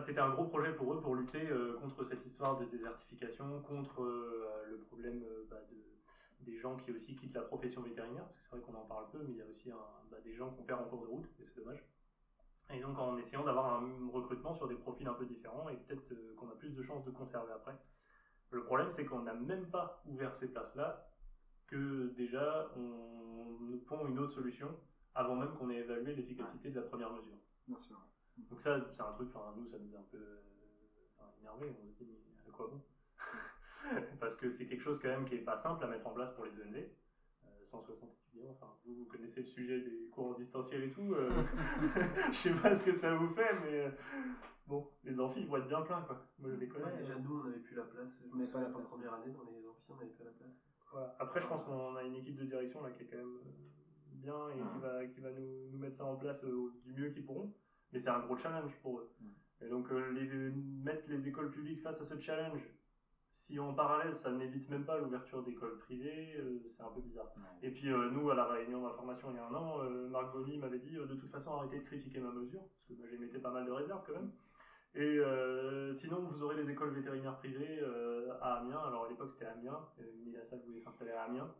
c'était 0.00 0.20
un 0.20 0.30
gros 0.30 0.44
projet 0.44 0.72
pour 0.72 0.92
eux 0.92 1.00
pour 1.00 1.14
lutter 1.14 1.48
euh, 1.48 1.74
contre 1.74 2.04
cette 2.04 2.24
histoire 2.24 2.56
de 2.56 2.64
désertification, 2.64 3.61
contre 3.61 4.02
euh, 4.02 4.64
le 4.68 4.76
problème 4.78 5.22
euh, 5.22 5.46
bah, 5.50 5.61
de, 5.70 5.76
des 6.40 6.59
gens 6.59 6.76
qui 6.76 6.90
aussi 6.90 7.14
quittent 7.14 7.35
la 7.35 7.42
profession 7.42 7.82
vétérinaire, 7.82 8.24
parce 8.24 8.37
que 8.38 8.42
c'est 8.42 8.50
vrai 8.50 8.61
qu'on 8.61 8.74
en 8.74 8.85
parle 8.85 9.09
peu, 9.11 9.22
mais 9.22 9.32
il 9.32 9.37
y 9.38 9.40
a 9.42 9.46
aussi 9.46 9.70
un- 9.70 10.04
bah, 10.11 10.18
des 10.20 10.35
gens 10.35 10.50
qu'on 10.50 10.62
perd 10.64 10.80
en 10.80 10.87
cours 10.87 11.02
de 11.02 11.06
route, 11.06 11.26
et 11.38 11.44
c'est 11.44 11.56
dommage. 11.56 11.82
Et 12.70 12.80
donc 12.80 12.98
en 12.98 13.16
essayant 13.16 13.44
d'avoir 13.44 13.66
un 13.66 14.09
recrutement 14.09 14.54
sur 14.54 14.66
des 14.66 14.76
profils 14.76 15.06
un 15.06 15.14
peu 15.14 15.24
différents 15.24 15.68
et 15.68 15.76
peut-être 15.76 16.12
euh, 16.12 16.35
qu'on 16.35 16.48
a 16.48 16.54
plus 16.54 16.74
de 16.74 16.82
chances 16.82 17.04
de 17.04 17.11
conserver 17.11 17.52
après. 17.52 17.76
Le 18.50 18.62
problème 18.62 18.90
c'est 18.90 19.04
qu'on 19.04 19.20
n'a 19.20 19.35
même 19.35 19.68
pas 19.68 20.00
ouvert 20.04 20.35
ces 20.35 20.46
places-là, 20.48 21.06
que 21.66 22.09
déjà 22.16 22.68
on 22.76 23.78
pond 23.87 24.06
une 24.06 24.18
autre 24.18 24.32
solution 24.32 24.76
avant 25.14 25.37
même 25.37 25.54
qu'on 25.54 25.70
ait 25.70 25.76
évalué 25.78 26.12
l'efficacité 26.12 26.70
de 26.70 26.76
la 26.76 26.82
première 26.82 27.11
mesure. 27.11 27.38
Bien 27.66 27.78
sûr. 27.78 28.00
Donc 28.37 28.61
ça 28.61 28.79
c'est 28.92 29.03
un 29.03 29.12
truc, 29.12 29.29
enfin 29.35 29.55
nous 29.57 29.66
ça 29.66 29.79
nous 29.79 29.94
a 29.94 29.99
un 29.99 30.07
peu 30.11 30.18
euh, 30.18 30.40
enfin, 31.16 31.31
énervé, 31.40 31.75
on 31.83 31.90
se 31.90 31.96
dit 31.96 32.07
mais 32.11 32.49
à 32.49 32.53
quoi 32.53 32.68
bon 32.68 32.81
Parce 34.20 34.37
que 34.37 34.51
c'est 34.51 34.66
quelque 34.66 34.83
chose 34.83 34.99
quand 35.01 35.09
même 35.09 35.25
qui 35.25 35.37
est 35.37 35.44
pas 35.44 35.57
simple 35.57 35.85
à 35.85 35.88
mettre 35.88 36.07
en 36.07 36.12
place 36.12 36.33
pour 36.35 36.44
les 36.44 36.53
ENV. 36.53 36.77
Euh, 36.77 37.64
160 37.64 38.11
étudiants, 38.12 38.51
enfin 38.51 38.72
vous, 38.85 38.94
vous 38.94 39.05
connaissez 39.07 39.40
le 39.40 39.46
sujet 39.46 39.81
des 39.81 40.09
cours 40.11 40.29
en 40.29 40.35
distanciel 40.35 40.85
et 40.85 40.90
tout, 40.90 41.14
euh, 41.14 41.31
je 42.31 42.37
sais 42.37 42.55
pas 42.55 42.75
ce 42.75 42.83
que 42.85 42.94
ça 42.96 43.14
vous 43.14 43.29
fait, 43.35 43.55
mais 43.62 43.87
euh, 43.87 43.90
bon, 44.66 44.90
les 45.05 45.18
amphis 45.18 45.40
ils 45.40 45.46
vont 45.46 45.57
être 45.57 45.68
bien 45.68 45.83
pleins 45.83 46.03
quoi. 46.03 46.27
Moi 46.38 46.51
je 46.51 46.57
les 46.57 46.68
connais. 46.68 46.85
Ouais, 46.85 46.99
déjà 46.99 47.14
nous 47.18 47.40
on 47.40 47.44
n'avait 47.44 47.61
plus 47.61 47.77
la 47.77 47.85
place. 47.85 48.22
On 48.33 48.37
n'avait 48.37 48.51
pas 48.51 48.61
la 48.61 48.70
place. 48.70 48.87
première 48.87 49.14
année 49.14 49.33
dans 49.33 49.44
les 49.44 49.66
amphis 49.66 49.90
on 49.90 49.96
n'avait 49.96 50.11
pas 50.11 50.25
la 50.25 50.31
place. 50.31 50.66
Voilà. 50.92 51.16
Après, 51.18 51.40
je 51.40 51.46
pense 51.46 51.64
qu'on 51.64 51.96
a 51.96 52.03
une 52.05 52.16
équipe 52.16 52.37
de 52.37 52.44
direction 52.44 52.83
là 52.83 52.90
qui 52.90 53.03
est 53.03 53.07
quand 53.07 53.18
même 53.18 53.37
euh, 53.37 53.51
bien 54.12 54.49
et 54.51 54.72
qui 54.72 54.79
va, 54.81 55.07
qui 55.07 55.20
va 55.20 55.31
nous, 55.31 55.70
nous 55.70 55.79
mettre 55.79 55.96
ça 55.96 56.05
en 56.05 56.16
place 56.16 56.42
euh, 56.44 56.72
du 56.85 56.92
mieux 56.92 57.11
qu'ils 57.11 57.25
pourront. 57.25 57.53
Mais 57.96 58.00
c'est 58.00 58.11
un 58.11 58.18
gros 58.18 58.37
challenge 58.37 58.76
pour 58.82 58.98
eux. 58.98 59.11
Et 59.62 59.70
donc, 59.70 59.90
euh, 59.90 60.12
les, 60.12 60.28
mettre 60.85 61.09
les 61.09 61.26
écoles 61.26 61.50
publiques 61.50 61.80
face 61.80 61.98
à 61.98 62.04
ce 62.04 62.20
challenge, 62.20 62.61
si 63.32 63.59
en 63.59 63.72
parallèle 63.72 64.14
ça 64.14 64.30
n'évite 64.30 64.68
même 64.68 64.85
pas 64.85 64.98
l'ouverture 64.98 65.42
d'écoles 65.42 65.78
privées, 65.78 66.35
euh, 66.37 66.59
c'est 66.68 66.82
un 66.82 66.90
peu 66.90 67.00
bizarre. 67.00 67.32
Et 67.62 67.70
puis, 67.70 67.90
euh, 67.90 68.11
nous, 68.11 68.28
à 68.28 68.35
la 68.35 68.44
réunion 68.44 68.82
d'information 68.82 69.30
il 69.30 69.37
y 69.37 69.38
a 69.38 69.46
un 69.46 69.54
an, 69.54 69.82
euh, 69.82 70.11
Marc 70.11 70.30
Bonny 70.35 70.59
m'avait 70.59 70.78
dit 70.78 70.90
de 70.90 71.06
toute 71.06 71.30
façon 71.30 71.52
arrêtez 71.52 71.78
de 71.78 71.85
critiquer 71.85 72.20
ma 72.20 72.32
mesure, 72.32 72.61
parce 72.61 72.85
que 72.87 72.92
moi, 72.92 73.06
j'émettais 73.11 73.38
pas 73.38 73.50
mal 73.50 73.64
de 73.64 73.70
réserves 73.70 74.02
quand 74.06 74.12
même. 74.12 74.30
Et 74.94 75.20
sinon, 75.94 76.20
vous 76.20 76.42
aurez 76.42 76.62
les 76.62 76.70
écoles 76.70 76.92
vétérinaires 76.92 77.38
privées 77.38 77.80
à 78.42 78.56
Amiens. 78.56 78.80
Alors 78.80 79.06
à 79.06 79.09
l'époque, 79.09 79.30
c'était 79.32 79.46
Amiens. 79.46 79.88
Euh, 80.00 80.02
Milassal 80.22 80.61
voulait 80.66 80.80
s'installer 80.80 81.12
à 81.12 81.22
Amiens 81.22 81.50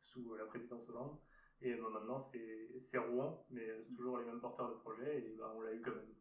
sous 0.00 0.34
la 0.34 0.46
présidence 0.46 0.88
Hollande. 0.88 1.16
Et 1.62 1.74
bah, 1.74 1.88
maintenant, 1.90 2.20
c'est 2.20 2.68
c'est 2.82 2.98
Rouen, 2.98 3.44
mais 3.50 3.66
c'est 3.82 3.94
toujours 3.94 4.18
les 4.18 4.24
mêmes 4.24 4.40
porteurs 4.40 4.68
de 4.68 4.74
projet 4.74 5.24
et 5.24 5.34
bah, 5.34 5.50
on 5.56 5.60
l'a 5.60 5.72
eu 5.72 5.80
quand 5.80 5.92
même. 5.94 6.14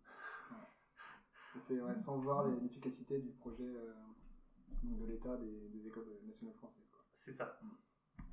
C'est 1.68 1.80
ouais, 1.80 1.96
sans 1.96 2.18
voir 2.18 2.44
l'efficacité 2.44 3.18
du 3.20 3.32
projet 3.32 3.64
euh, 3.64 3.94
donc 4.84 4.98
de 5.00 5.06
l'État 5.06 5.38
des, 5.38 5.68
des 5.70 5.88
écoles 5.88 6.08
nationales 6.26 6.56
françaises. 6.56 6.90
quoi. 6.92 7.02
C'est 7.16 7.32
ça. 7.34 7.58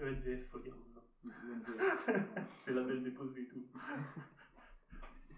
ENVF, 0.01 0.49
faut 0.51 0.59
dire 0.59 0.75
maintenant. 0.77 1.03
l'UNVF. 1.25 2.09
c'est 2.65 2.73
label 2.73 3.03
déposé 3.03 3.43
et 3.43 3.47
tout. 3.47 3.62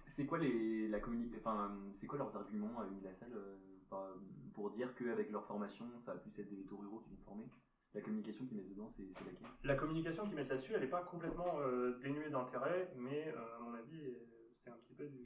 C'est 0.07 0.27
quoi 0.27 0.39
les 0.39 0.89
la 0.89 1.01
communi- 1.01 1.31
enfin 1.37 1.77
c'est 1.97 2.07
quoi 2.07 2.19
leurs 2.19 2.35
arguments 2.37 2.81
à 2.81 2.87
Unilassal 2.87 3.31
euh, 3.35 3.57
par- 3.91 4.15
pour 4.55 4.71
dire 4.71 4.95
qu'avec 4.95 5.31
leur 5.31 5.45
formation 5.45 5.87
ça 6.01 6.13
va 6.15 6.19
plus 6.21 6.39
être 6.39 6.49
des 6.49 6.57
vétos 6.57 6.77
ruraux 6.77 7.01
qui 7.01 7.11
vont 7.11 7.19
former 7.25 7.49
La 7.95 8.01
communication 8.01 8.45
qu'ils 8.45 8.57
mettent 8.57 8.69
dedans 8.71 8.91
c'est 8.97 9.03
laquelle? 9.25 9.37
La 9.63 9.77
communication 9.77 10.25
qu'ils 10.27 10.35
mettent 10.35 10.49
là-dessus, 10.49 10.73
elle 10.75 10.81
n'est 10.81 10.89
pas 10.89 11.03
complètement 11.03 11.61
euh, 11.61 11.97
dénuée 12.03 12.29
d'intérêt, 12.29 12.93
mais 12.97 13.29
euh, 13.29 13.57
à 13.57 13.61
mon 13.61 13.75
avis, 13.75 14.05
euh, 14.05 14.51
c'est 14.57 14.71
un 14.71 14.77
petit 14.79 14.95
peu 14.95 15.05
du, 15.07 15.25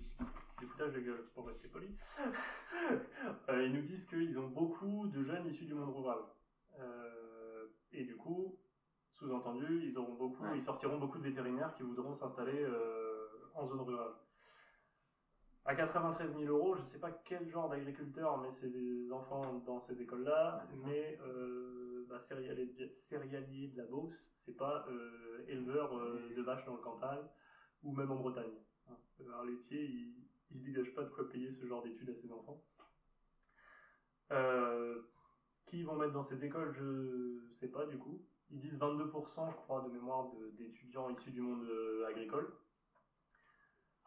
du 0.58 0.66
foutage 0.66 0.92
de 0.92 1.00
gueule, 1.00 1.24
pour 1.34 1.46
rester 1.46 1.68
poli. 1.68 1.96
Ils 3.48 3.72
nous 3.72 3.82
disent 3.82 4.04
qu'ils 4.06 4.38
ont 4.38 4.48
beaucoup 4.48 5.06
de 5.08 5.22
jeunes 5.22 5.46
issus 5.46 5.64
du 5.64 5.74
monde 5.74 5.94
rural. 5.94 6.18
Et 7.92 8.04
du 8.04 8.16
coup, 8.16 8.58
sous-entendu, 9.12 9.84
ils, 9.84 9.96
auront 9.96 10.14
beaucoup, 10.14 10.44
Ouais. 10.44 10.56
ils 10.56 10.62
sortiront 10.62 10.98
beaucoup 10.98 11.18
de 11.18 11.22
vétérinaires 11.24 11.72
qui 11.74 11.82
voudront 11.82 12.12
s'installer 12.14 12.66
en 13.54 13.66
zone 13.66 13.80
rurale. 13.80 14.12
À 15.64 15.74
93 15.74 16.32
000 16.38 16.44
euros, 16.44 16.76
je 16.76 16.82
ne 16.82 16.86
sais 16.86 16.98
pas 16.98 17.10
quel 17.24 17.48
genre 17.48 17.68
d'agriculteur 17.68 18.38
met 18.38 18.52
ses 18.52 19.10
enfants 19.10 19.54
dans 19.66 19.80
ces 19.80 20.00
écoles-là, 20.00 20.66
Ouais, 20.70 20.76
mais 20.84 21.18
céréalier, 22.18 22.90
céréalier 22.96 23.66
de 23.68 23.76
la 23.76 23.84
Beauce, 23.84 24.30
c'est 24.38 24.56
pas 24.56 24.82
euh, 24.86 25.42
éleveur 25.46 25.96
euh, 25.96 26.30
de 26.30 26.40
vaches 26.40 26.64
dans 26.64 26.72
le 26.72 26.78
Cantal 26.78 27.26
ou 27.82 27.92
même 27.92 28.10
en 28.10 28.16
Bretagne. 28.16 28.56
hein. 28.86 28.96
Un 29.32 29.44
laitier, 29.44 29.84
il, 29.84 30.24
il 30.50 30.62
dégage 30.62 30.92
pas 30.92 31.04
de 31.04 31.10
quoi 31.10 31.28
payer 31.28 31.50
ce 31.52 31.64
genre 31.64 31.82
d'études 31.82 32.10
à 32.10 32.14
ses 32.14 32.30
enfants. 32.32 32.58
Euh, 34.32 34.98
qui 35.66 35.78
ils 35.78 35.84
vont 35.84 35.96
mettre 35.96 36.12
dans 36.12 36.22
ces 36.22 36.44
écoles, 36.44 36.72
je 36.72 37.50
sais 37.52 37.68
pas 37.68 37.84
du 37.86 37.96
coup. 37.98 38.20
Ils 38.50 38.58
disent 38.58 38.76
22%, 38.76 39.48
je 39.50 39.56
crois, 39.56 39.80
de 39.80 39.88
mémoire 39.88 40.24
d'étudiants 40.52 41.08
issus 41.08 41.30
du 41.30 41.40
monde 41.40 41.64
agricole. 42.06 42.50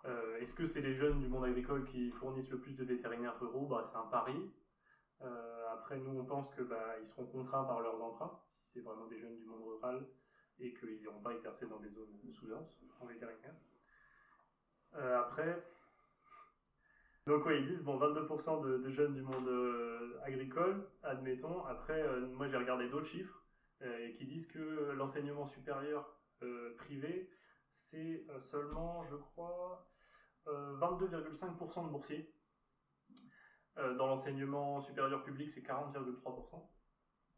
Euh, 0.06 0.38
Est-ce 0.38 0.54
que 0.54 0.66
c'est 0.66 0.80
les 0.82 0.94
jeunes 0.94 1.20
du 1.20 1.28
monde 1.28 1.44
agricole 1.44 1.84
qui 1.84 2.10
fournissent 2.12 2.50
le 2.50 2.58
plus 2.58 2.76
de 2.76 2.84
vétérinaires 2.84 3.38
ruraux? 3.40 3.66
Bah, 3.66 3.82
C'est 3.84 3.96
un 3.98 4.04
pari. 4.04 4.48
Euh, 5.24 5.74
après, 5.74 5.98
nous, 6.00 6.20
on 6.20 6.26
pense 6.26 6.50
que 6.56 6.62
bah, 6.62 6.98
ils 7.00 7.08
seront 7.08 7.26
contraints 7.26 7.64
par 7.64 7.82
leurs 7.82 8.02
emprunts, 8.02 8.36
si 8.60 8.74
c'est 8.74 8.80
vraiment 8.82 9.06
des 9.06 9.18
jeunes 9.18 9.36
du 9.36 9.46
monde 9.46 9.64
rural 9.64 10.06
et 10.60 10.74
qu'ils 10.74 11.00
n'iront 11.00 11.22
pas 11.22 11.34
exercer 11.34 11.66
dans 11.68 11.80
des 11.80 11.90
zones 11.90 12.18
sous-denses 12.34 12.82
en 13.00 13.06
vétérinaire. 13.06 13.54
Euh, 14.96 15.20
après, 15.20 15.64
donc 17.28 17.46
ouais, 17.46 17.60
ils 17.60 17.66
disent, 17.66 17.82
bon, 17.82 17.98
22% 17.98 18.62
de, 18.62 18.90
jeunes 18.90 19.14
du 19.14 19.22
monde 19.22 19.48
euh, 19.48 20.18
agricole, 20.24 20.84
admettons. 21.04 21.64
Après, 21.66 22.04
moi 22.22 22.48
j'ai 22.48 22.58
regardé 22.58 22.88
d'autres 22.88 23.08
chiffres 23.08 23.42
euh, 23.82 24.10
qui 24.12 24.26
disent 24.26 24.48
que 24.48 24.94
l'enseignement 24.96 25.46
supérieur 25.46 26.12
privé, 26.76 27.24
c'est 27.74 28.24
seulement, 28.40 29.04
je 29.04 29.16
crois, 29.16 29.80
euh, 30.48 30.76
22,5% 30.78 31.84
de 31.86 31.90
boursiers. 31.90 32.26
Euh, 33.78 33.94
dans 33.96 34.08
l'enseignement 34.08 34.82
supérieur 34.82 35.24
public, 35.24 35.52
c'est 35.54 35.62
40,3%. 35.62 36.70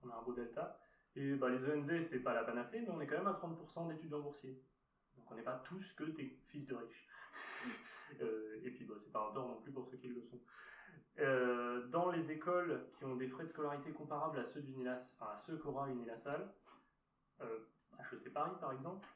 On 0.03 0.09
a 0.09 0.15
un 0.15 0.21
beau 0.23 0.33
delta. 0.33 0.79
Et 1.15 1.35
bah, 1.35 1.49
les 1.49 1.63
ENV, 1.71 2.05
c'est 2.09 2.19
pas 2.19 2.33
la 2.33 2.43
panacée, 2.43 2.81
mais 2.81 2.89
on 2.89 2.99
est 2.99 3.07
quand 3.07 3.17
même 3.17 3.27
à 3.27 3.33
30% 3.33 3.87
d'étudiants 3.89 4.19
boursiers. 4.19 4.59
Donc 5.15 5.29
on 5.31 5.35
n'est 5.35 5.43
pas 5.43 5.61
tous 5.65 5.93
que 5.93 6.05
des 6.05 6.37
fils 6.47 6.65
de 6.67 6.75
riches. 6.75 7.07
Euh, 8.21 8.59
et 8.63 8.69
puis 8.69 8.85
bah, 8.85 8.93
c'est 9.03 9.11
pas 9.11 9.27
un 9.27 9.33
tort 9.33 9.47
non 9.47 9.59
plus 9.61 9.71
pour 9.71 9.87
ceux 9.87 9.97
qui 9.97 10.07
le 10.07 10.21
sont. 10.21 10.39
Euh, 11.17 11.87
dans 11.87 12.11
les 12.11 12.29
écoles 12.31 12.85
qui 12.95 13.05
ont 13.05 13.15
des 13.15 13.27
frais 13.27 13.45
de 13.45 13.49
scolarité 13.49 13.91
comparables 13.91 14.37
à 14.37 14.45
ceux, 14.45 14.61
d'Unilas, 14.61 15.01
enfin, 15.17 15.35
ceux 15.37 15.57
qu'aura 15.57 15.89
Unilassal, 15.89 16.53
euh, 17.41 17.59
HEC 18.11 18.31
Paris 18.31 18.53
par 18.61 18.73
exemple, 18.73 19.07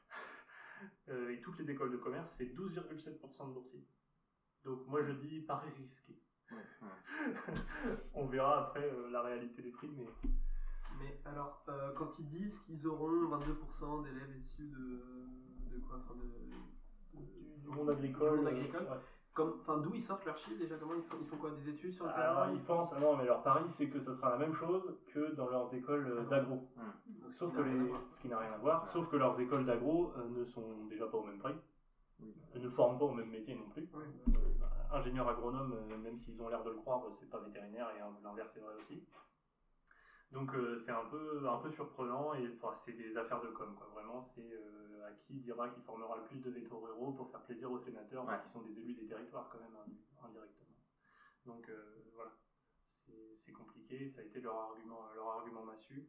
et 1.30 1.40
toutes 1.42 1.60
les 1.60 1.70
écoles 1.70 1.92
de 1.92 1.96
commerce, 1.98 2.28
c'est 2.36 2.52
12,7% 2.56 3.50
de 3.50 3.52
boursiers. 3.52 3.86
Donc 4.64 4.84
moi 4.88 5.04
je 5.04 5.12
dis 5.12 5.42
pari 5.42 5.70
risqué. 5.78 6.20
On 8.14 8.26
verra 8.26 8.56
après 8.58 8.84
euh, 8.84 9.08
la 9.08 9.20
réalité 9.20 9.62
des 9.62 9.70
prix, 9.70 9.90
mais 9.96 10.06
Mais 10.98 11.14
alors, 11.24 11.62
euh, 11.68 11.90
quand 11.92 12.18
ils 12.18 12.26
disent 12.28 12.58
qu'ils 12.60 12.86
auront 12.86 13.28
22% 13.36 14.02
d'élèves 14.02 14.32
issus 14.34 14.66
de, 14.68 15.00
de 15.70 15.78
quoi 15.78 15.96
enfin 15.96 16.14
de, 16.14 16.22
de- 17.18 17.60
du 17.62 17.68
monde 17.68 17.90
agricole. 17.90 18.30
du 18.30 18.36
monde 18.36 18.46
euh, 18.46 18.50
agricole, 18.50 18.82
ouais. 18.90 18.96
comme, 19.34 19.52
enfin, 19.60 19.76
d'où 19.76 19.94
ils 19.94 20.02
sortent 20.02 20.24
leurs 20.24 20.36
chiffres 20.38 20.58
déjà 20.58 20.76
Comment 20.78 20.94
ils 20.94 21.02
font, 21.02 21.16
ils 21.20 21.26
font 21.26 21.36
quoi 21.36 21.50
Des 21.50 21.68
études 21.68 21.92
sur 21.92 22.04
le 22.06 22.10
Alors 22.12 22.44
terrain 22.44 22.50
ils 22.54 22.62
pensent, 22.62 22.92
ah 22.92 22.98
non 23.00 23.14
mais 23.16 23.26
leur 23.26 23.42
pari 23.42 23.68
c'est 23.76 23.88
que 23.88 24.00
ça 24.00 24.14
sera 24.14 24.30
la 24.30 24.36
même 24.36 24.54
chose 24.54 24.94
que 25.12 25.30
dans 25.30 25.48
leurs 25.48 25.72
écoles 25.74 26.16
Ah 26.18 26.24
d'agro. 26.30 26.58
Donc, 27.06 27.32
Sauf 27.34 27.54
que 27.54 27.60
les, 27.60 27.92
ce 28.12 28.20
qui 28.22 28.28
n'a 28.28 28.38
rien 28.38 28.52
à 28.52 28.56
voir, 28.58 28.82
Ouais. 28.84 28.88
sauf 28.92 29.08
que 29.08 29.16
leurs 29.16 29.38
écoles 29.40 29.64
d'agro 29.64 30.10
euh, 30.16 30.28
ne 30.28 30.44
sont 30.44 30.84
déjà 30.86 31.06
pas 31.06 31.18
au 31.18 31.22
même 31.22 31.38
prix, 31.38 31.54
Oui. 32.20 32.34
Elles 32.54 32.62
ne 32.62 32.68
forment 32.68 32.98
pas 32.98 33.04
au 33.04 33.12
même 33.12 33.28
métier 33.28 33.54
non 33.54 33.68
plus. 33.68 33.84
Euh, 33.94 33.98
ingénieur 33.98 34.70
agronome, 34.90 35.72
euh, 35.72 35.96
même 35.96 36.16
s'ils 36.18 36.40
ont 36.42 36.48
l'air 36.48 36.62
de 36.62 36.70
le 36.70 36.76
croire, 36.76 37.06
euh, 37.06 37.12
c'est 37.12 37.28
pas 37.28 37.38
vétérinaire 37.38 37.90
et 37.90 38.00
euh, 38.00 38.04
l'inverse 38.22 38.56
est 38.56 38.60
vrai 38.60 38.74
aussi. 38.74 39.00
Donc 40.30 40.54
euh, 40.54 40.76
c'est 40.76 40.90
un 40.90 41.04
peu, 41.04 41.48
un 41.48 41.56
peu 41.56 41.70
surprenant 41.70 42.34
et 42.34 42.46
enfin, 42.48 42.74
c'est 42.84 42.92
des 42.92 43.16
affaires 43.16 43.40
de 43.40 43.48
com. 43.48 43.74
Quoi. 43.74 43.86
Vraiment, 43.88 44.20
c'est 44.20 44.52
euh, 44.52 45.06
à 45.06 45.12
qui 45.12 45.38
dira 45.38 45.68
qui 45.68 45.80
formera 45.80 46.16
le 46.16 46.22
plus 46.22 46.40
de 46.40 46.50
vétos 46.50 46.78
ruraux 46.78 47.12
pour 47.12 47.28
faire 47.30 47.40
plaisir 47.40 47.70
aux 47.70 47.78
sénateurs, 47.78 48.26
Ouais. 48.26 48.38
qui 48.42 48.48
sont 48.48 48.60
des 48.60 48.78
élus 48.78 48.92
des 48.94 49.06
territoires 49.06 49.48
quand 49.48 49.58
même 49.58 49.74
indi- 49.76 49.98
indirectement. 50.22 50.74
Donc 51.46 51.68
euh, 51.68 51.94
voilà, 52.14 52.30
c'est 53.36 53.52
compliqué, 53.52 54.06
ça 54.06 54.20
a 54.20 54.24
été 54.24 54.40
leur 54.40 54.56
argument, 54.56 55.06
leur 55.14 55.28
argument 55.28 55.62
massu. 55.62 56.04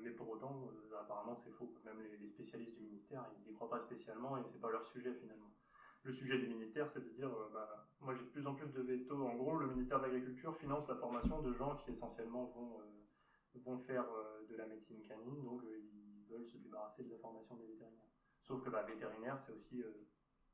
Mais 0.00 0.10
pour 0.10 0.28
autant, 0.28 0.68
apparemment, 1.00 1.36
c'est 1.36 1.50
faux. 1.50 1.72
Même 1.84 2.00
les, 2.00 2.16
les 2.16 2.26
spécialistes 2.26 2.74
du 2.74 2.80
ministère, 2.82 3.24
ils 3.32 3.44
n'y 3.46 3.52
croient 3.52 3.68
pas 3.68 3.78
spécialement 3.80 4.36
et 4.36 4.44
c'est 4.44 4.60
pas 4.60 4.70
leur 4.70 4.84
sujet 4.86 5.12
finalement. 5.14 5.50
Le 6.04 6.12
sujet 6.12 6.38
du 6.38 6.46
ministère, 6.46 6.88
c'est 6.88 7.04
de 7.04 7.10
dire, 7.10 7.28
euh, 7.28 7.48
bah, 7.52 7.86
moi 8.00 8.14
j'ai 8.14 8.22
de 8.22 8.30
plus 8.30 8.46
en 8.46 8.54
plus 8.54 8.68
de 8.72 8.82
veto. 8.82 9.14
En 9.26 9.34
gros, 9.34 9.58
le 9.58 9.66
ministère 9.66 9.98
de 9.98 10.04
l'Agriculture 10.06 10.56
finance 10.56 10.88
la 10.88 10.96
formation 10.96 11.42
de 11.42 11.52
gens 11.54 11.76
qui 11.76 11.90
essentiellement 11.90 12.44
vont, 12.54 12.80
euh, 12.80 13.58
vont 13.64 13.78
faire 13.80 14.04
euh, 14.04 14.46
de 14.48 14.56
la 14.56 14.66
médecine 14.66 15.02
canine, 15.02 15.42
donc 15.44 15.62
ils 15.64 16.26
veulent 16.30 16.46
se 16.46 16.56
débarrasser 16.58 17.02
de 17.02 17.10
la 17.10 17.18
formation 17.18 17.56
des 17.56 17.66
vétérinaires. 17.66 18.08
Sauf 18.42 18.64
que 18.64 18.70
bah, 18.70 18.82
vétérinaire, 18.84 19.38
c'est 19.44 19.52
aussi 19.52 19.82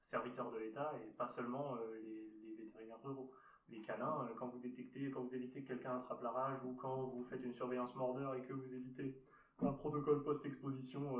serviteur 0.00 0.50
de 0.50 0.58
l'État 0.58 0.92
et 1.02 1.12
pas 1.12 1.28
seulement 1.28 1.76
les, 2.02 2.30
les 2.48 2.64
vétérinaires 2.64 3.00
ruraux. 3.02 3.30
Les 3.68 3.80
canins, 3.80 4.28
quand 4.38 4.48
vous 4.48 4.58
détectez, 4.58 5.10
quand 5.10 5.22
vous 5.22 5.34
évitez 5.34 5.62
que 5.62 5.68
quelqu'un 5.68 5.96
attrape 5.96 6.22
la 6.22 6.30
rage 6.30 6.58
ou 6.64 6.74
quand 6.74 7.02
vous 7.04 7.24
faites 7.24 7.42
une 7.42 7.54
surveillance 7.54 7.94
mordeur 7.94 8.34
et 8.34 8.42
que 8.42 8.52
vous 8.52 8.74
évitez 8.74 9.16
un 9.60 9.72
protocole 9.72 10.22
post-exposition 10.22 11.16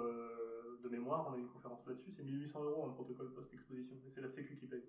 de 0.85 0.89
mémoire, 0.91 1.27
on 1.27 1.35
a 1.35 1.39
une 1.39 1.49
conférence 1.49 1.85
là-dessus, 1.87 2.13
c'est 2.13 2.23
1800 2.25 2.63
euros 2.65 2.87
un 2.87 2.91
protocole 2.93 3.33
post-exposition, 3.33 3.97
et 4.07 4.11
c'est 4.15 4.23
la 4.23 4.31
Sécu 4.31 4.57
qui 4.57 4.67
paye. 4.69 4.85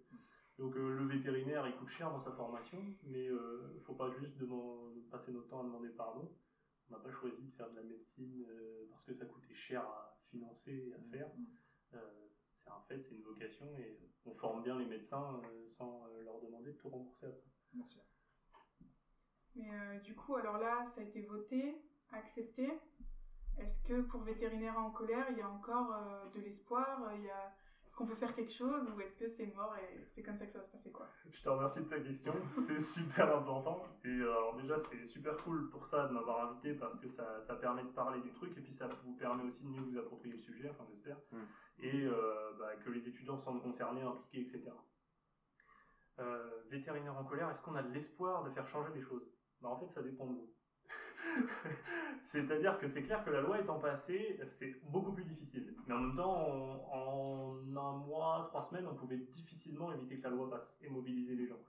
Donc 0.60 0.78
euh, 0.78 0.92
le 0.94 1.06
vétérinaire, 1.06 1.68
il 1.68 1.76
coûte 1.76 1.90
cher 1.98 2.12
dans 2.12 2.24
sa 2.24 2.34
formation, 2.34 2.94
mais 3.04 3.26
il 3.26 3.34
ne 3.34 3.82
faut 3.86 3.96
pas 3.96 4.10
juste 4.12 4.38
demander- 4.38 5.02
passer 5.12 5.32
notre 5.32 5.48
temps 5.50 5.62
à 5.62 5.66
demander 5.66 5.90
pardon. 5.92 6.30
On 6.90 6.94
n'a 6.94 7.00
pas 7.00 7.12
choisi 7.12 7.48
de 7.48 7.54
faire 7.54 7.70
de 7.70 7.76
la 7.76 7.84
médecine 7.84 8.44
euh, 8.46 8.86
parce 8.92 9.06
que 9.06 9.14
ça 9.14 9.26
coûtait 9.26 9.54
cher 9.68 9.82
à 9.84 10.14
financer 10.30 10.72
et 10.72 10.94
à 10.94 11.00
faire. 11.12 11.30
Euh, 11.94 12.28
c'est 12.64 12.72
un 12.72 12.80
fait, 12.88 13.02
c'est 13.08 13.16
une 13.16 13.24
vocation, 13.24 13.78
et 13.80 13.98
on 14.26 14.34
forme 14.34 14.62
bien 14.64 14.78
les 14.78 14.86
médecins 14.86 15.40
euh, 15.46 15.68
sans 15.78 16.08
euh, 16.08 16.22
leur 16.22 16.40
demander 16.40 16.72
de 16.72 16.78
tout 16.78 16.90
rembourser 16.90 17.28
après. 17.28 17.50
Bien 17.74 17.86
sûr. 17.86 18.02
Mais 19.56 19.72
euh, 19.74 19.98
du 20.00 20.16
coup, 20.16 20.36
alors 20.36 20.58
là, 20.58 20.86
ça 20.96 21.02
a 21.02 21.04
été 21.04 21.22
voté, 21.22 21.78
accepté. 22.12 22.76
Est-ce 23.58 23.82
que 23.88 24.02
pour 24.02 24.22
vétérinaires 24.24 24.78
en 24.78 24.92
colère, 24.92 25.28
il 25.32 25.38
y 25.38 25.42
a 25.42 25.50
encore 25.50 25.92
euh, 25.94 26.26
de 26.36 26.42
l'espoir 26.42 27.12
il 27.16 27.24
y 27.24 27.30
a... 27.30 27.54
Est-ce 27.86 27.96
qu'on 27.96 28.08
peut 28.08 28.16
faire 28.16 28.36
quelque 28.36 28.52
chose 28.52 28.90
ou 28.94 29.00
est-ce 29.00 29.16
que 29.16 29.30
c'est 29.30 29.46
mort 29.56 29.74
et 29.78 30.04
c'est 30.14 30.22
comme 30.22 30.36
ça 30.38 30.46
que 30.46 30.52
ça 30.52 30.58
va 30.60 30.66
se 30.66 30.72
passer 30.72 30.92
quoi? 30.92 31.08
Je 31.30 31.42
te 31.42 31.48
remercie 31.48 31.80
de 31.80 31.86
ta 31.86 32.00
question, 32.00 32.34
c'est 32.68 32.80
super 32.82 33.38
important. 33.38 33.84
Et 34.04 34.10
euh, 34.10 34.32
alors 34.36 34.56
déjà, 34.58 34.76
c'est 34.92 35.08
super 35.08 35.38
cool 35.44 35.70
pour 35.70 35.86
ça 35.88 36.08
de 36.08 36.14
m'avoir 36.14 36.50
invité 36.50 36.74
parce 36.74 37.00
que 37.00 37.08
ça, 37.08 37.40
ça 37.42 37.56
permet 37.56 37.84
de 37.84 37.90
parler 37.90 38.20
du 38.22 38.32
truc 38.34 38.58
et 38.58 38.62
puis 38.62 38.74
ça 38.74 38.88
vous 39.06 39.14
permet 39.16 39.44
aussi 39.44 39.64
de 39.64 39.70
mieux 39.70 39.80
vous 39.82 39.98
approprier 39.98 40.34
le 40.36 40.42
sujet, 40.42 40.70
enfin 40.70 40.84
j'espère, 40.90 41.18
Mm. 41.32 41.38
et 41.80 42.06
euh, 42.06 42.52
bah, 42.60 42.76
que 42.84 42.90
les 42.90 43.08
étudiants 43.08 43.38
se 43.38 43.46
sentent 43.46 43.64
concernés, 43.64 44.02
impliqués, 44.02 44.42
etc. 44.42 44.72
Euh, 46.20 46.64
vétérinaire 46.70 47.18
en 47.18 47.24
colère, 47.24 47.50
est-ce 47.52 47.62
qu'on 47.62 47.76
a 47.76 47.84
de 47.84 47.94
l'espoir 47.94 48.44
de 48.44 48.50
faire 48.52 48.68
changer 48.68 48.92
les 48.94 49.02
choses? 49.02 49.30
Bah, 49.62 49.70
En 49.70 49.78
fait, 49.78 49.88
ça 49.94 50.02
dépend 50.02 50.26
de 50.28 50.34
vous. 50.34 50.50
C'est-à-dire 52.22 52.78
que 52.78 52.88
c'est 52.88 53.04
clair 53.04 53.24
que 53.24 53.30
la 53.30 53.42
loi 53.42 53.60
étant 53.60 53.80
passée, 53.80 54.40
c'est 54.48 54.76
beaucoup 54.84 55.12
plus 55.12 55.24
difficile. 55.24 55.74
Mais 55.86 55.94
en 55.94 56.00
même 56.00 56.16
temps, 56.16 56.34
en, 56.34 56.90
en 56.92 57.78
un 57.78 57.94
mois, 57.94 58.44
trois 58.48 58.62
semaines, 58.62 58.88
on 58.88 58.96
pouvait 58.96 59.18
difficilement 59.18 59.92
éviter 59.92 60.18
que 60.18 60.24
la 60.24 60.30
loi 60.30 60.50
passe 60.50 60.76
et 60.82 60.90
mobiliser 60.90 61.36
les 61.36 61.48
gens. 61.48 61.60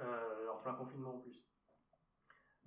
Euh, 0.00 0.48
en 0.48 0.58
plein 0.58 0.74
confinement 0.74 1.14
en 1.14 1.18
plus. 1.18 1.42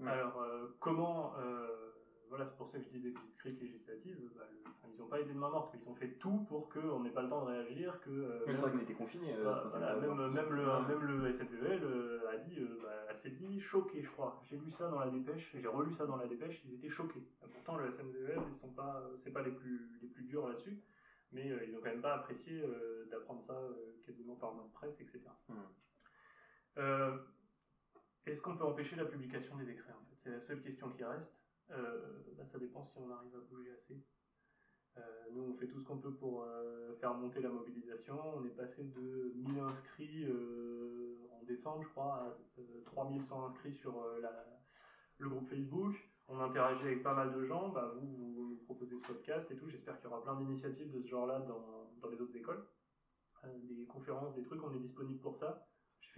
Alors, 0.06 0.40
euh, 0.42 0.68
comment. 0.80 1.34
euh, 1.38 1.92
voilà, 2.30 2.46
c'est 2.46 2.56
pour 2.56 2.70
ça 2.70 2.78
que 2.80 2.84
je 2.86 2.90
disais 2.90 3.12
que 3.12 3.20
les 3.22 3.28
scripts 3.28 3.60
législatives, 3.60 4.18
bah, 4.36 4.44
le- 4.48 4.62
enfin, 4.70 4.88
ils 4.94 4.98
n'ont 4.98 5.08
pas 5.08 5.20
été 5.20 5.34
de 5.34 5.38
main 5.38 5.50
morte. 5.50 5.74
Ils 5.74 5.88
ont 5.90 5.94
fait 5.94 6.08
tout 6.08 6.40
pour 6.48 6.70
qu'on 6.70 7.02
n'ait 7.02 7.12
pas 7.12 7.22
le 7.22 7.28
temps 7.28 7.42
de 7.42 7.46
réagir, 7.46 8.00
que. 8.00 8.10
euh, 8.10 8.44
Mais 8.46 8.54
c'est 8.54 8.62
vrai 8.62 8.72
qu'on 8.72 8.80
était 8.80 8.94
confinés. 8.94 9.34
euh, 9.34 9.44
bah, 9.44 9.66
voilà, 9.70 9.96
même, 9.96 10.28
même 10.28 10.54
le, 10.54 10.68
Ouais. 10.68 10.86
même 10.86 11.04
le 11.04 11.28
SNVL 11.32 11.84
euh, 11.84 12.30
a 12.30 12.38
dit, 12.38 12.58
euh, 12.60 12.78
bah, 12.82 13.14
s'est 13.16 13.30
dit 13.32 13.60
choquée, 13.60 14.02
je 14.04 14.10
crois. 14.10 14.38
J'ai 14.44 14.58
lu 14.58 14.70
ça 14.70 14.88
dans 14.90 15.00
la 15.00 15.10
dépêche, 15.10 15.56
j'ai 15.56 15.68
relu 15.68 15.92
ça 15.92 16.06
dans 16.06 16.16
la 16.18 16.28
dépêche, 16.28 16.62
ils 16.64 16.74
étaient 16.74 16.90
choqués. 16.90 17.24
Pourtant, 17.52 17.76
le 17.76 17.90
SNVL, 17.90 18.40
ils 18.48 18.56
sont 18.56 18.70
pas, 18.70 19.02
c'est 19.24 19.32
pas 19.32 19.42
les 19.42 19.52
plus, 19.52 19.98
les 20.00 20.08
plus 20.08 20.24
durs 20.24 20.46
là-dessus, 20.48 20.78
mais 21.32 21.48
ils 21.68 21.76
ont 21.76 21.80
quand 21.80 21.90
même 21.90 22.02
pas 22.02 22.14
apprécié 22.14 22.64
d'apprendre 23.10 23.42
ça 23.42 23.60
quasiment 24.04 24.36
par 24.36 24.54
main 24.54 24.64
de 24.64 24.72
presse, 24.72 25.00
etc. 25.00 25.20
Hmm. 25.48 27.16
Est-ce 28.26 28.42
qu'on 28.42 28.54
peut 28.54 28.64
empêcher 28.66 28.96
la 28.96 29.06
publication 29.06 29.56
des 29.56 29.66
décrets 29.66 29.92
en 29.94 30.02
fait? 30.04 30.16
C'est 30.24 30.30
la 30.30 30.40
seule 30.40 30.60
question 30.60 30.90
qui 30.90 31.04
reste. 31.04 31.39
Euh, 31.72 32.24
bah, 32.38 32.44
ça 32.52 32.58
dépend 32.60 32.84
si 32.84 32.98
on 32.98 33.10
arrive 33.12 33.36
à 33.36 33.40
bouger 33.42 33.72
assez. 33.72 34.02
Euh, 34.98 35.02
nous, 35.34 35.44
on 35.44 35.54
fait 35.56 35.68
tout 35.68 35.80
ce 35.80 35.86
qu'on 35.86 36.00
peut 36.00 36.14
pour 36.16 36.44
euh, 36.44 36.96
faire 37.00 37.14
monter 37.14 37.42
la 37.42 37.50
mobilisation. 37.50 38.18
On 38.38 38.46
est 38.46 38.56
passé 38.56 38.84
de 38.84 39.32
1000 39.36 39.60
inscrits 39.60 40.26
en 41.32 41.44
décembre, 41.44 41.84
je 41.84 41.90
crois, 41.90 42.14
à 42.16 42.38
euh, 42.60 42.82
3100 42.86 43.48
inscrits 43.48 43.76
sur 43.76 44.04
la- 44.22 44.46
le 45.20 45.30
groupe 45.30 45.48
Facebook. 45.50 45.96
On 46.28 46.40
interagit 46.40 46.84
avec 46.86 47.04
pas 47.04 47.14
mal 47.14 47.34
de 47.34 47.46
gens. 47.46 47.70
Bah, 47.70 47.94
vous, 48.00 48.56
vous 48.56 48.56
proposez 48.66 48.96
ce 49.00 49.08
podcast 49.08 49.50
et 49.52 49.58
tout. 49.58 49.70
J'espère 49.70 49.96
qu'il 50.00 50.10
y 50.10 50.14
aura 50.14 50.24
plein 50.24 50.36
d'initiatives 50.38 50.92
de 50.92 51.02
ce 51.02 51.08
genre-là 51.08 51.40
dans, 51.40 51.92
dans 52.02 52.10
les 52.10 52.20
autres 52.22 52.36
écoles. 52.36 52.66
Des 53.44 53.86
conférences, 53.86 54.36
des 54.36 54.44
trucs, 54.44 54.62
on 54.64 54.74
est 54.74 54.80
disponible 54.80 55.20
pour 55.22 55.38
ça. 55.38 55.66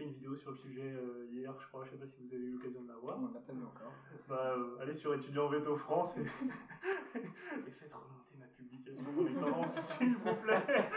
Fait 0.01 0.07
une 0.07 0.13
vidéo 0.13 0.35
sur 0.35 0.49
le 0.49 0.57
sujet 0.57 0.93
euh, 0.93 1.27
hier, 1.29 1.53
je 1.59 1.67
crois. 1.67 1.85
Je 1.85 1.91
sais 1.91 1.97
pas 1.97 2.07
si 2.07 2.17
vous 2.23 2.33
avez 2.33 2.43
eu 2.43 2.53
l'occasion 2.53 2.81
de 2.81 2.87
la 2.87 2.95
voir. 2.95 3.19
On 3.19 3.31
l'a 3.31 3.39
pas 3.39 3.53
vu 3.53 3.61
encore. 3.63 3.93
Bah, 4.27 4.55
euh, 4.57 4.81
allez 4.81 4.93
sur 4.93 5.13
étudiant 5.13 5.47
veto 5.47 5.75
France 5.75 6.17
et, 6.17 6.21
et 7.19 7.71
faites 7.71 7.93
remonter 7.93 8.35
ma 8.39 8.47
publication 8.47 9.11
dans 9.15 9.23
les 9.23 9.35
tendances, 9.35 9.75
s'il 9.99 10.15
vous 10.15 10.35
plaît. 10.41 10.89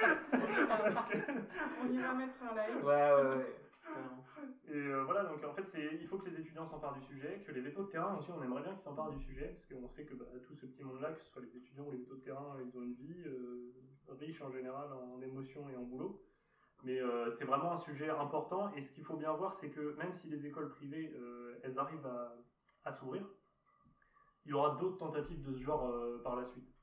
Parce 0.68 1.04
que... 1.04 1.18
On 1.82 1.92
y 1.92 1.98
va 1.98 2.14
mettre 2.14 2.42
un 2.50 2.54
like. 2.54 2.82
Ouais, 2.82 3.12
ouais, 3.12 3.36
ouais. 3.36 3.56
Et 4.68 4.76
euh, 4.76 5.04
voilà, 5.04 5.24
donc 5.24 5.44
en 5.44 5.52
fait, 5.52 5.66
c'est, 5.70 5.98
il 6.00 6.06
faut 6.06 6.16
que 6.16 6.30
les 6.30 6.40
étudiants 6.40 6.66
s'emparent 6.66 6.98
du 6.98 7.04
sujet, 7.04 7.44
que 7.46 7.52
les 7.52 7.60
vétos 7.60 7.82
de 7.82 7.90
terrain 7.90 8.16
aussi, 8.16 8.30
on 8.30 8.42
aimerait 8.42 8.62
bien 8.62 8.72
qu'ils 8.72 8.84
s'emparent 8.84 9.10
du 9.12 9.22
sujet, 9.22 9.48
parce 9.48 9.66
qu'on 9.66 9.88
sait 9.88 10.04
que 10.04 10.14
bah, 10.14 10.24
tout 10.46 10.54
ce 10.54 10.64
petit 10.64 10.82
monde-là, 10.82 11.12
que 11.12 11.20
ce 11.20 11.26
soit 11.26 11.42
les 11.42 11.54
étudiants 11.54 11.84
ou 11.84 11.90
les 11.90 11.98
vétos 11.98 12.16
de 12.16 12.22
terrain, 12.22 12.56
ils 12.64 12.78
ont 12.78 12.82
une 12.82 12.94
vie 12.94 13.22
euh, 13.26 13.74
riche 14.08 14.40
en 14.40 14.50
général 14.50 14.88
en 14.94 15.20
émotions 15.20 15.68
et 15.68 15.76
en 15.76 15.82
boulot. 15.82 16.22
Mais 16.84 17.00
euh, 17.00 17.30
c'est 17.30 17.44
vraiment 17.44 17.72
un 17.72 17.76
sujet 17.76 18.10
important. 18.10 18.68
Et 18.70 18.80
ce 18.80 18.92
qu'il 18.92 19.04
faut 19.04 19.16
bien 19.16 19.32
voir, 19.32 19.52
c'est 19.54 19.70
que 19.70 19.94
même 19.96 20.12
si 20.12 20.28
les 20.28 20.46
écoles 20.46 20.68
privées, 20.68 21.10
euh, 21.14 21.58
elles 21.62 21.78
arrivent 21.78 22.06
à, 22.06 22.32
à 22.84 22.92
s'ouvrir, 22.92 23.24
il 24.44 24.50
y 24.50 24.52
aura 24.52 24.70
d'autres 24.70 24.98
tentatives 24.98 25.42
de 25.42 25.52
ce 25.52 25.60
genre 25.60 25.86
euh, 25.86 26.20
par 26.22 26.36
la 26.36 26.44
suite. 26.44 26.76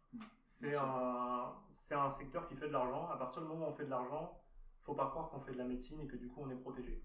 C'est 0.50 0.70
Bien 0.70 0.80
sûr. 0.80 0.82
un, 0.84 1.54
c'est 1.80 1.96
un 1.96 2.10
secteur 2.10 2.46
qui 2.46 2.56
fait 2.56 2.68
de 2.68 2.74
l'argent. 2.74 3.08
À 3.10 3.18
partir 3.18 3.42
du 3.42 3.48
moment 3.48 3.66
où 3.66 3.70
on 3.70 3.72
fait 3.72 3.86
de 3.86 3.90
l'argent, 3.90 4.34
faut 4.82 4.94
pas 4.94 5.06
croire 5.08 5.30
qu'on 5.30 5.40
fait 5.40 5.52
de 5.52 5.58
la 5.58 5.66
médecine 5.66 6.02
et 6.02 6.08
que 6.08 6.16
du 6.16 6.28
coup 6.28 6.42
on 6.42 6.50
est 6.50 6.56
protégé. 6.56 6.98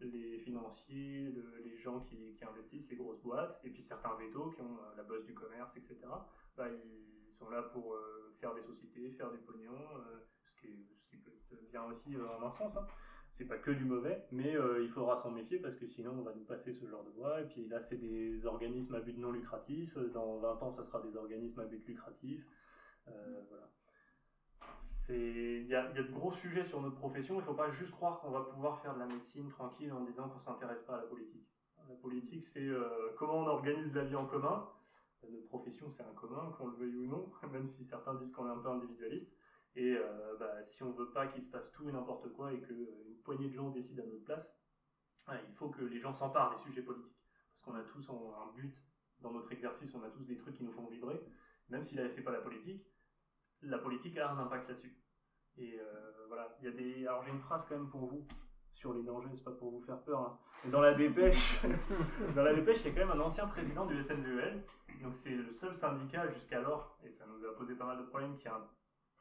Les 0.00 0.38
financiers, 0.38 1.30
le- 1.30 1.58
les 1.58 1.76
gens 1.76 1.98
qui, 2.00 2.32
qui 2.34 2.44
investissent, 2.44 2.88
les 2.88 2.96
grosses 2.96 3.20
boîtes, 3.20 3.58
et 3.64 3.70
puis 3.70 3.82
certains 3.82 4.14
vétos 4.14 4.48
qui 4.48 4.60
ont 4.60 4.78
la 4.94 5.02
bosse 5.02 5.24
du 5.24 5.34
commerce, 5.34 5.76
etc., 5.76 6.24
bah, 6.56 6.68
ils 6.68 7.17
sont 7.38 7.48
là 7.50 7.62
pour 7.62 7.94
euh, 7.94 8.34
faire 8.40 8.54
des 8.54 8.62
sociétés, 8.62 9.10
faire 9.12 9.30
du 9.30 9.38
pognon, 9.38 9.72
euh, 9.72 10.18
ce, 10.46 10.56
qui 10.60 10.66
est- 10.68 11.18
peut 11.24 11.32
être 11.56 11.70
bien 11.70 11.84
aussi 11.84 12.14
euh, 12.16 12.28
en 12.28 12.46
un 12.46 12.50
sens. 12.50 12.76
Hein. 12.76 12.86
C'est 13.30 13.46
pas 13.46 13.58
que 13.58 13.70
du 13.70 13.84
mauvais, 13.84 14.26
mais 14.32 14.56
il 14.82 14.88
faudra 14.90 15.16
s'en 15.16 15.30
méfier 15.30 15.60
parce 15.60 15.76
que 15.76 15.86
sinon 15.86 16.10
on 16.18 16.22
va 16.22 16.34
nous 16.34 16.44
passer 16.44 16.72
ce 16.72 16.88
genre 16.88 17.04
de 17.04 17.10
voie. 17.10 17.40
Et 17.40 17.44
puis 17.44 17.68
là, 17.68 17.80
c'est 17.80 17.96
des 17.98 18.44
organismes 18.46 18.96
à 18.96 19.00
but 19.00 19.16
non 19.16 19.30
lucratif. 19.30 19.96
Dans 20.12 20.38
20 20.38 20.60
ans, 20.60 20.72
ça 20.72 20.82
sera 20.82 21.00
des 21.02 21.14
organismes 21.16 21.60
à 21.60 21.64
but 21.66 21.86
lucratif. 21.86 22.44
Voilà. 23.06 23.70
Il 25.10 25.66
y 25.66 25.68
y 25.68 25.74
a 25.76 25.92
de 25.92 26.02
gros 26.10 26.32
sujets 26.32 26.64
sur 26.64 26.80
notre 26.80 26.96
profession. 26.96 27.34
Il 27.36 27.42
ne 27.42 27.42
faut 27.44 27.54
pas 27.54 27.70
juste 27.70 27.92
croire 27.92 28.18
qu'on 28.20 28.30
va 28.32 28.40
pouvoir 28.40 28.80
faire 28.82 28.94
de 28.94 28.98
la 28.98 29.06
médecine 29.06 29.48
tranquille 29.50 29.92
en 29.92 30.00
disant 30.00 30.28
qu'on 30.28 30.38
ne 30.38 30.44
s'intéresse 30.44 30.82
pas 30.82 30.94
à 30.94 31.02
la 31.02 31.06
politique. 31.06 31.46
La 31.88 31.94
politique, 31.94 32.44
c'est 32.44 32.68
comment 33.18 33.38
on 33.38 33.46
organise 33.46 33.94
la 33.94 34.04
vie 34.04 34.16
en 34.16 34.26
commun. 34.26 34.66
Notre 35.22 35.48
profession, 35.48 35.90
c'est 35.90 36.02
un 36.02 36.14
commun, 36.14 36.52
qu'on 36.56 36.68
le 36.68 36.76
veuille 36.76 36.96
ou 36.96 37.06
non, 37.06 37.32
même 37.52 37.66
si 37.66 37.84
certains 37.84 38.14
disent 38.14 38.32
qu'on 38.32 38.46
est 38.46 38.52
un 38.52 38.58
peu 38.58 38.68
individualiste. 38.68 39.32
Et 39.74 39.94
euh, 39.96 40.36
bah, 40.38 40.64
si 40.64 40.82
on 40.82 40.92
veut 40.92 41.10
pas 41.10 41.26
qu'il 41.26 41.42
se 41.42 41.50
passe 41.50 41.70
tout 41.72 41.88
et 41.88 41.92
n'importe 41.92 42.32
quoi 42.32 42.52
et 42.52 42.60
qu'une 42.60 43.16
poignée 43.24 43.48
de 43.48 43.54
gens 43.54 43.70
décident 43.70 44.02
à 44.02 44.06
notre 44.06 44.24
place, 44.24 44.56
ouais, 45.28 45.40
il 45.48 45.54
faut 45.54 45.68
que 45.68 45.84
les 45.84 46.00
gens 46.00 46.12
s'emparent 46.12 46.56
des 46.56 46.62
sujets 46.62 46.82
politiques. 46.82 47.16
Parce 47.52 47.62
qu'on 47.62 47.74
a 47.74 47.82
tous 47.82 48.10
un 48.10 48.52
but 48.54 48.76
dans 49.20 49.32
notre 49.32 49.52
exercice, 49.52 49.94
on 49.94 50.02
a 50.02 50.10
tous 50.10 50.24
des 50.24 50.36
trucs 50.36 50.56
qui 50.56 50.64
nous 50.64 50.72
font 50.72 50.86
vibrer. 50.86 51.20
Même 51.68 51.84
si 51.84 51.96
c'est 51.96 52.22
pas 52.22 52.32
la 52.32 52.40
politique, 52.40 52.86
la 53.62 53.78
politique 53.78 54.16
a 54.18 54.30
un 54.30 54.38
impact 54.38 54.68
là-dessus. 54.68 54.96
Et 55.56 55.78
euh, 55.78 56.26
voilà, 56.28 56.56
il 56.60 56.66
y 56.66 56.68
a 56.68 56.72
des. 56.72 57.06
Alors 57.06 57.24
j'ai 57.24 57.30
une 57.30 57.40
phrase 57.40 57.64
quand 57.68 57.76
même 57.76 57.90
pour 57.90 58.06
vous 58.06 58.26
sur 58.78 58.94
les 58.94 59.02
dangers, 59.02 59.28
c'est 59.34 59.44
pas 59.44 59.50
pour 59.50 59.72
vous 59.72 59.80
faire 59.80 60.00
peur. 60.02 60.20
hein. 60.20 60.38
Dans 60.70 60.80
la 60.80 60.94
dépêche, 60.94 61.60
dans 62.34 62.42
la 62.42 62.54
dépêche, 62.54 62.78
il 62.84 62.86
y 62.86 62.90
a 62.90 62.94
quand 62.94 63.08
même 63.08 63.20
un 63.20 63.24
ancien 63.24 63.46
président 63.48 63.86
du 63.86 64.02
SNVEL. 64.02 64.64
Donc 65.02 65.14
c'est 65.14 65.30
le 65.30 65.52
seul 65.52 65.74
syndicat 65.74 66.28
jusqu'alors, 66.32 66.96
et 67.04 67.10
ça 67.10 67.24
nous 67.26 67.44
a 67.44 67.54
posé 67.56 67.74
pas 67.74 67.86
mal 67.86 67.98
de 67.98 68.04
problèmes, 68.04 68.36
qui 68.38 68.48
a 68.48 68.60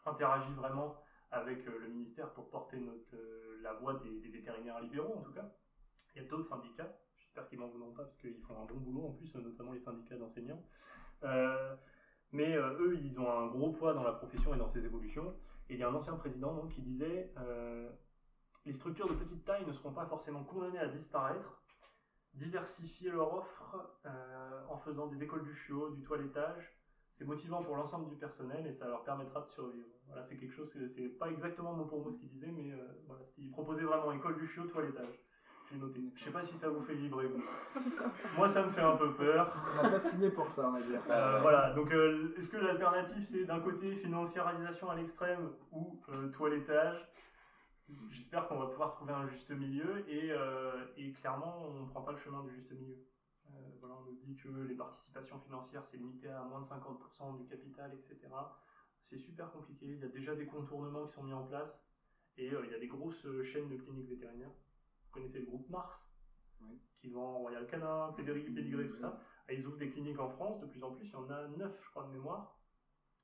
interagi 0.06 0.54
vraiment 0.54 0.96
avec 1.32 1.68
euh, 1.68 1.80
le 1.80 1.90
ministère 1.90 2.32
pour 2.34 2.50
porter 2.50 2.78
euh, 2.78 3.60
la 3.62 3.74
voix 3.74 3.96
des, 3.96 4.30
vétérinaires 4.30 4.80
libéraux 4.80 5.16
en 5.18 5.22
tout 5.22 5.34
cas. 5.34 5.52
Il 6.16 6.22
y 6.22 6.26
a 6.26 6.28
d'autres 6.28 6.48
syndicats, 6.48 6.96
j'espère 7.18 7.48
qu'ils 7.48 7.60
m'en 7.60 7.68
voudront 7.68 7.94
pas 7.94 8.04
parce 8.04 8.18
qu'ils 8.18 8.42
font 8.42 8.62
un 8.62 8.66
bon 8.66 8.78
boulot 8.78 9.08
en 9.08 9.12
plus, 9.12 9.34
notamment 9.36 9.74
les 9.74 9.80
syndicats 9.80 10.18
d'enseignants. 10.18 10.64
Euh, 11.24 11.76
mais 12.32 12.56
eux, 12.56 12.98
ils 13.02 13.20
ont 13.20 13.32
un 13.32 13.48
gros 13.48 13.72
poids 13.72 13.94
dans 13.94 14.04
la 14.04 14.14
profession 14.14 14.54
et 14.54 14.58
dans 14.58 14.68
ses 14.68 14.84
évolutions. 14.86 15.34
Et 15.70 15.74
il 15.74 15.80
y 15.80 15.84
a 15.84 15.90
un 15.90 15.96
ancien 15.96 16.16
président 16.16 16.68
qui 16.68 16.82
disait 16.82 17.32
Les 18.68 18.74
structures 18.74 19.08
de 19.08 19.14
petite 19.14 19.46
taille 19.46 19.64
ne 19.64 19.72
seront 19.72 19.92
pas 19.92 20.04
forcément 20.04 20.44
condamnées 20.44 20.78
à 20.78 20.90
disparaître. 20.90 21.58
Diversifier 22.34 23.10
leur 23.10 23.32
offre 23.32 23.78
euh, 24.06 24.62
en 24.68 24.76
faisant 24.76 25.08
des 25.08 25.24
écoles 25.24 25.42
du 25.42 25.54
chiot, 25.54 25.88
du 25.88 26.02
toilettage, 26.02 26.74
c'est 27.14 27.24
motivant 27.24 27.62
pour 27.62 27.78
l'ensemble 27.78 28.10
du 28.10 28.16
personnel 28.16 28.68
et 28.68 28.74
ça 28.74 28.86
leur 28.86 29.04
permettra 29.06 29.40
de 29.40 29.48
survivre. 29.48 29.88
Voilà, 30.08 30.22
c'est 30.26 30.36
quelque 30.36 30.52
chose, 30.52 30.68
c'est- 30.68 31.08
pas 31.08 31.30
exactement 31.30 31.72
mot 31.72 31.86
pour 31.86 32.02
mot 32.02 32.12
ce 32.12 32.18
qu'il 32.18 32.28
disait, 32.28 32.52
mais 32.52 32.70
euh, 32.74 32.84
voilà, 33.06 33.22
il 33.38 33.50
proposait 33.50 33.84
vraiment 33.86 34.12
école 34.12 34.36
du 34.36 34.44
chiot, 34.46 34.66
toilettage. 34.66 35.18
J'ai 35.70 35.78
noté. 35.78 36.02
Je 36.16 36.26
sais 36.26 36.32
pas 36.32 36.44
si 36.44 36.58
ça 36.58 36.68
vous 36.68 36.82
fait 36.82 36.94
vibrer. 36.94 37.28
vous. 37.28 37.42
Moi, 38.34 38.50
ça 38.50 38.64
me 38.64 38.70
fait 38.70 38.82
un 38.82 38.94
peu 38.94 39.10
peur. 39.12 39.48
On 39.72 39.82
n'a 39.82 39.88
pas 39.88 40.00
signé 40.02 40.30
pour 40.30 40.52
ça, 40.52 40.68
on 40.68 40.72
va 40.72 40.82
dire. 40.82 41.02
Euh, 41.10 41.40
voilà, 41.40 41.70
donc 41.72 41.90
euh, 41.92 42.34
est-ce 42.36 42.50
que 42.50 42.58
l'alternative 42.58 43.24
c'est 43.24 43.46
d'un 43.46 43.60
côté 43.60 43.96
financiarisation 43.96 44.90
à 44.90 44.96
l'extrême 44.96 45.50
ou 45.72 45.98
euh, 46.10 46.28
toilettage? 46.28 47.08
J'espère 48.10 48.48
qu'on 48.48 48.60
va 48.60 48.68
pouvoir 48.68 48.96
trouver 48.96 49.14
un 49.14 49.28
juste 49.28 49.50
milieu 49.50 50.10
et, 50.10 50.32
euh, 50.32 50.86
et 50.98 51.14
clairement 51.14 51.64
on 51.64 51.84
ne 51.84 51.90
prend 51.90 52.02
pas 52.02 52.12
le 52.12 52.18
chemin 52.18 52.44
du 52.44 52.52
juste 52.54 52.72
milieu. 52.72 52.98
Euh, 53.46 53.50
voilà, 53.80 53.96
on 53.96 54.02
nous 54.02 54.16
dit 54.16 54.36
que 54.36 54.50
les 54.50 54.74
participations 54.76 55.40
financières 55.40 55.86
c'est 55.86 55.98
limité 55.98 56.28
à 56.30 56.44
moins 56.44 56.60
de 56.60 56.66
50% 56.66 57.38
du 57.38 57.46
capital, 57.46 57.94
etc. 57.94 58.28
C'est 59.06 59.18
super 59.18 59.52
compliqué, 59.52 59.86
il 59.86 60.00
y 60.00 60.04
a 60.04 60.10
déjà 60.10 60.36
des 60.36 60.46
contournements 60.46 61.06
qui 61.06 61.14
sont 61.14 61.24
mis 61.24 61.32
en 61.34 61.44
place 61.44 61.82
et 62.36 62.52
euh, 62.52 62.66
il 62.66 62.72
y 62.72 62.76
a 62.76 62.80
des 62.80 62.88
grosses 62.88 63.26
chaînes 63.44 63.70
de 63.70 63.78
cliniques 63.78 64.10
vétérinaires. 64.10 64.52
Vous 65.06 65.12
connaissez 65.12 65.40
le 65.40 65.46
groupe 65.46 65.70
Mars 65.70 66.12
Oui. 66.60 66.78
qui 67.00 67.08
vend 67.10 67.38
Royal 67.38 67.66
Canin, 67.68 68.12
Pédri, 68.18 68.42
Pédigré, 68.42 68.86
tout 68.90 68.98
ça. 68.98 69.22
Et 69.48 69.56
Ils 69.56 69.66
ouvrent 69.66 69.78
des 69.78 69.90
cliniques 69.90 70.20
en 70.20 70.28
France 70.28 70.60
de 70.60 70.66
plus 70.66 70.84
en 70.84 70.92
plus, 70.92 71.06
il 71.06 71.14
y 71.14 71.16
en 71.16 71.30
a 71.30 71.48
9 71.48 71.72
je 71.82 71.90
crois 71.92 72.04
de 72.04 72.12
mémoire. 72.12 72.54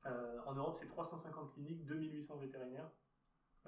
En 0.05 0.53
Europe 0.53 0.77
c'est 0.79 0.87
350 0.87 1.51
cliniques, 1.51 1.85
2800 1.85 2.37
vétérinaires. 2.37 2.89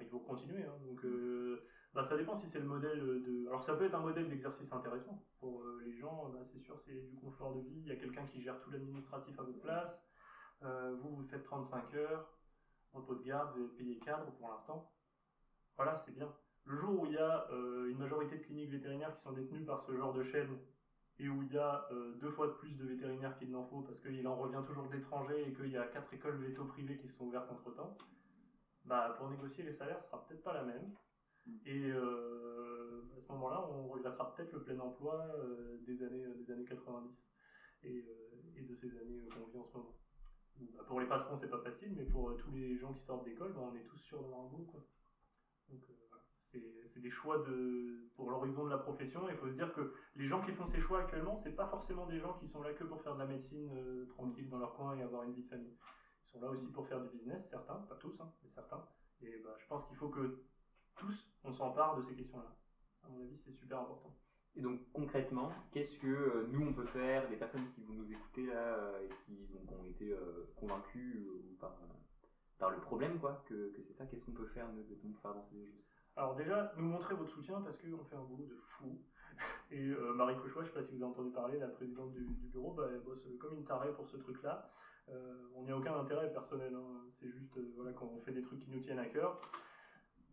Il 0.00 0.08
faut 0.08 0.18
continuer, 0.18 0.62
hein. 0.62 0.76
donc 0.86 1.02
euh, 1.04 1.62
bah, 1.94 2.04
ça 2.04 2.16
dépend 2.16 2.36
si 2.36 2.46
c'est 2.48 2.58
le 2.58 2.66
modèle 2.66 3.00
de... 3.00 3.46
Alors 3.48 3.62
ça 3.62 3.74
peut 3.74 3.84
être 3.84 3.94
un 3.94 4.00
modèle 4.00 4.28
d'exercice 4.28 4.70
intéressant 4.70 5.24
pour 5.40 5.62
euh, 5.62 5.80
les 5.84 5.92
gens, 5.96 6.28
bah, 6.28 6.40
c'est 6.44 6.60
sûr 6.60 6.78
c'est 6.78 7.08
du 7.08 7.16
confort 7.16 7.54
de 7.54 7.60
vie, 7.60 7.80
il 7.80 7.88
y 7.88 7.92
a 7.92 7.96
quelqu'un 7.96 8.26
qui 8.26 8.42
gère 8.42 8.60
tout 8.60 8.70
l'administratif 8.70 9.38
à 9.38 9.42
votre 9.42 9.60
place, 9.60 10.02
Euh, 10.62 10.96
vous 11.02 11.16
vous 11.16 11.24
faites 11.28 11.44
35 11.44 11.94
heures, 11.94 12.26
repos 12.92 13.14
de 13.14 13.22
garde, 13.22 13.56
vous 13.56 13.64
êtes 13.64 13.76
payé 13.76 13.98
cadre 13.98 14.30
pour 14.38 14.48
l'instant. 14.48 14.90
Voilà, 15.76 15.96
c'est 15.98 16.12
bien. 16.12 16.32
Le 16.64 16.76
jour 16.76 17.00
où 17.00 17.06
il 17.06 17.12
y 17.12 17.18
a 17.18 17.46
une 17.90 17.98
majorité 17.98 18.38
de 18.38 18.42
cliniques 18.42 18.70
vétérinaires 18.70 19.14
qui 19.14 19.22
sont 19.22 19.32
détenues 19.32 19.64
par 19.66 19.82
ce 19.82 19.94
genre 19.94 20.14
de 20.14 20.22
chaîne 20.24 20.58
et 21.18 21.28
où 21.28 21.42
il 21.42 21.52
y 21.52 21.58
a 21.58 21.88
deux 22.22 22.30
fois 22.30 22.46
de 22.46 22.52
plus 22.54 22.74
de 22.74 22.86
vétérinaires 22.86 23.36
qu'il 23.38 23.50
n'en 23.50 23.64
faut 23.66 23.82
parce 23.82 24.00
qu'il 24.00 24.26
en 24.26 24.34
revient 24.36 24.62
toujours 24.66 24.88
de 24.88 24.94
l'étranger 24.94 25.46
et 25.46 25.52
qu'il 25.52 25.70
y 25.70 25.76
a 25.76 25.86
quatre 25.88 26.12
écoles 26.14 26.38
véto 26.38 26.64
privées 26.64 26.96
qui 26.96 27.08
se 27.08 27.16
sont 27.18 27.26
ouvertes 27.26 27.52
entre 27.52 27.70
temps, 27.74 27.96
bah, 28.86 29.14
pour 29.18 29.28
négocier 29.28 29.64
les 29.64 29.72
salaires, 29.72 30.00
ce 30.00 30.06
sera 30.06 30.26
peut-être 30.26 30.42
pas 30.42 30.54
la 30.54 30.62
même. 30.62 30.94
Et 31.64 31.90
euh, 31.90 33.02
à 33.16 33.20
ce 33.20 33.32
moment-là, 33.32 33.64
on 33.68 33.88
regrettera 33.88 34.34
peut-être 34.34 34.52
le 34.52 34.62
plein 34.62 34.78
emploi 34.80 35.14
euh, 35.36 35.78
des, 35.86 36.02
années, 36.02 36.26
des 36.34 36.50
années 36.50 36.64
90 36.64 37.08
et, 37.84 37.98
euh, 37.98 38.52
et 38.56 38.62
de 38.62 38.74
ces 38.74 38.90
années 38.98 39.20
euh, 39.20 39.28
qu'on 39.28 39.46
vit 39.46 39.58
en 39.58 39.64
ce 39.64 39.76
moment. 39.76 39.96
Bah, 40.58 40.84
pour 40.86 41.00
les 41.00 41.06
patrons, 41.06 41.36
c'est 41.36 41.50
pas 41.50 41.60
facile, 41.60 41.92
mais 41.96 42.04
pour 42.04 42.30
euh, 42.30 42.36
tous 42.36 42.50
les 42.52 42.76
gens 42.78 42.92
qui 42.94 43.02
sortent 43.02 43.24
d'école, 43.24 43.52
bah, 43.52 43.60
on 43.70 43.76
est 43.76 43.84
tous 43.84 43.98
sûrs 43.98 44.22
d'avoir 44.22 44.40
un 44.40 44.48
boulot. 44.48 44.64
Quoi. 44.64 44.80
Donc 45.68 45.82
euh, 45.90 45.92
voilà. 46.08 46.24
c'est 46.88 47.00
des 47.00 47.10
choix 47.10 47.38
de, 47.38 48.08
pour 48.14 48.30
l'horizon 48.30 48.64
de 48.64 48.70
la 48.70 48.78
profession. 48.78 49.28
Il 49.28 49.36
faut 49.36 49.48
se 49.48 49.54
dire 49.54 49.72
que 49.72 49.94
les 50.14 50.26
gens 50.26 50.40
qui 50.42 50.52
font 50.52 50.66
ces 50.66 50.80
choix 50.80 51.00
actuellement, 51.00 51.36
c'est 51.36 51.54
pas 51.54 51.66
forcément 51.68 52.06
des 52.06 52.18
gens 52.18 52.34
qui 52.34 52.48
sont 52.48 52.62
là 52.62 52.72
que 52.72 52.84
pour 52.84 53.02
faire 53.02 53.14
de 53.14 53.20
la 53.20 53.26
médecine 53.26 53.70
euh, 53.72 54.06
tranquille 54.06 54.48
dans 54.48 54.58
leur 54.58 54.74
coin 54.74 54.96
et 54.96 55.02
avoir 55.02 55.24
une 55.24 55.34
vie 55.34 55.42
de 55.42 55.48
famille. 55.48 55.76
Sont 56.36 56.40
là 56.40 56.50
aussi 56.50 56.70
pour 56.70 56.86
faire 56.86 57.00
du 57.00 57.08
business, 57.08 57.42
certains, 57.50 57.80
pas 57.88 57.96
tous, 57.96 58.14
hein, 58.20 58.28
mais 58.42 58.50
certains. 58.54 58.82
Et 59.22 59.38
bah, 59.38 59.56
je 59.58 59.66
pense 59.66 59.84
qu'il 59.86 59.96
faut 59.96 60.08
que 60.08 60.30
tous, 60.96 61.14
on 61.44 61.52
s'empare 61.52 61.94
de 61.94 62.02
ces 62.02 62.14
questions-là. 62.14 62.52
À 63.04 63.08
mon 63.08 63.20
avis, 63.22 63.36
c'est 63.44 63.52
super 63.52 63.78
important. 63.80 64.12
Et 64.56 64.62
donc 64.62 64.80
concrètement, 64.92 65.50
qu'est-ce 65.72 65.98
que 65.98 66.06
euh, 66.08 66.42
nous 66.44 66.62
on 66.62 66.72
peut 66.72 66.84
faire, 66.86 67.28
des 67.28 67.36
personnes 67.36 67.66
qui 67.74 67.82
vont 67.82 67.94
nous 67.94 68.10
écouter 68.12 68.46
là, 68.46 68.74
euh, 68.76 69.00
et 69.04 69.08
qui 69.24 69.46
donc, 69.48 69.70
ont 69.72 69.84
été 69.84 70.12
euh, 70.12 70.44
convaincus 70.56 71.16
euh, 71.28 71.54
par, 71.60 71.72
par 72.58 72.70
le 72.70 72.78
problème, 72.80 73.18
quoi, 73.18 73.40
que, 73.46 73.68
que 73.70 73.82
c'est 73.82 73.94
ça, 73.94 74.06
qu'est-ce 74.06 74.24
qu'on 74.24 74.32
peut 74.32 74.46
faire 74.46 74.68
nous, 74.70 74.84
de- 74.84 74.94
pour 74.94 75.20
faire 75.20 75.32
avancer 75.32 75.54
les 75.54 75.66
choses? 75.66 75.82
Alors 76.16 76.34
déjà, 76.34 76.70
nous 76.76 76.86
montrer 76.86 77.14
votre 77.14 77.30
soutien 77.32 77.60
parce 77.62 77.78
qu'on 77.78 78.04
fait 78.04 78.16
un 78.16 78.24
boulot 78.24 78.46
de 78.46 78.56
fou. 78.56 78.98
Et 79.70 79.78
euh, 79.78 80.12
Marie 80.14 80.36
Cochois, 80.36 80.64
je 80.64 80.68
sais 80.68 80.74
pas 80.74 80.82
si 80.82 80.90
vous 80.92 81.02
avez 81.02 81.12
entendu 81.12 81.30
parler, 81.30 81.58
la 81.58 81.70
présidente 81.70 82.12
du, 82.12 82.24
du 82.26 82.48
bureau, 82.48 82.72
bah, 82.72 82.88
elle 82.90 83.00
bosse 83.00 83.26
comme 83.40 83.54
une 83.54 83.64
tarée 83.64 83.92
pour 83.92 84.08
ce 84.08 84.16
truc-là. 84.18 84.62
Euh, 85.08 85.48
on 85.54 85.62
n'y 85.62 85.70
a 85.70 85.76
aucun 85.76 85.98
intérêt 85.98 86.32
personnel, 86.32 86.74
hein. 86.74 87.04
c'est 87.20 87.30
juste 87.30 87.56
euh, 87.56 87.72
voilà, 87.76 87.92
qu'on 87.92 88.20
fait 88.20 88.32
des 88.32 88.42
trucs 88.42 88.60
qui 88.60 88.70
nous 88.70 88.80
tiennent 88.80 88.98
à 88.98 89.06
cœur. 89.06 89.40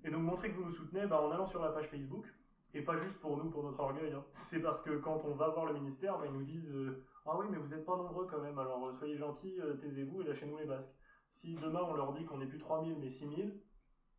Et 0.03 0.09
donc 0.09 0.23
montrer 0.23 0.51
que 0.51 0.57
vous 0.57 0.65
nous 0.65 0.71
soutenez 0.71 1.05
bah, 1.05 1.21
en 1.21 1.31
allant 1.31 1.45
sur 1.45 1.61
la 1.61 1.69
page 1.69 1.87
Facebook, 1.89 2.25
et 2.73 2.81
pas 2.81 2.97
juste 2.97 3.19
pour 3.19 3.37
nous, 3.37 3.51
pour 3.51 3.63
notre 3.63 3.79
orgueil. 3.79 4.11
hein. 4.13 4.25
C'est 4.33 4.59
parce 4.59 4.81
que 4.81 4.97
quand 4.97 5.21
on 5.25 5.35
va 5.35 5.49
voir 5.49 5.65
le 5.67 5.73
ministère, 5.73 6.17
bah, 6.17 6.25
ils 6.25 6.33
nous 6.33 6.43
disent 6.43 6.71
euh, 6.71 7.03
Ah 7.25 7.37
oui, 7.37 7.45
mais 7.49 7.57
vous 7.57 7.67
n'êtes 7.67 7.85
pas 7.85 7.95
nombreux 7.95 8.25
quand 8.25 8.41
même, 8.41 8.57
alors 8.57 8.87
euh, 8.87 8.93
soyez 8.93 9.15
gentils, 9.15 9.59
taisez-vous 9.79 10.21
et 10.21 10.25
lâchez-nous 10.25 10.57
les 10.57 10.65
basques. 10.65 10.93
Si 11.31 11.55
demain 11.55 11.81
on 11.83 11.93
leur 11.93 12.13
dit 12.13 12.25
qu'on 12.25 12.37
n'est 12.37 12.47
plus 12.47 12.59
3000 12.59 12.97
mais 12.99 13.09
6000, 13.09 13.59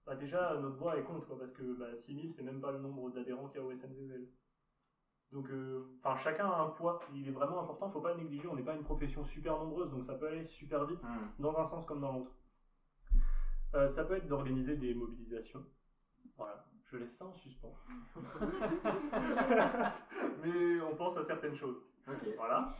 bah 0.06 0.14
déjà 0.14 0.54
notre 0.60 0.76
voix 0.76 0.96
est 0.96 1.04
compte, 1.04 1.26
parce 1.38 1.50
que 1.52 1.62
bah, 1.74 1.96
6000 1.96 2.32
c'est 2.32 2.42
même 2.42 2.60
pas 2.60 2.70
le 2.70 2.78
nombre 2.78 3.10
d'adhérents 3.10 3.48
qu'il 3.48 3.60
y 3.60 3.64
a 3.64 3.66
au 3.66 3.72
SNVL. 3.72 4.28
Donc, 5.34 5.50
euh, 5.50 5.82
chacun 6.22 6.48
a 6.48 6.60
un 6.60 6.68
poids, 6.68 7.00
il 7.12 7.26
est 7.26 7.32
vraiment 7.32 7.60
important, 7.60 7.90
faut 7.90 8.00
pas 8.00 8.14
le 8.14 8.20
négliger. 8.20 8.46
On 8.46 8.54
n'est 8.54 8.62
pas 8.62 8.76
une 8.76 8.84
profession 8.84 9.24
super 9.24 9.58
nombreuse, 9.58 9.90
donc 9.90 10.04
ça 10.04 10.14
peut 10.14 10.28
aller 10.28 10.44
super 10.44 10.86
vite, 10.86 11.00
dans 11.40 11.58
un 11.58 11.64
sens 11.64 11.84
comme 11.84 12.00
dans 12.00 12.12
l'autre. 12.12 12.30
Euh, 13.74 13.88
ça 13.88 14.04
peut 14.04 14.14
être 14.14 14.28
d'organiser 14.28 14.76
des 14.76 14.94
mobilisations. 14.94 15.64
Voilà, 16.36 16.64
je 16.84 16.98
laisse 16.98 17.16
ça 17.16 17.26
en 17.26 17.32
suspens. 17.32 17.74
Mais 20.44 20.80
on 20.80 20.94
pense 20.94 21.16
à 21.16 21.24
certaines 21.24 21.56
choses. 21.56 21.82
Voilà. 22.36 22.72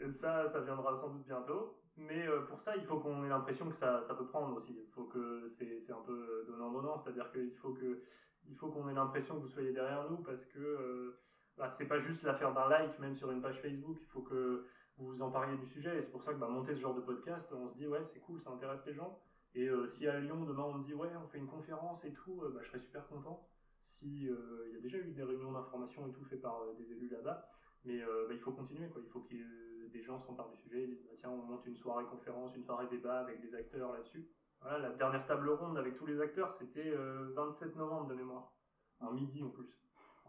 Et 0.00 0.10
ça, 0.12 0.48
ça 0.48 0.60
viendra 0.60 0.96
sans 0.96 1.10
doute 1.10 1.26
bientôt. 1.26 1.76
Mais 1.98 2.26
euh, 2.26 2.46
pour 2.46 2.62
ça, 2.62 2.74
il 2.74 2.86
faut 2.86 3.00
qu'on 3.00 3.22
ait 3.22 3.28
l'impression 3.28 3.68
que 3.68 3.74
ça, 3.74 4.02
ça 4.08 4.14
peut 4.14 4.24
prendre 4.24 4.56
aussi. 4.56 4.72
Il 4.72 4.90
faut 4.92 5.04
que 5.04 5.46
c'est 5.50 5.78
c'est 5.80 5.92
un 5.92 6.00
peu 6.06 6.46
donnant-donnant, 6.48 6.96
c'est-à-dire 6.96 7.30
qu'il 7.30 7.54
faut 7.56 7.74
que 7.74 8.00
il 8.48 8.56
faut 8.56 8.68
qu'on 8.68 8.88
ait 8.88 8.94
l'impression 8.94 9.36
que 9.36 9.40
vous 9.40 9.48
soyez 9.48 9.72
derrière 9.72 10.10
nous 10.10 10.22
parce 10.22 10.46
que 10.46 11.18
bah, 11.56 11.70
c'est 11.70 11.86
pas 11.86 11.98
juste 11.98 12.22
l'affaire 12.22 12.52
d'un 12.52 12.68
like, 12.68 12.98
même 12.98 13.16
sur 13.16 13.30
une 13.30 13.40
page 13.40 13.60
Facebook. 13.60 13.98
Il 14.00 14.08
faut 14.08 14.22
que 14.22 14.66
vous 14.96 15.06
vous 15.06 15.22
empariez 15.22 15.56
du 15.56 15.66
sujet. 15.66 15.98
Et 15.98 16.02
c'est 16.02 16.10
pour 16.10 16.22
ça 16.22 16.32
que 16.32 16.38
bah, 16.38 16.48
monter 16.48 16.74
ce 16.74 16.80
genre 16.80 16.94
de 16.94 17.00
podcast, 17.00 17.52
on 17.52 17.68
se 17.68 17.74
dit 17.74 17.86
ouais, 17.86 18.04
c'est 18.12 18.20
cool, 18.20 18.40
ça 18.40 18.50
intéresse 18.50 18.84
les 18.86 18.94
gens. 18.94 19.18
Et 19.54 19.68
euh, 19.68 19.86
si 19.86 20.06
à 20.08 20.18
Lyon, 20.18 20.44
demain, 20.44 20.64
on 20.64 20.74
me 20.74 20.84
dit 20.84 20.94
ouais, 20.94 21.10
on 21.22 21.28
fait 21.28 21.38
une 21.38 21.46
conférence 21.46 22.04
et 22.04 22.12
tout, 22.12 22.42
euh, 22.42 22.50
bah, 22.54 22.60
je 22.62 22.68
serais 22.68 22.80
super 22.80 23.06
content. 23.08 23.46
Si 23.80 24.28
euh, 24.28 24.66
il 24.68 24.74
y 24.74 24.78
a 24.78 24.80
déjà 24.80 24.98
eu 24.98 25.12
des 25.12 25.22
réunions 25.22 25.52
d'information 25.52 26.06
et 26.06 26.12
tout 26.12 26.24
fait 26.24 26.36
par 26.36 26.60
des 26.78 26.92
élus 26.92 27.08
là-bas, 27.08 27.46
mais 27.84 27.98
bah, 28.00 28.32
il 28.32 28.38
faut 28.38 28.52
continuer 28.52 28.88
quoi. 28.88 29.02
Il 29.04 29.10
faut 29.10 29.20
que 29.20 29.34
des 29.92 30.02
gens 30.02 30.18
s'emparent 30.20 30.50
du 30.50 30.56
sujet, 30.56 30.84
ils 30.84 30.90
disent 30.90 31.04
bah, 31.04 31.16
tiens, 31.18 31.30
on 31.30 31.42
monte 31.42 31.66
une 31.66 31.76
soirée 31.76 32.04
conférence, 32.04 32.54
une 32.54 32.64
soirée 32.64 32.86
débat 32.86 33.20
avec 33.20 33.40
des 33.40 33.54
acteurs 33.54 33.92
là-dessus. 33.92 34.28
Voilà, 34.62 34.78
la 34.78 34.90
dernière 34.90 35.26
table 35.26 35.50
ronde 35.50 35.76
avec 35.76 35.96
tous 35.96 36.06
les 36.06 36.20
acteurs, 36.20 36.52
c'était 36.52 36.92
euh, 36.94 37.32
27 37.34 37.74
novembre 37.74 38.08
de 38.08 38.14
mémoire, 38.14 38.52
un 39.00 39.10
midi 39.10 39.42
en 39.42 39.50
plus. 39.50 39.81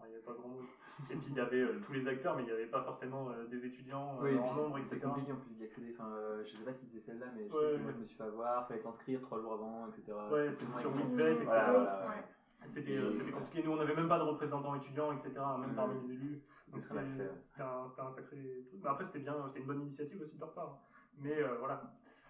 Il 0.06 0.10
n'y 0.10 0.16
avait 0.16 0.26
pas 0.26 0.34
grand 0.34 0.48
monde. 0.50 0.66
Et 1.10 1.16
puis 1.16 1.32
il 1.32 1.36
y 1.36 1.40
avait 1.40 1.62
euh, 1.62 1.80
tous 1.86 1.94
les 1.94 2.08
acteurs, 2.08 2.36
mais 2.36 2.44
il 2.44 2.46
n'y 2.46 2.52
avait 2.52 2.68
pas 2.68 2.82
forcément 2.82 3.30
euh, 3.30 3.46
des 3.46 3.66
étudiants 3.66 4.18
euh, 4.20 4.24
Oui, 4.24 4.34
et 4.34 4.38
en 4.38 4.54
nombre, 4.54 4.78
etc. 4.78 4.96
C'est 5.00 5.06
compliqué 5.08 5.32
en 5.32 5.38
plus 5.38 5.52
d'y 5.52 5.64
accéder. 5.64 5.92
Enfin, 5.94 6.10
euh, 6.10 6.44
je 6.46 6.58
sais 6.58 6.64
pas 6.64 6.74
si 6.74 6.88
c'est 6.92 7.00
celle-là, 7.06 7.28
mais 7.36 7.48
je 7.48 7.54
Ouais, 7.54 7.60
sais 7.62 7.72
que 7.72 7.76
ouais. 7.78 7.82
moi 7.84 7.92
je 7.94 7.98
me 7.98 8.06
suis 8.06 8.16
fait 8.16 8.24
avoir, 8.24 8.68
fallait 8.68 8.82
s'inscrire 8.82 9.22
trois 9.22 9.40
jours 9.40 9.54
avant, 9.54 9.88
etc. 9.88 10.18
Ouais, 10.32 10.52
C'était 10.52 10.66
c'était 10.66 10.80
sur. 10.82 10.92
Wizbet, 10.96 11.32
etc. 11.34 11.46
Voilà, 11.46 11.72
voilà, 11.72 12.08
ouais. 12.10 12.24
C'était 12.68 12.96
euh, 12.98 13.12
c'était 13.12 13.32
compliqué. 13.32 13.62
Nous, 13.62 13.72
on 13.72 13.76
n'avait 13.78 13.94
même 13.94 14.08
pas 14.08 14.18
de 14.18 14.24
représentants 14.24 14.74
étudiants, 14.76 15.12
etc., 15.12 15.32
même 15.60 15.72
Mhm. 15.72 15.76
parmi 15.76 16.02
les 16.08 16.14
élus. 16.14 16.40
Donc 16.70 16.82
C'était 16.84 17.04
c'était 17.04 17.30
c'était 17.52 17.62
un, 17.64 17.88
c'était 17.90 18.02
un 18.02 18.12
sacré 18.12 18.64
truc. 18.68 18.80
Mais 18.84 18.90
après, 18.90 19.06
c'était 19.06 19.20
bien, 19.20 19.36
c'était 19.48 19.60
une 19.60 19.68
bonne 19.68 19.82
initiative 19.82 20.22
aussi 20.22 20.36
de 20.36 20.40
leur 20.42 20.54
part. 20.54 20.72
Mais 21.18 21.42
euh, 21.42 21.58
voilà, 21.58 21.82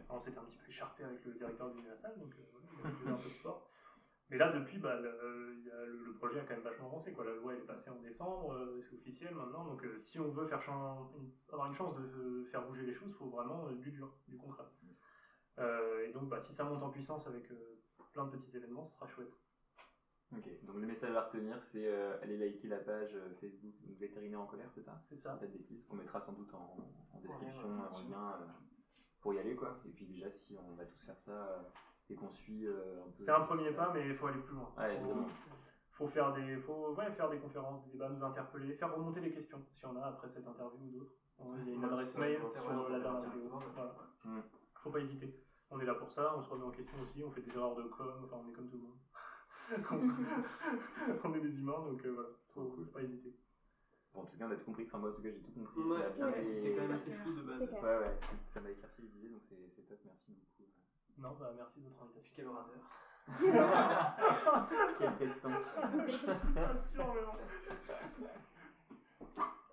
on 0.09 0.19
s'était 0.19 0.37
un 0.39 0.43
petit 0.45 0.57
peu 0.57 0.69
écharpé 0.69 1.03
avec 1.03 1.23
le 1.23 1.33
directeur 1.35 1.67
de 1.69 1.73
l'Universal, 1.73 2.17
donc 2.17 2.31
euh, 2.39 2.43
voilà, 2.51 2.67
il 2.73 2.79
a 2.79 2.89
fait 3.05 3.09
un 3.11 3.17
peu 3.17 3.29
de 3.29 3.33
sport. 3.35 3.61
Mais 4.33 4.39
là, 4.39 4.51
depuis, 4.51 4.79
bah, 4.79 4.99
le, 4.99 6.13
projet 6.17 6.39
a 6.39 6.43
quand 6.43 6.55
même 6.55 6.63
vachement 6.63 6.87
avancé. 6.87 7.13
Quoi. 7.13 7.25
La 7.25 7.35
loi 7.35 7.53
est 7.53 7.67
passée 7.67 7.91
en 7.91 7.99
décembre, 7.99 8.53
euh, 8.53 8.81
c'est 8.81 8.95
officiel 8.95 9.35
maintenant. 9.35 9.65
Donc 9.65 9.83
euh, 9.83 9.95
si 9.97 10.19
on 10.19 10.31
veut 10.31 10.47
faire 10.47 10.59
avoir 11.51 11.67
une 11.67 11.75
chance 11.75 11.95
de 11.95 12.01
euh, 12.01 12.45
faire 12.45 12.65
bouger 12.65 12.83
les 12.83 12.95
choses, 12.95 13.09
il 13.09 13.15
faut 13.15 13.29
vraiment 13.29 13.69
du 13.69 13.91
dur, 13.91 14.11
du 14.27 14.35
concret. 14.37 14.63
Euh, 15.59 16.07
et 16.07 16.11
donc, 16.13 16.29
bah, 16.29 16.39
si 16.39 16.51
ça 16.51 16.63
monte 16.63 16.81
en 16.81 16.89
puissance 16.89 17.27
avec 17.27 17.51
euh, 17.51 17.79
plein 18.11 18.25
de 18.25 18.31
petits 18.31 18.57
événements, 18.57 18.85
ce 18.85 18.95
sera 18.95 19.07
chouette. 19.07 19.37
Ok, 20.35 20.49
donc 20.63 20.77
le 20.77 20.87
message 20.87 21.15
à 21.15 21.25
retenir, 21.25 21.61
c'est 21.61 21.85
euh, 21.85 22.19
aller 22.23 22.37
liker 22.37 22.69
la 22.69 22.79
page 22.79 23.15
Facebook 23.39 23.75
Vétérinaire 23.99 24.41
en 24.41 24.47
colère, 24.47 24.71
c'est 24.73 24.81
ça? 24.81 24.99
C'est 25.09 25.19
ça. 25.19 25.35
Pas 25.35 25.45
de 25.45 25.51
bêtises, 25.51 25.85
qu'on 25.85 25.95
mettra 25.95 26.19
sans 26.21 26.33
doute 26.33 26.51
en, 26.55 26.75
en 27.13 27.19
description, 27.19 27.69
en 27.69 27.91
sûr. 27.91 28.09
lien 28.09 28.39
pour 29.19 29.35
y 29.35 29.39
aller 29.39 29.55
quoi. 29.55 29.79
Et 29.85 29.89
puis 29.89 30.07
déjà, 30.07 30.31
si 30.31 30.57
on 30.57 30.73
va 30.73 30.85
tous 30.85 31.05
faire 31.05 31.19
ça 31.19 31.71
et 32.09 32.15
qu'on 32.15 32.29
suit 32.29 32.65
euh, 32.65 33.01
un 33.03 33.09
peu. 33.09 33.23
C'est 33.23 33.31
un 33.31 33.41
premier 33.41 33.71
pas, 33.71 33.91
mais 33.93 34.07
il 34.07 34.15
faut 34.15 34.27
aller 34.27 34.39
plus 34.39 34.55
loin. 34.55 34.71
Ouais, 34.77 34.95
faut, 34.95 34.99
évidemment. 34.99 35.27
faut 35.91 36.07
faire 36.07 36.33
des, 36.33 36.57
faut 36.57 36.93
ouais, 36.93 37.11
faire 37.11 37.29
des 37.29 37.39
conférences, 37.39 37.83
des 37.85 37.91
débats, 37.91 38.09
nous 38.09 38.23
interpeller, 38.23 38.73
faire 38.73 38.93
remonter 38.93 39.21
les 39.21 39.31
questions, 39.31 39.61
s'il 39.73 39.83
y 39.83 39.91
en 39.91 39.95
a 39.95 40.05
après 40.07 40.29
cette 40.29 40.47
interview 40.47 40.79
ou 40.85 40.91
d'autres. 40.91 41.13
Il 41.39 41.69
y 41.69 41.71
a 41.71 41.75
une 41.75 41.83
adresse 41.83 42.15
mail 42.15 42.37
sur 42.37 42.53
ouais, 42.53 42.91
la 42.91 42.97
on 42.97 43.01
dernière 43.01 43.29
vidéo. 43.31 43.49
Voilà. 43.73 43.93
Mm. 44.23 44.39
Faut 44.75 44.91
pas 44.91 44.99
hésiter. 44.99 45.35
On 45.69 45.79
est 45.79 45.85
là 45.85 45.95
pour 45.95 46.11
ça, 46.11 46.35
on 46.37 46.41
se 46.43 46.49
remet 46.49 46.65
en 46.65 46.71
question 46.71 46.97
aussi, 47.01 47.23
on 47.23 47.31
fait 47.31 47.41
des 47.41 47.55
erreurs 47.55 47.75
de 47.75 47.83
com, 47.83 48.21
enfin 48.23 48.37
on 48.45 48.49
est 48.49 48.53
comme 48.53 48.69
tout 48.69 48.77
le 48.77 48.83
monde. 48.83 48.97
on 51.23 51.33
est 51.33 51.39
des 51.39 51.57
humains, 51.57 51.81
donc 51.81 52.05
euh, 52.05 52.11
voilà, 52.11 52.29
faut, 52.53 52.69
faut 52.69 52.83
pas 52.91 53.01
hésiter. 53.01 53.33
Bon, 54.13 54.21
en 54.21 54.25
tout 54.25 54.37
cas, 54.37 54.45
on 54.47 54.51
a 54.51 54.55
tout 54.55 54.65
compris. 54.65 54.83
Enfin, 54.85 54.99
moi, 54.99 55.09
en 55.09 55.13
tout 55.13 55.23
cas, 55.23 55.31
j'ai 55.31 55.41
tout 55.41 55.51
compris. 55.51 55.79
Ouais, 55.81 56.11
bien 56.15 56.27
ouais, 56.27 56.43
C'était 56.45 56.75
quand 56.75 56.81
même 56.81 56.91
assez 56.91 57.11
flou 57.11 57.33
de 57.33 57.41
base. 57.41 57.61
Ouais, 57.61 57.97
ouais, 57.97 58.19
ça 58.53 58.61
m'a 58.61 58.69
éclairci 58.69 59.01
les 59.01 59.17
idées, 59.17 59.29
donc 59.29 59.41
c'est 59.49 59.67
c'est 59.75 59.87
top, 59.87 59.97
merci 60.05 60.31
beaucoup. 60.31 60.69
Non, 61.17 61.31
bah 61.39 61.51
merci 61.55 61.79
de 61.79 61.87
votre 61.89 62.01
invitation. 62.03 62.31
Quel 62.35 62.47
orateur. 62.47 62.81
Quelle 64.97 65.15
prestance. 65.15 65.77
Je 66.07 66.11
suis 66.11 66.53
pas 66.53 66.77
sûr, 66.77 67.13
mais 67.13 67.21
bon. 67.23 67.35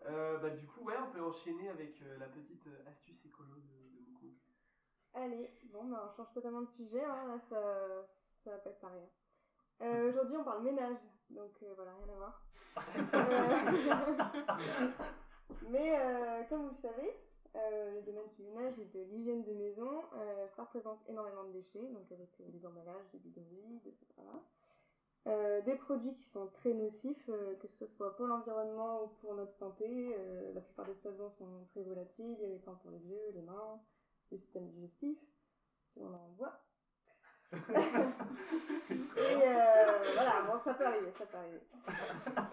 Euh, 0.07 0.39
bah 0.39 0.51
du 0.51 0.67
coup, 0.67 0.83
ouais, 0.85 0.97
on 0.99 1.11
peut 1.11 1.23
enchaîner 1.23 1.69
avec 1.69 2.01
euh, 2.03 2.17
la 2.19 2.27
petite 2.27 2.67
euh, 2.67 2.89
astuce 2.89 3.25
écolo 3.25 3.55
de, 3.55 4.27
de. 4.27 4.33
Allez, 5.15 5.51
bon, 5.65 5.85
bah, 5.87 6.09
on 6.11 6.17
change 6.17 6.33
totalement 6.33 6.63
de 6.63 6.69
sujet, 6.77 7.03
hein, 7.05 7.27
là, 7.27 7.39
ça, 7.49 8.07
ça 8.45 8.51
va 8.53 8.59
pas 8.59 8.71
être 8.71 8.81
pareil. 8.81 9.03
hein. 9.03 9.09
Euh, 9.83 10.11
Aujourd'hui, 10.11 10.37
on 10.37 10.45
parle 10.45 10.63
ménage, 10.63 10.99
donc 11.31 11.53
euh, 11.63 11.73
voilà, 11.75 11.93
rien 11.95 12.09
à 12.09 12.17
voir. 12.17 12.41
Euh, 13.15 14.89
Mais 15.63 15.99
euh, 15.99 16.43
comme 16.49 16.63
vous 16.63 16.71
le 16.71 16.81
savez, 16.81 17.11
le 17.55 18.03
domaine 18.03 18.29
du 18.37 18.43
ménage 18.43 18.79
et 18.79 18.85
de 18.97 19.03
l'hygiène 19.05 19.45
de 19.45 19.53
maison, 19.53 20.05
euh, 20.15 20.47
ça 20.57 20.63
représente 20.63 20.99
énormément 21.09 21.45
de 21.45 21.53
déchets, 21.53 21.87
donc 21.89 22.11
avec 22.13 22.29
euh, 22.41 22.45
des 22.49 22.65
emballages, 22.65 23.11
des 23.13 23.19
bidons 23.19 23.47
vides, 23.51 23.87
etc. 23.87 24.23
Euh, 25.27 25.61
des 25.63 25.75
produits 25.75 26.15
qui 26.15 26.25
sont 26.31 26.47
très 26.47 26.73
nocifs, 26.73 27.29
euh, 27.29 27.55
que 27.57 27.69
ce 27.79 27.87
soit 27.87 28.17
pour 28.17 28.27
l'environnement 28.27 29.05
ou 29.05 29.09
pour 29.21 29.35
notre 29.35 29.55
santé. 29.59 29.85
Euh, 29.87 30.55
la 30.55 30.61
plupart 30.63 30.87
des 30.87 30.95
solvants 31.03 31.31
sont 31.39 31.67
très 31.73 31.83
volatiles, 31.83 32.37
irritants 32.41 32.77
pour 32.77 32.91
les 32.91 33.07
yeux, 33.07 33.21
les 33.35 33.43
mains, 33.43 33.81
le 34.31 34.39
système 34.39 34.67
digestif, 34.71 35.19
si 35.93 36.01
on 36.03 36.15
en 36.15 36.29
boit. 36.39 36.59
Et 37.53 39.43
euh, 39.43 40.13
voilà, 40.15 40.43
bon, 40.43 40.61
ça 40.65 40.75
peut 40.75 40.85
ça 41.19 41.27
peut 41.27 41.37
arriver. 41.37 41.61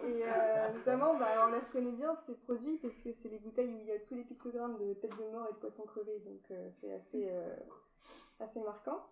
Et 0.04 0.24
euh, 0.26 0.70
notamment, 0.74 1.16
bah, 1.16 1.46
on 1.46 1.52
la 1.52 1.60
connaît 1.62 1.92
bien 1.92 2.18
ces 2.26 2.36
produits 2.36 2.78
parce 2.78 2.94
que 3.04 3.10
c'est 3.22 3.30
les 3.30 3.38
bouteilles 3.40 3.74
où 3.74 3.80
il 3.80 3.88
y 3.88 3.92
a 3.92 4.00
tous 4.00 4.16
les 4.16 4.24
pictogrammes 4.24 4.78
de 4.78 4.94
têtes 4.94 5.16
de 5.18 5.26
mort 5.32 5.48
et 5.50 5.54
de 5.54 5.58
poissons 5.60 5.86
crevés, 5.86 6.20
donc 6.20 6.42
euh, 6.52 6.70
c'est 6.82 6.94
assez, 6.94 7.30
euh, 7.30 7.56
assez 8.40 8.60
marquant. 8.62 9.06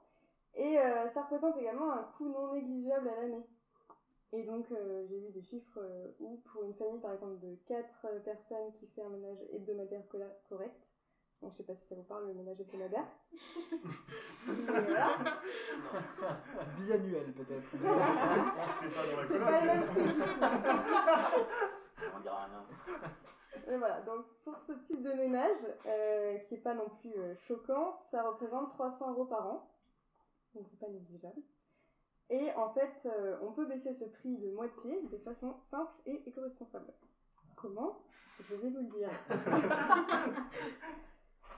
Et 0.56 0.80
euh, 0.80 1.10
ça 1.14 1.24
représente 1.24 1.58
également 1.58 1.92
un 1.92 2.04
coût 2.18 2.30
non 2.30 2.54
négligeable 2.54 3.10
à 3.10 3.16
l'année. 3.22 3.46
Et 4.34 4.44
donc, 4.44 4.66
euh, 4.72 5.06
j'ai 5.08 5.20
vu 5.20 5.30
des 5.32 5.44
chiffres 5.44 5.80
euh, 5.80 6.08
où, 6.20 6.38
pour 6.52 6.64
une 6.64 6.74
famille, 6.76 7.00
par 7.00 7.14
exemple, 7.14 7.40
de 7.40 7.56
4 7.68 8.08
personnes 8.24 8.74
qui 8.80 8.88
fait 8.88 9.04
un 9.04 9.10
ménage 9.10 9.38
hebdomadaire 9.54 10.04
correct, 10.50 10.78
donc 11.42 11.52
je 11.54 11.58
sais 11.58 11.64
pas 11.64 11.76
si 11.76 11.88
ça 11.88 11.96
vous 11.96 12.04
parle, 12.04 12.28
le 12.28 12.34
ménage 12.34 12.60
hebdomadaire. 12.60 13.06
Voilà. 14.46 15.42
Biannuel 16.80 17.34
peut-être. 17.34 17.70
C'est 17.72 19.40
pas 19.40 19.62
le 19.62 19.68
même 19.68 19.86
prix. 19.88 20.10
On 22.16 22.20
dira 22.20 22.46
rien. 22.46 22.66
Et 23.68 23.78
voilà, 23.78 24.02
donc 24.02 24.26
pour 24.44 24.58
ce 24.68 24.74
type 24.88 25.02
de 25.02 25.14
ménage, 25.14 25.58
euh, 25.86 26.38
qui 26.40 26.56
est 26.56 26.60
pas 26.60 26.74
non 26.74 26.90
plus 27.00 27.14
euh, 27.18 27.36
choquant, 27.48 28.00
ça 28.12 28.22
représente 28.24 28.70
300 28.72 29.12
euros 29.12 29.26
par 29.26 29.48
an. 29.48 29.72
Donc 30.54 30.68
c'est 30.70 30.80
pas 30.80 30.92
négligeable. 30.92 31.42
Et 32.30 32.52
en 32.54 32.74
fait, 32.74 32.92
euh, 33.06 33.38
on 33.42 33.52
peut 33.52 33.66
baisser 33.66 33.94
ce 34.00 34.06
prix 34.06 34.38
de 34.38 34.52
moitié 34.52 35.02
de 35.12 35.18
façon 35.20 35.56
simple 35.70 35.94
et 36.06 36.22
éco-responsable. 36.28 36.92
Comment? 37.56 38.00
Je 38.40 38.56
vais 38.56 38.70
vous 38.70 38.80
le 38.80 38.90
dire. 38.98 39.10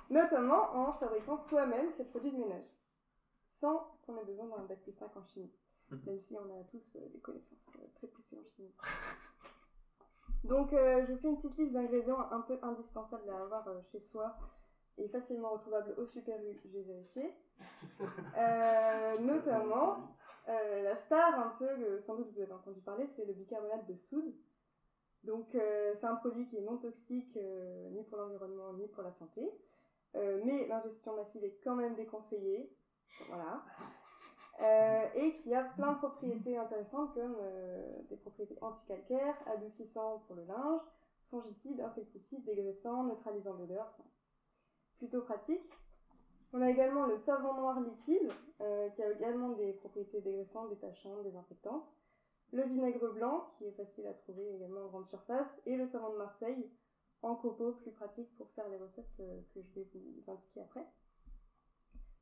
Notamment 0.10 0.74
en 0.74 0.94
fabriquant 0.94 1.38
soi-même 1.50 1.92
ces 1.98 2.06
produits 2.06 2.32
de 2.32 2.38
ménage, 2.38 2.66
sans 3.60 3.92
qu'on 4.06 4.18
ait 4.18 4.24
besoin 4.24 4.48
d'un 4.48 4.64
bac 4.64 4.80
plus 4.82 4.94
5 4.94 5.16
en 5.18 5.24
chimie, 5.26 5.52
même 5.92 6.20
si 6.28 6.36
on 6.36 6.60
a 6.60 6.64
tous 6.72 6.84
euh, 6.96 7.10
des 7.10 7.20
connaissances 7.20 7.58
euh, 7.78 7.88
très 7.96 8.08
poussées 8.08 8.38
en 8.38 8.56
chimie. 8.56 8.74
Donc, 10.44 10.72
euh, 10.72 11.06
je 11.06 11.14
vous 11.14 11.20
fais 11.20 11.28
une 11.28 11.42
petite 11.42 11.58
liste 11.58 11.74
d'ingrédients 11.74 12.32
un 12.32 12.42
peu 12.42 12.58
indispensables 12.62 13.30
à 13.30 13.42
avoir 13.42 13.68
euh, 13.68 13.82
chez 13.92 14.00
soi 14.12 14.38
et 14.98 15.10
facilement 15.10 15.50
retrouvables 15.50 15.94
au 15.98 16.06
Super 16.08 16.38
U, 16.42 16.60
j'ai 16.72 16.84
vérifié. 16.84 17.34
Euh, 18.38 19.18
notamment, 19.18 20.16
la 20.48 20.96
star, 21.06 21.40
un 21.40 21.56
peu, 21.58 21.66
sans 22.06 22.16
doute 22.16 22.28
vous 22.36 22.42
avez 22.42 22.52
entendu 22.52 22.80
parler, 22.82 23.10
c'est 23.16 23.26
le 23.26 23.34
bicarbonate 23.34 23.88
de 23.88 23.96
soude. 24.10 24.32
Donc, 25.24 25.48
c'est 25.52 26.04
un 26.04 26.16
produit 26.18 26.48
qui 26.48 26.58
est 26.58 26.62
non 26.62 26.78
toxique 26.78 27.36
ni 27.92 28.04
pour 28.04 28.20
l'environnement 28.20 28.74
ni 28.74 28.88
pour 28.90 29.02
la 29.02 29.12
santé. 29.14 29.50
Euh, 30.18 30.42
mais 30.44 30.68
l'ingestion 30.68 31.16
massive 31.16 31.44
est 31.44 31.60
quand 31.64 31.76
même 31.76 31.96
déconseillée. 31.96 32.70
Voilà. 33.28 33.64
Euh, 34.60 35.08
et 35.16 35.38
qui 35.38 35.54
a 35.54 35.64
plein 35.64 35.94
de 35.94 35.98
propriétés 36.00 36.58
intéressantes 36.58 37.14
comme 37.14 37.36
euh, 37.40 38.02
des 38.10 38.18
propriétés 38.18 38.58
anticalcaires, 38.62 39.38
adoucissants 39.46 40.24
pour 40.26 40.36
le 40.36 40.46
linge, 40.46 40.82
fongicides, 41.30 41.80
insecticides, 41.80 42.44
dégraissants, 42.44 43.04
neutralisants 43.04 43.54
d'odeur. 43.54 43.86
Enfin, 43.94 44.10
plutôt 44.98 45.22
pratique. 45.22 45.72
On 46.54 46.62
a 46.62 46.70
également 46.72 47.06
le 47.06 47.20
savon 47.20 47.54
noir 47.54 47.80
liquide 47.82 48.32
euh, 48.62 48.90
qui 48.90 49.04
a 49.04 49.12
également 49.12 49.50
des 49.50 49.74
propriétés 49.74 50.22
dégraissantes, 50.22 50.70
détachantes, 50.70 51.24
désinfectantes. 51.24 51.86
Le 52.52 52.64
vinaigre 52.64 53.14
blanc 53.14 53.52
qui 53.58 53.66
est 53.66 53.72
facile 53.74 54.08
à 54.08 54.14
trouver 54.14 54.56
également 54.56 54.86
en 54.86 54.88
grande 54.88 55.08
surface. 55.10 55.48
Et 55.68 55.76
le 55.76 55.88
savon 55.90 56.14
de 56.14 56.18
Marseille 56.18 56.72
en 57.22 57.36
copeaux, 57.36 57.74
plus 57.74 57.92
pratique 57.92 58.36
pour 58.38 58.50
faire 58.52 58.70
les 58.70 58.78
recettes 58.78 59.06
euh, 59.20 59.42
que 59.54 59.62
je 59.62 59.80
vais 59.80 59.88
vous 59.94 60.32
indiquer 60.32 60.62
après. 60.62 60.86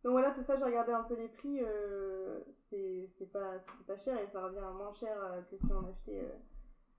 Donc 0.03 0.11
voilà, 0.11 0.31
tout 0.31 0.43
ça, 0.43 0.57
j'ai 0.57 0.63
regardé 0.63 0.91
un 0.91 1.03
peu 1.03 1.15
les 1.15 1.27
prix, 1.29 1.59
euh, 1.61 2.39
c'est 2.69 3.31
pas, 3.31 3.59
pas 3.87 3.97
cher 3.97 4.19
et 4.19 4.27
ça 4.31 4.43
revient 4.43 4.59
moins 4.75 4.93
cher 4.93 5.17
euh, 5.23 5.41
que 5.43 5.57
si 5.57 5.73
on 5.73 5.87
achetait 5.87 6.31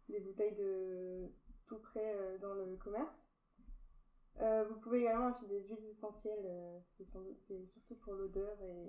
des 0.08 0.20
bouteilles 0.20 0.56
de 0.56 1.28
tout 1.66 1.78
près 1.78 2.38
dans 2.40 2.54
le 2.54 2.76
commerce. 2.76 3.14
Vous 4.68 4.76
pouvez 4.80 5.00
également 5.00 5.28
acheter 5.28 5.46
des 5.46 5.62
huiles 5.62 5.86
essentielles, 5.96 6.82
c'est 6.98 7.66
surtout 7.72 7.94
pour 8.04 8.14
l'odeur 8.14 8.60
et 8.62 8.88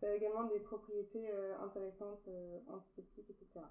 ça 0.00 0.06
a 0.08 0.14
également 0.14 0.44
des 0.44 0.60
propriétés 0.60 1.30
intéressantes, 1.60 2.28
antiseptiques, 2.68 3.30
etc. 3.30 3.66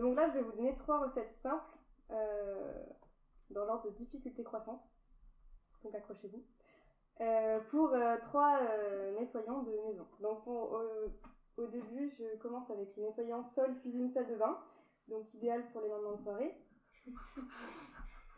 Donc 0.00 0.16
là, 0.16 0.28
je 0.28 0.38
vais 0.38 0.42
vous 0.42 0.52
donner 0.52 0.76
trois 0.78 1.06
recettes 1.06 1.34
simples 1.42 1.78
dans 2.08 3.64
l'ordre 3.64 3.90
de 3.90 3.96
difficulté 3.96 4.42
croissante. 4.42 4.82
Donc 5.84 5.94
accrochez-vous. 5.94 6.42
Euh, 7.20 7.60
pour 7.70 7.92
euh, 7.92 8.16
trois 8.28 8.60
euh, 8.62 9.18
nettoyants 9.18 9.62
de 9.62 9.70
maison. 9.70 10.06
Donc 10.20 10.40
euh, 10.48 11.08
au 11.56 11.66
début, 11.66 12.10
je 12.18 12.36
commence 12.38 12.68
avec 12.70 12.96
le 12.96 13.02
nettoyant 13.04 13.44
sol, 13.54 13.78
cuisine, 13.80 14.12
salle 14.12 14.28
de 14.28 14.36
bain. 14.36 14.58
Donc 15.08 15.32
idéal 15.34 15.64
pour 15.72 15.82
les 15.82 15.88
moments 15.88 16.16
de 16.16 16.22
soirée. 16.22 16.56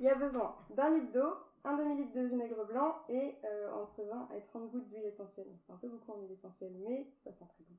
Il 0.00 0.06
y 0.06 0.08
a 0.08 0.14
besoin 0.16 0.56
d'un 0.70 0.90
litre 0.90 1.12
d'eau, 1.12 1.34
un 1.62 1.76
demi-litre 1.76 2.12
de 2.14 2.26
vinaigre 2.26 2.66
blanc 2.66 2.96
et 3.08 3.36
euh, 3.44 3.72
entre 3.72 4.02
20 4.02 4.28
et 4.36 4.42
30 4.42 4.70
gouttes 4.72 4.88
d'huile 4.88 5.04
essentielle. 5.04 5.46
C'est 5.64 5.72
un 5.72 5.76
peu 5.76 5.88
beaucoup 5.88 6.12
en 6.12 6.20
huile 6.20 6.32
essentielle, 6.32 6.74
mais 6.84 7.06
ça 7.22 7.30
sent 7.30 7.44
très 7.54 7.64
bon. 7.64 7.76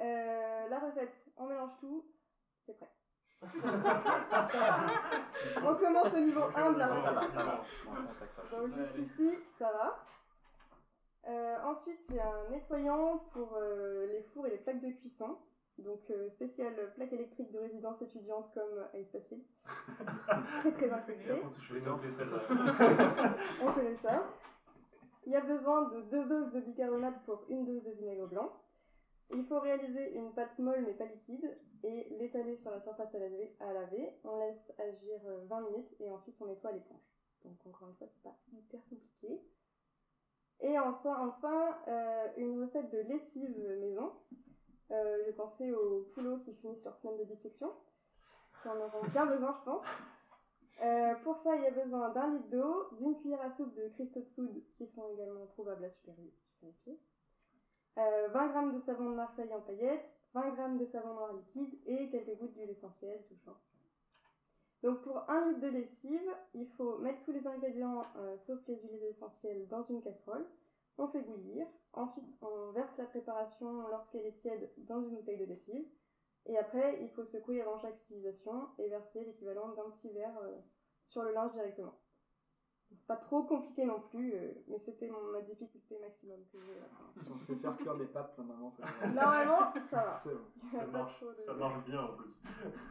Euh, 0.00 0.68
la 0.68 0.78
recette, 0.78 1.14
on 1.38 1.46
mélange 1.46 1.72
tout, 1.80 2.04
c'est 2.66 2.76
prêt. 2.76 2.90
on 5.64 5.74
commence 5.74 6.12
au 6.12 6.18
niveau 6.18 6.42
1 6.54 6.72
de 6.72 6.78
la 6.78 6.88
Ça 6.88 6.94
va, 6.94 7.10
recette. 7.10 7.32
ça 7.34 7.42
va. 7.44 7.60
Donc 8.50 8.74
jusqu'ici, 8.76 9.38
ça 9.58 9.70
va. 9.70 10.04
Euh, 11.28 11.56
ensuite, 11.64 12.00
il 12.08 12.16
y 12.16 12.20
a 12.20 12.28
un 12.28 12.48
nettoyant 12.50 13.18
pour 13.32 13.54
euh, 13.56 14.06
les 14.06 14.22
fours 14.32 14.46
et 14.46 14.50
les 14.50 14.58
plaques 14.58 14.80
de 14.80 14.90
cuisson. 14.90 15.36
Donc 15.78 16.00
euh, 16.10 16.28
spécial 16.30 16.72
plaque 16.96 17.12
électrique 17.12 17.52
de 17.52 17.58
résidence 17.58 18.00
étudiante 18.02 18.50
comme 18.52 18.84
à 18.92 18.98
Espacil. 18.98 19.40
très 20.60 20.72
très 20.72 20.90
celle-là. 22.10 22.38
On 23.62 23.72
connaît 23.72 23.96
ça. 24.02 24.24
Il 25.26 25.32
y 25.32 25.36
a 25.36 25.40
besoin 25.40 25.82
de 25.90 26.00
deux 26.10 26.24
doses 26.24 26.50
de 26.52 26.60
bicarbonate 26.60 27.22
pour 27.26 27.44
une 27.48 27.64
dose 27.66 27.84
de 27.84 27.90
vinaigre 27.92 28.26
blanc. 28.26 28.52
Il 29.30 29.44
faut 29.46 29.60
réaliser 29.60 30.14
une 30.16 30.32
pâte 30.32 30.58
molle 30.58 30.82
mais 30.84 30.94
pas 30.94 31.04
liquide 31.04 31.56
et 31.84 32.08
l'étaler 32.18 32.56
sur 32.58 32.70
la 32.70 32.80
surface 32.80 33.14
à 33.14 33.18
laver. 33.72 34.12
On 34.24 34.38
laisse 34.38 34.72
agir 34.78 35.20
euh, 35.26 35.44
20 35.46 35.60
minutes 35.70 35.94
et 36.00 36.10
ensuite 36.10 36.36
on 36.40 36.46
nettoie 36.46 36.72
l'éponge. 36.72 37.00
Donc 37.44 37.54
encore 37.66 37.88
une 37.88 37.94
fois, 37.96 38.06
c'est 38.12 38.22
pas 38.22 38.36
hyper 38.52 38.80
compliqué. 38.88 39.40
Et 40.60 40.78
enfin, 40.78 41.78
euh, 41.86 42.28
une 42.36 42.62
recette 42.64 42.90
de 42.90 42.98
lessive 42.98 43.68
maison. 43.80 44.12
Euh, 44.90 45.22
J'ai 45.24 45.32
pensé 45.32 45.70
aux 45.72 46.02
poulots 46.14 46.38
qui 46.38 46.54
finissent 46.54 46.82
leur 46.84 46.96
semaine 46.98 47.18
de 47.18 47.24
dissection. 47.24 47.70
Qui 48.62 48.68
en 48.68 48.80
auront 48.80 49.06
bien 49.12 49.26
besoin, 49.26 49.54
je 49.60 49.64
pense. 49.64 49.84
Euh, 50.82 51.14
pour 51.24 51.36
ça, 51.42 51.54
il 51.56 51.62
y 51.62 51.66
a 51.66 51.70
besoin 51.70 52.08
d'un 52.10 52.34
litre 52.34 52.48
d'eau, 52.48 52.88
d'une 52.92 53.16
cuillère 53.20 53.40
à 53.42 53.56
soupe 53.56 53.74
de 53.74 53.88
cristaux 53.88 54.20
de 54.20 54.28
soude 54.34 54.62
qui 54.76 54.86
sont 54.94 55.08
également 55.14 55.46
trouvables 55.46 55.84
à 55.84 55.90
Super- 55.90 56.14
euh, 57.98 58.28
20 58.28 58.72
g 58.72 58.76
de 58.78 58.82
savon 58.86 59.10
de 59.10 59.14
Marseille 59.16 59.52
en 59.52 59.60
paillettes, 59.60 60.08
20 60.34 60.54
g 60.54 60.84
de 60.84 60.90
savon 60.90 61.14
noir 61.14 61.32
liquide 61.32 61.78
et 61.86 62.08
quelques 62.10 62.38
gouttes 62.38 62.52
d'huile 62.54 62.70
essentielle 62.70 63.22
touchant. 63.28 63.56
Donc 64.82 65.02
pour 65.02 65.28
un 65.28 65.48
litre 65.48 65.60
de 65.60 65.68
lessive, 65.68 66.30
il 66.54 66.68
faut 66.76 66.98
mettre 66.98 67.22
tous 67.24 67.32
les 67.32 67.46
ingrédients 67.46 68.04
euh, 68.16 68.36
sauf 68.46 68.60
les 68.68 68.76
huiles 68.76 69.04
essentielles 69.10 69.66
dans 69.68 69.84
une 69.88 70.02
casserole. 70.02 70.46
On 70.98 71.08
fait 71.08 71.22
bouillir. 71.22 71.66
Ensuite, 71.92 72.24
on 72.42 72.72
verse 72.72 72.96
la 72.98 73.06
préparation 73.06 73.88
lorsqu'elle 73.88 74.26
est 74.26 74.40
tiède 74.40 74.70
dans 74.78 75.00
une 75.02 75.16
bouteille 75.16 75.38
de 75.38 75.46
lessive. 75.46 75.86
Et 76.46 76.56
après, 76.56 76.98
il 77.02 77.10
faut 77.10 77.24
secouer 77.24 77.60
avant 77.60 77.78
chaque 77.78 78.00
utilisation 78.04 78.68
et 78.78 78.88
verser 78.88 79.24
l'équivalent 79.24 79.68
d'un 79.70 79.90
petit 79.90 80.10
verre 80.10 80.38
euh, 80.42 80.58
sur 81.08 81.22
le 81.22 81.32
linge 81.32 81.52
directement. 81.52 81.94
C'est 82.90 83.06
pas 83.06 83.16
trop 83.16 83.42
compliqué 83.42 83.84
non 83.84 84.00
plus, 84.10 84.32
euh, 84.34 84.52
mais 84.66 84.78
c'était 84.78 85.08
ma 85.32 85.40
difficulté 85.42 85.98
maximum 85.98 86.38
que 86.52 86.58
j'ai 86.58 86.74
là. 86.80 86.86
Si 87.22 87.30
on 87.30 87.38
sait 87.38 87.54
faire 87.56 87.76
cuire 87.76 87.96
des 87.96 88.06
pâtes, 88.06 88.36
normalement, 88.38 88.70
ça 88.70 88.82
va. 88.84 89.06
Normalement, 89.08 89.72
ça 89.90 89.96
va. 90.04 90.16
C'est 90.16 90.30
bon. 90.34 90.40
Ça 90.70 90.86
marche, 90.86 91.20
de- 91.22 91.42
ça 91.46 91.52
marche 91.54 91.84
bien 91.84 92.00
en 92.02 92.08
plus. 92.14 92.38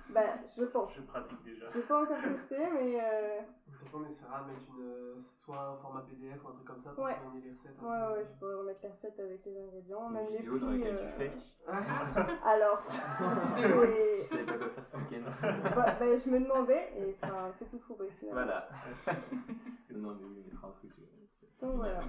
Bah, 0.09 0.21
je 0.55 0.63
pense. 0.65 0.93
Je 0.93 1.01
pratique 1.01 1.43
déjà. 1.43 1.65
Je 1.73 1.79
pas 1.81 2.03
encore 2.03 2.17
testé, 2.21 2.57
mais 2.73 2.99
euh, 3.01 3.39
De 3.41 3.71
toute 3.73 3.81
façon, 3.85 3.97
on 4.05 4.09
essaiera 4.09 4.41
de 4.43 4.47
mettre 4.51 4.61
une, 4.69 4.81
euh, 4.83 5.15
soit 5.43 5.59
un 5.61 5.75
format 5.77 6.01
PDF 6.01 6.43
ou 6.43 6.47
un 6.47 6.51
truc 6.53 6.65
comme 6.67 6.81
ça 6.81 6.91
pour 6.91 7.03
Ouais. 7.03 7.15
qu'on 7.15 7.35
ait 7.37 7.41
les 7.41 7.51
recettes. 7.51 7.75
un 7.81 7.85
ouais, 7.85 7.97
peu. 8.13 8.13
ouais, 8.19 8.25
je 8.25 8.39
pourrais 8.39 8.55
remettre 8.55 8.79
la 8.83 8.89
recette 8.91 9.19
avec 9.19 9.45
les 9.45 9.57
ingrédients, 9.59 10.07
Une 10.09 10.13
même 10.13 10.29
les 10.31 10.37
vidéo 10.37 10.57
dans 10.59 10.67
prix. 10.67 10.77
laquelle 10.79 10.95
euh, 10.95 11.09
tu 11.11 11.17
fais. 11.17 11.31
Alors, 12.45 12.81
Tu 12.87 14.23
savais 14.23 14.45
pas 14.45 14.57
quoi 14.57 14.69
faire 14.69 14.85
ce 14.87 14.97
week-end. 14.97 15.29
bah, 15.75 15.95
bah, 15.99 16.17
je 16.17 16.29
me 16.29 16.39
demandais, 16.39 16.91
et 16.95 17.15
enfin, 17.21 17.51
c'est 17.59 17.69
tout 17.69 17.77
trouvé 17.79 18.09
finalement. 18.19 18.41
Voilà. 18.43 18.67
non, 19.93 20.13
mais 20.13 20.23
oui, 20.25 20.41
mettra 20.41 20.67
un 20.67 20.71
truc. 20.71 20.91
euh, 20.99 21.05
Donc 21.61 21.75
voilà. 21.75 21.99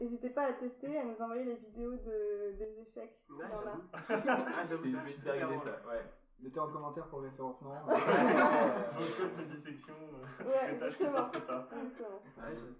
N'hésitez 0.00 0.30
pas 0.30 0.46
à 0.46 0.52
tester, 0.54 0.98
à 0.98 1.04
nous 1.04 1.20
envoyer 1.20 1.44
les 1.44 1.54
vidéos 1.56 1.96
de, 1.96 2.52
des 2.58 2.80
échecs. 2.80 3.12
Ouais, 3.30 3.48
dans 3.48 3.62
j'avoue. 3.62 3.82
Ah, 3.92 4.64
j'avoue, 4.68 4.82
C'est 4.84 4.90
une 4.90 4.96
idée 4.96 5.54
drôle. 5.54 5.64
ça, 5.66 5.88
ouais. 5.88 6.04
Mettez 6.40 6.58
en 6.58 6.68
commentaire 6.68 7.06
pour 7.06 7.20
le 7.20 7.28
référencement. 7.28 7.84
Vos 7.84 9.06
codes 9.16 9.36
de 9.36 9.54
dissection, 9.54 9.94
euh, 9.94 10.44
Ouais, 10.44 10.66
les 10.72 10.78
tâches 10.78 10.96
qui 10.96 11.02
exactement. 11.04 11.12
partent 11.12 11.46
pas. 11.46 11.68
Ouais, 12.36 12.54
j'avoue, 12.54 12.74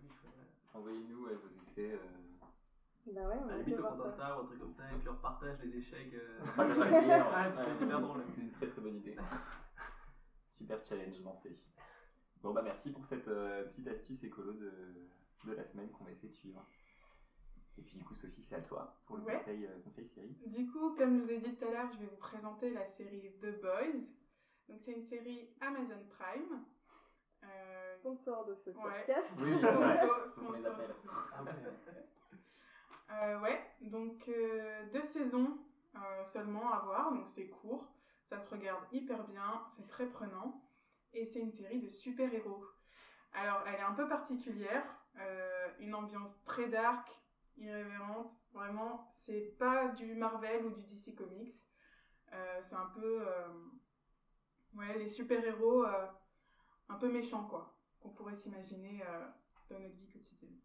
Envoyez-nous 0.75 1.25
ouais, 1.27 1.35
vos 1.35 1.49
essais. 1.71 1.93
Euh... 1.93 1.99
Bah 3.07 3.29
ouais, 3.29 3.37
on 3.41 3.49
À 3.49 3.57
la 3.57 3.63
limite, 3.63 3.77
ça. 3.81 4.09
Insta 4.09 4.37
ou 4.37 4.41
un 4.41 4.45
truc 4.47 4.59
comme 4.59 4.73
ça, 4.73 4.91
et 4.91 4.95
puis 4.97 5.09
on 5.09 5.13
repartage 5.13 5.59
les 5.61 5.77
échecs. 5.77 6.13
euh, 6.15 6.39
Partage 6.57 6.79
Ouais, 6.79 8.01
drôle. 8.01 8.23
C'est 8.35 8.41
une 8.41 8.51
très 8.53 8.67
très 8.69 8.81
bonne 8.81 8.97
idée. 8.97 9.17
Super 10.59 10.85
challenge 10.85 11.21
lancé. 11.23 11.57
Bon 12.43 12.53
bah 12.53 12.63
merci 12.63 12.91
pour 12.91 13.05
cette 13.07 13.29
euh, 13.29 13.63
petite 13.65 13.87
astuce 13.87 14.23
écolo 14.25 14.53
de, 14.53 15.07
de 15.45 15.53
la 15.53 15.65
semaine 15.65 15.91
qu'on 15.91 16.05
va 16.05 16.11
essayer 16.11 16.29
de 16.29 16.35
suivre. 16.35 16.65
Et 17.79 17.83
puis 17.83 17.97
du 17.97 18.05
coup 18.05 18.15
Sophie 18.15 18.43
c'est 18.49 18.57
à 18.57 18.61
toi 18.61 18.93
pour 19.07 19.17
le 19.17 19.23
Ouais. 19.23 19.39
conseil, 19.39 19.65
euh, 19.67 19.79
conseil 19.85 20.07
série. 20.09 20.37
Du 20.47 20.67
coup, 20.67 20.91
comme 20.97 21.17
je 21.17 21.23
vous 21.23 21.31
ai 21.31 21.39
dit 21.39 21.55
tout 21.57 21.65
à 21.65 21.71
l'heure, 21.71 21.91
je 21.93 21.99
vais 21.99 22.07
vous 22.07 22.17
présenter 22.17 22.71
la 22.73 22.85
série 22.85 23.31
The 23.41 23.61
Boys. 23.61 24.03
Donc, 24.69 24.81
c'est 24.85 24.93
une 24.93 25.03
série 25.03 25.49
Amazon 25.61 26.05
Prime. 26.09 26.61
Euh, 27.45 27.97
Sponsor 27.97 28.45
de 28.45 28.55
ce 28.55 28.71
Ouais. 28.71 28.77
podcast. 29.05 29.29
Oui, 29.39 29.59
sponsor- 29.59 29.81
de 29.81 30.93
ce 30.93 31.09
Ah 31.33 31.43
ouais. 31.43 31.53
Euh, 33.11 33.41
ouais, 33.41 33.61
donc 33.81 34.27
euh, 34.29 34.85
deux 34.91 35.05
saisons 35.05 35.59
euh, 35.97 36.25
seulement 36.25 36.73
à 36.73 36.79
voir, 36.81 37.13
donc 37.13 37.29
c'est 37.29 37.47
court, 37.49 37.85
ça 38.25 38.39
se 38.39 38.49
regarde 38.49 38.83
hyper 38.91 39.25
bien, 39.25 39.63
c'est 39.77 39.87
très 39.87 40.07
prenant, 40.09 40.62
et 41.13 41.27
c'est 41.27 41.41
une 41.41 41.53
série 41.53 41.81
de 41.81 41.89
super-héros. 41.89 42.65
Alors, 43.33 43.63
elle 43.67 43.77
est 43.77 43.81
un 43.81 43.95
peu 43.95 44.09
particulière, 44.09 44.85
euh, 45.19 45.69
une 45.79 45.95
ambiance 45.95 46.43
très 46.45 46.69
dark, 46.69 47.09
irrévérente, 47.57 48.33
vraiment, 48.53 49.15
c'est 49.25 49.57
pas 49.59 49.89
du 49.89 50.15
Marvel 50.15 50.67
ou 50.67 50.71
du 50.71 50.83
DC 50.83 51.15
Comics, 51.15 51.59
Euh, 52.35 52.63
c'est 52.63 52.77
un 52.77 52.87
peu, 52.95 53.21
euh, 53.29 53.49
ouais, 54.75 54.99
les 54.99 55.09
super-héros 55.09 55.85
un 56.89 56.95
peu 56.95 57.11
méchants, 57.11 57.47
quoi, 57.47 57.77
qu'on 58.01 58.09
pourrait 58.09 58.37
s'imaginer 58.37 59.05
dans 59.69 59.79
notre 59.79 59.97
vie 59.97 60.09
quotidienne. 60.09 60.57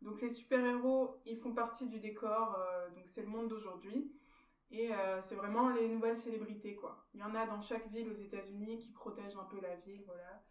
Donc 0.00 0.22
les 0.22 0.30
super-héros, 0.30 1.20
ils 1.26 1.38
font 1.38 1.52
partie 1.52 1.86
du 1.86 2.00
décor, 2.00 2.58
donc 2.94 3.10
c'est 3.10 3.22
le 3.22 3.28
monde 3.28 3.48
d'aujourd'hui. 3.48 4.10
Et 4.72 4.90
euh, 4.94 5.20
c'est 5.28 5.34
vraiment 5.34 5.68
les 5.70 5.86
nouvelles 5.86 6.18
célébrités, 6.18 6.74
quoi. 6.76 7.06
Il 7.12 7.20
y 7.20 7.22
en 7.22 7.34
a 7.34 7.46
dans 7.46 7.60
chaque 7.60 7.86
ville 7.88 8.08
aux 8.08 8.16
États-Unis 8.16 8.78
qui 8.78 8.90
protègent 8.92 9.36
un 9.36 9.44
peu 9.44 9.60
la 9.60 9.76
ville, 9.76 10.02
voilà. 10.06 10.42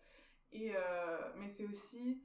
Et, 0.52 0.76
euh, 0.76 1.32
mais 1.38 1.50
c'est 1.50 1.66
aussi 1.66 2.22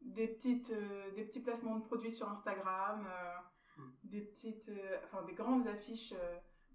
des, 0.00 0.28
petites, 0.28 0.70
euh, 0.70 1.10
des 1.12 1.24
petits 1.24 1.40
placements 1.40 1.76
de 1.76 1.82
produits 1.82 2.12
sur 2.12 2.28
Instagram, 2.28 3.06
euh, 3.06 3.36
Mm. 3.76 3.90
des 4.04 4.22
petites, 4.22 4.70
enfin 5.04 5.22
des 5.24 5.34
grandes 5.34 5.66
affiches 5.66 6.14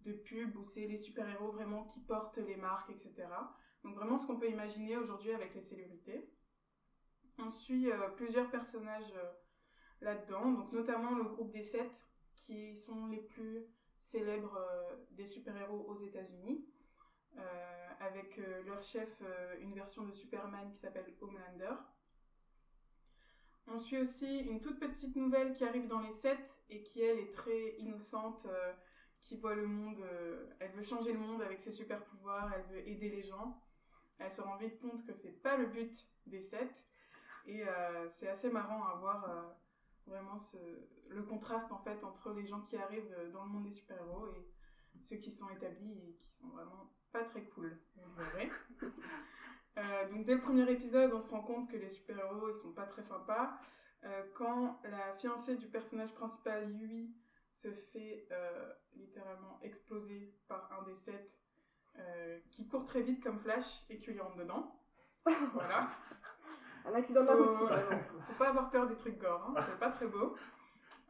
de 0.06 0.14
pub 0.14 0.56
où 0.56 0.64
c'est 0.66 0.86
les 0.86 1.00
super-héros 1.00 1.50
vraiment 1.50 1.84
qui 1.86 2.00
portent 2.00 2.38
les 2.38 2.56
marques, 2.56 2.92
etc. 2.92 3.28
Donc 3.84 3.96
vraiment 3.96 4.20
ce 4.20 4.28
qu'on 4.28 4.38
peut 4.38 4.48
imaginer 4.48 4.98
aujourd'hui 4.98 5.32
avec 5.32 5.56
les 5.56 5.64
célébrités. 5.64 6.30
On 7.40 7.50
suit 7.50 7.88
plusieurs 8.18 8.52
personnages 8.52 9.16
là-dedans, 10.02 10.52
donc 10.52 10.72
notamment 10.72 11.16
le 11.16 11.24
groupe 11.24 11.52
des 11.52 11.64
sept, 11.64 11.92
qui 12.36 12.76
sont 12.76 13.08
les 13.08 13.22
plus 13.22 13.66
célèbres 14.12 14.58
euh, 14.58 14.96
des 15.12 15.26
super-héros 15.26 15.86
aux 15.88 15.98
États-Unis, 16.04 16.66
euh, 17.38 17.90
avec 18.00 18.38
euh, 18.38 18.64
leur 18.64 18.84
chef, 18.84 19.24
une 19.62 19.74
version 19.74 20.04
de 20.04 20.12
Superman 20.12 20.70
qui 20.72 20.78
s'appelle 20.78 21.14
Homelander. 21.22 21.76
On 23.68 23.80
suit 23.80 24.00
aussi 24.00 24.40
une 24.40 24.60
toute 24.60 24.80
petite 24.80 25.16
nouvelle 25.16 25.54
qui 25.54 25.64
arrive 25.64 25.88
dans 25.88 26.02
les 26.02 26.12
sept 26.14 26.58
et 26.70 26.82
qui, 26.82 27.02
elle, 27.02 27.20
est 27.20 27.32
très 27.32 27.76
innocente, 27.78 28.48
qui 29.24 29.38
voit 29.38 29.56
le 29.56 29.68
monde, 29.68 30.04
elle 30.60 30.72
veut 30.72 30.84
changer 30.84 31.14
le 31.14 31.20
monde 31.20 31.42
avec 31.42 31.62
ses 31.62 31.72
super 31.72 32.04
pouvoirs, 32.04 32.52
elle 32.54 32.76
veut 32.76 32.88
aider 32.90 33.10
les 33.10 33.24
gens. 33.24 33.62
Elle 34.18 34.32
se 34.32 34.42
rend 34.42 34.58
vite 34.58 34.80
compte 34.82 35.06
que 35.06 35.14
c'est 35.14 35.42
pas 35.44 35.58
le 35.58 35.68
but 35.68 36.06
des 36.26 36.42
sept. 36.42 36.84
Et 37.46 37.64
c'est 38.10 38.28
assez 38.28 38.50
marrant 38.50 38.84
à 38.84 38.96
voir 38.96 39.56
vraiment 40.12 40.38
ce, 40.38 40.58
le 41.10 41.24
contraste 41.24 41.72
en 41.72 41.80
fait 41.80 42.04
entre 42.04 42.32
les 42.32 42.46
gens 42.46 42.62
qui 42.62 42.78
arrivent 42.78 43.14
euh, 43.14 43.30
dans 43.30 43.44
le 43.44 43.50
monde 43.50 43.64
des 43.64 43.72
super-héros 43.72 44.28
et 44.28 44.48
ceux 45.00 45.18
qui 45.18 45.32
sont 45.32 45.50
établis 45.50 45.92
et 45.92 46.14
qui 46.14 46.30
sont 46.40 46.48
vraiment 46.50 46.92
pas 47.12 47.24
très 47.24 47.44
cool. 47.44 47.78
Vous 47.96 48.14
verrez. 48.16 48.50
Euh, 49.78 50.06
donc 50.10 50.26
dès 50.26 50.36
le 50.36 50.42
premier 50.42 50.70
épisode, 50.70 51.14
on 51.14 51.22
se 51.22 51.30
rend 51.30 51.40
compte 51.40 51.72
que 51.72 51.78
les 51.78 51.88
super-héros, 51.88 52.50
ils 52.50 52.62
sont 52.62 52.74
pas 52.74 52.86
très 52.86 53.04
sympas. 53.04 53.58
Euh, 54.04 54.22
quand 54.36 54.82
la 54.84 55.14
fiancée 55.14 55.56
du 55.56 55.68
personnage 55.68 56.14
principal, 56.14 56.70
Yui, 56.76 57.16
se 57.62 57.72
fait 57.72 58.28
euh, 58.32 58.74
littéralement 58.96 59.62
exploser 59.62 60.36
par 60.50 60.70
un 60.74 60.84
des 60.84 60.96
sept 60.96 61.26
qui 62.50 62.68
court 62.68 62.84
très 62.84 63.02
vite 63.02 63.24
comme 63.24 63.40
Flash 63.40 63.66
et 63.90 63.98
qui 63.98 64.12
lui 64.12 64.20
rentre 64.20 64.36
dedans. 64.36 64.78
voilà. 65.54 65.90
Un 66.86 66.94
accident 66.96 67.22
de 67.22 67.28
la 67.28 67.36
route, 67.36 68.08
Faut, 68.28 68.34
pas 68.34 68.50
avoir 68.50 68.70
peur 68.72 68.88
des 68.88 68.96
trucs 68.96 69.18
gore, 69.20 69.54
hein, 69.56 69.64
c'est 69.68 69.80
pas 69.80 69.92
très 69.92 70.08
beau. 70.08 70.36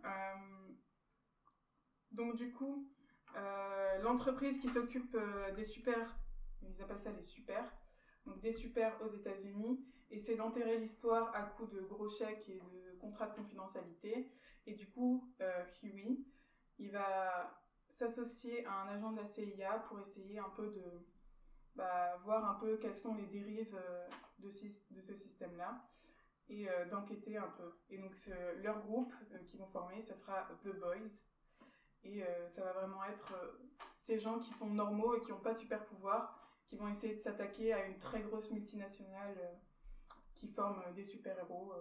Euh, 0.04 0.72
donc 2.12 2.36
du 2.36 2.52
coup, 2.52 2.88
euh, 3.38 3.98
l'entreprise 4.00 4.60
qui 4.60 4.70
s'occupe 4.70 5.16
euh, 5.16 5.52
des 5.56 5.64
super, 5.64 6.18
ils 6.62 6.82
appellent 6.82 7.02
ça 7.02 7.12
les 7.12 7.24
super, 7.24 7.64
donc 8.26 8.42
des 8.42 8.54
super 8.54 9.02
aux 9.02 9.14
États-Unis, 9.14 9.80
essaie 10.10 10.36
d'enterrer 10.36 10.78
l'histoire 10.78 11.34
à 11.34 11.44
coups 11.44 11.72
de 11.72 11.82
gros 11.82 12.10
chèques 12.10 12.50
et 12.50 12.60
de 12.60 13.00
contrats 13.00 13.28
de 13.28 13.36
confidentialité. 13.36 14.30
Et 14.68 14.74
du 14.74 14.90
coup, 14.90 15.34
euh, 15.42 15.64
Huey, 15.82 16.18
il 16.78 16.92
va 16.92 17.58
s'associer 17.98 18.66
à 18.66 18.82
un 18.82 18.88
agent 18.90 19.12
de 19.12 19.22
la 19.22 19.28
CIA 19.28 19.80
pour 19.88 20.00
essayer 20.02 20.40
un 20.40 20.50
peu 20.56 20.68
de 20.68 21.08
bah, 21.76 22.18
voir 22.24 22.44
un 22.50 22.56
peu 22.56 22.78
quelles 22.78 22.98
sont 22.98 23.16
les 23.16 23.28
dérives 23.28 23.76
euh, 23.76 24.08
de, 24.42 25.02
ce 25.02 25.14
système-là 25.14 25.82
et 26.50 26.70
euh, 26.70 26.86
d'enquêter 26.86 27.38
un 27.38 27.48
peu. 27.48 27.72
Et 27.90 27.98
donc 27.98 28.14
leur 28.62 28.80
groupe 28.82 29.14
euh, 29.32 29.38
qu'ils 29.48 29.60
vont 29.60 29.68
former, 29.68 30.02
ça 30.02 30.16
sera 30.16 30.48
The 30.64 30.80
Boys. 30.80 31.10
Et 32.04 32.24
euh, 32.24 32.50
ça 32.50 32.64
va 32.64 32.74
vraiment 32.74 33.04
être 33.06 33.34
euh, 33.34 33.52
ces 34.00 34.20
gens 34.20 34.40
qui 34.40 34.52
sont 34.54 34.70
normaux 34.70 35.16
et 35.16 35.22
qui 35.22 35.32
n'ont 35.32 35.40
pas 35.40 35.54
de 35.54 35.60
super 35.60 35.86
pouvoir, 35.86 36.40
qui 36.66 36.76
vont 36.76 36.88
essayer 36.88 37.16
de 37.16 37.22
s'attaquer 37.22 37.74
à 37.74 37.86
une 37.86 38.00
très 38.00 38.22
grosse 38.22 38.50
multinationale 38.50 39.36
qui 40.36 40.48
forme 40.48 40.82
des 40.96 41.06
super-héros. 41.06 41.74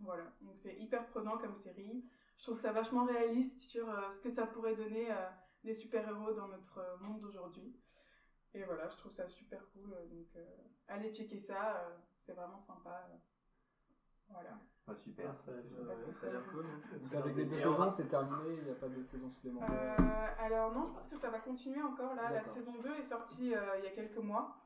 Voilà, 0.00 0.24
donc 0.42 0.56
c'est 0.62 0.74
hyper 0.74 1.06
prenant 1.06 1.38
comme 1.38 1.56
série. 1.56 2.04
Je 2.36 2.42
trouve 2.42 2.60
ça 2.60 2.72
vachement 2.72 3.04
réaliste 3.04 3.58
sur 3.62 3.86
ce 4.14 4.20
que 4.20 4.30
ça 4.30 4.46
pourrait 4.46 4.76
donner 4.76 5.08
des 5.64 5.74
super-héros 5.74 6.34
dans 6.34 6.48
notre 6.48 6.98
monde 7.00 7.20
d'aujourd'hui. 7.20 7.74
Et 8.58 8.64
voilà, 8.64 8.88
je 8.88 8.96
trouve 8.96 9.12
ça 9.12 9.26
super 9.28 9.60
cool. 9.72 9.92
euh, 9.92 10.04
Donc 10.06 10.26
euh, 10.36 10.44
allez 10.88 11.14
checker 11.14 11.38
ça, 11.38 11.76
euh, 11.76 11.96
c'est 12.26 12.32
vraiment 12.32 12.58
sympa. 12.66 13.04
euh. 13.08 13.16
Voilà. 14.30 14.58
Ah, 14.88 14.94
super. 15.04 15.32
Ça, 15.46 15.52
a 15.52 16.30
l'air 16.30 16.42
cool. 16.50 16.64
Donc 17.00 17.14
avec 17.14 17.36
les 17.36 17.44
deux 17.44 17.56
saisons, 17.56 17.92
c'est 17.96 18.08
terminé, 18.08 18.54
il 18.56 18.64
n'y 18.64 18.70
a 18.70 18.74
pas 18.74 18.88
de 18.88 19.02
saison 19.12 19.28
supplémentaire. 19.30 19.68
Euh, 19.70 20.28
alors 20.38 20.70
non, 20.72 20.86
je 20.88 20.92
pense 20.92 21.08
que 21.08 21.18
ça 21.18 21.28
va 21.28 21.38
continuer 21.38 21.80
encore 21.82 22.14
là. 22.14 22.30
La 22.30 22.42
saison 22.52 22.78
2 22.78 22.94
est 22.96 23.08
sortie 23.08 23.54
euh, 23.54 23.76
il 23.78 23.84
y 23.84 23.86
a 23.86 23.90
quelques 23.90 24.16
mois. 24.16 24.56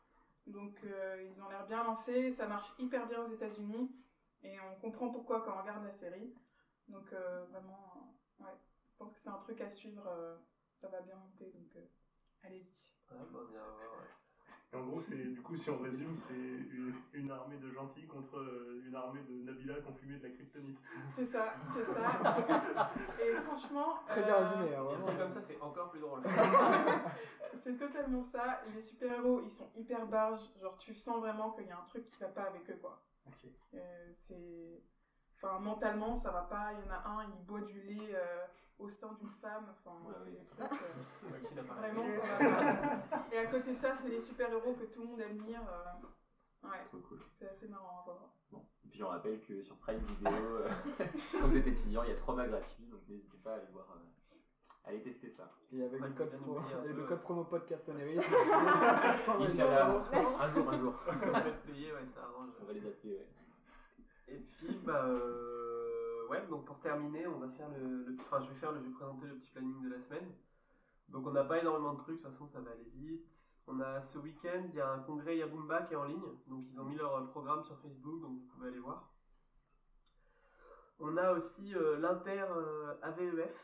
Donc 0.47 0.83
euh, 0.85 1.21
ils 1.23 1.41
ont 1.43 1.49
l'air 1.49 1.65
bien 1.65 1.83
lancés, 1.85 2.31
ça 2.33 2.47
marche 2.47 2.73
hyper 2.79 3.07
bien 3.07 3.23
aux 3.23 3.29
États-Unis 3.31 3.89
et 4.43 4.59
on 4.59 4.75
comprend 4.75 5.09
pourquoi 5.11 5.41
quand 5.41 5.55
on 5.55 5.59
regarde 5.59 5.83
la 5.83 5.93
série. 5.93 6.33
Donc 6.89 7.13
euh, 7.13 7.45
vraiment, 7.51 7.95
euh, 8.41 8.45
ouais, 8.45 8.57
je 8.91 8.97
pense 8.97 9.13
que 9.13 9.21
c'est 9.23 9.29
un 9.29 9.39
truc 9.39 9.61
à 9.61 9.69
suivre, 9.69 10.05
euh, 10.09 10.35
ça 10.81 10.89
va 10.89 11.01
bien 11.01 11.17
monter 11.17 11.49
donc 11.51 11.77
euh, 11.77 11.85
allez-y. 12.43 12.75
Ouais, 13.13 13.27
bah, 13.33 13.41
bien 13.51 13.61
ouais. 13.61 14.09
Et 14.73 14.77
en 14.77 14.87
gros, 14.87 15.01
c'est 15.01 15.17
du 15.17 15.43
coup, 15.43 15.55
si 15.55 15.69
on 15.69 15.79
résume, 15.79 16.17
c'est 16.17 16.35
une, 16.35 16.95
une 17.13 17.31
armée 17.31 17.59
de 17.59 17.71
gentils 17.71 18.07
contre 18.07 18.39
euh, 18.39 18.83
une 18.87 18.97
armée 18.97 19.21
de 19.29 19.45
Nabila 19.45 19.75
qui 19.81 19.89
ont 19.89 19.93
fumé 19.93 20.17
de 20.17 20.23
la 20.23 20.31
kryptonite. 20.31 20.79
C'est 21.11 21.27
ça, 21.27 21.53
c'est 21.75 21.85
ça. 21.93 22.91
et 23.23 23.35
franchement, 23.43 23.99
Très 24.07 24.23
bien 24.23 24.37
euh, 24.37 24.49
résumé, 24.49 24.75
hein, 24.75 25.15
comme 25.19 25.33
ça, 25.35 25.43
c'est 25.47 25.61
encore 25.61 25.91
plus 25.91 26.01
drôle. 26.01 26.23
C'est 27.63 27.77
totalement 27.77 28.23
ça. 28.23 28.61
Les 28.75 28.83
super-héros, 28.83 29.41
ils 29.45 29.51
sont 29.51 29.69
hyper 29.77 30.07
barges. 30.07 30.43
Genre, 30.61 30.77
tu 30.79 30.95
sens 30.95 31.21
vraiment 31.21 31.51
qu'il 31.51 31.67
y 31.67 31.71
a 31.71 31.79
un 31.79 31.85
truc 31.85 32.07
qui 32.07 32.17
va 32.19 32.29
pas 32.29 32.45
avec 32.45 32.69
eux, 32.71 32.79
quoi. 32.81 32.99
Ok. 33.27 33.51
Euh, 33.75 34.11
c'est. 34.27 34.83
Enfin, 35.37 35.59
mentalement, 35.59 36.17
ça 36.17 36.31
va 36.31 36.43
pas. 36.43 36.73
Il 36.73 36.81
y 36.81 36.89
en 36.89 36.91
a 36.91 37.09
un, 37.09 37.25
il 37.25 37.45
boit 37.45 37.61
du 37.61 37.81
lait 37.83 38.15
euh, 38.15 38.47
au 38.83 38.89
sein 38.91 39.13
d'une 39.21 39.31
femme. 39.41 39.65
Enfin, 39.71 39.97
Ouais, 40.07 40.15
c'est 40.25 40.31
oui. 40.31 40.37
des 40.39 40.45
trucs. 40.45 41.59
euh, 41.59 41.63
vraiment, 41.63 42.05
ça 42.39 42.49
va 42.49 42.73
pas. 43.11 43.27
Et 43.33 43.39
à 43.39 43.47
côté 43.47 43.73
de 43.75 43.79
ça, 43.81 43.95
c'est 44.03 44.09
les 44.09 44.21
super-héros 44.21 44.75
que 44.75 44.85
tout 44.85 45.01
le 45.03 45.07
monde 45.09 45.21
admire. 45.21 45.61
euh, 45.69 46.67
Ouais, 46.69 46.85
Trop 46.89 46.99
cool. 46.99 47.19
c'est 47.39 47.49
assez 47.49 47.67
marrant 47.69 48.01
à 48.01 48.05
voir. 48.05 48.19
Bon. 48.53 48.65
Et 48.85 48.89
puis 48.89 49.03
on 49.03 49.09
rappelle 49.09 49.41
que 49.41 49.63
sur 49.63 49.77
Prime 49.79 49.99
Video, 49.99 50.31
euh, 50.33 50.69
quand 51.41 51.49
vous 51.49 51.57
êtes 51.57 51.67
étudiant, 51.67 52.03
il 52.05 52.11
y 52.11 52.13
a 52.13 52.17
3 52.17 52.35
mois 52.35 52.47
gratuits, 52.47 52.87
donc 52.87 53.01
n'hésitez 53.09 53.39
pas 53.39 53.53
à 53.53 53.57
aller 53.57 53.67
voir, 53.73 53.87
euh, 53.97 54.37
aller 54.85 55.03
tester 55.03 55.29
ça. 55.31 55.51
Et 55.73 55.83
avec 55.83 56.01
Ouais, 56.01 56.07
le 56.09 56.15
code, 56.15 56.29
bien 56.31 56.39
pro- 56.39 56.59
oublié 56.59 56.75
un 56.75 56.85
et 56.85 56.93
le 56.93 57.05
code 57.05 57.23
promo 57.23 57.45
podcast 57.45 57.89
Oneris, 57.89 58.19
un 60.41 60.53
jour, 60.53 60.71
un 60.71 60.79
jour. 60.79 60.95
On 61.07 61.31
va 61.33 61.41
te 61.43 61.67
payer, 61.67 61.93
ouais, 61.93 62.07
ça 62.15 62.23
arrange. 62.23 62.51
On 62.61 62.65
va 62.65 62.73
les 62.73 62.87
appeler, 62.87 63.15
ouais. 63.17 63.27
Et 64.29 64.39
puis, 64.39 64.79
bah, 64.85 65.05
euh, 65.07 65.82
ouais, 66.33 66.43
donc 66.49 66.65
pour 66.65 66.79
terminer, 66.81 67.27
on 67.27 67.37
va 67.39 67.49
faire 67.49 67.69
le, 67.69 68.05
le- 68.05 68.17
enfin, 68.21 68.41
je 68.41 68.49
vais 68.49 68.55
faire, 68.55 68.73
le, 68.73 68.81
je 68.81 68.85
vais 68.87 68.91
présenter 68.91 69.27
le 69.27 69.35
petit 69.35 69.51
planning 69.51 69.83
de 69.83 69.89
la 69.89 69.99
semaine. 69.99 70.33
Donc, 71.09 71.27
on 71.27 71.31
n'a 71.31 71.45
pas 71.45 71.59
énormément 71.59 71.93
de 71.93 71.99
trucs, 71.99 72.17
de 72.17 72.23
toute 72.23 72.31
façon, 72.33 72.47
ça 72.47 72.61
va 72.61 72.71
aller 72.71 72.89
vite. 72.95 73.23
On 73.67 73.81
a 73.81 74.01
ce 74.01 74.17
week-end, 74.19 74.63
il 74.69 74.75
y 74.75 74.81
a 74.81 74.89
un 74.89 74.99
congrès 74.99 75.37
Yabumba 75.37 75.83
qui 75.83 75.93
est 75.93 75.97
en 75.97 76.05
ligne, 76.05 76.33
donc 76.47 76.65
ils 76.71 76.81
ont 76.81 76.85
mis 76.85 76.97
leur 76.97 77.15
euh, 77.15 77.23
programme 77.23 77.63
sur 77.63 77.79
Facebook, 77.79 78.21
donc 78.21 78.33
vous 78.33 78.45
pouvez 78.51 78.69
aller 78.69 78.79
voir. 78.79 79.09
On 80.99 81.17
a 81.17 81.33
aussi 81.33 81.75
euh, 81.75 81.97
l'Inter 81.99 82.45
euh, 82.49 82.95
AVEF, 83.03 83.55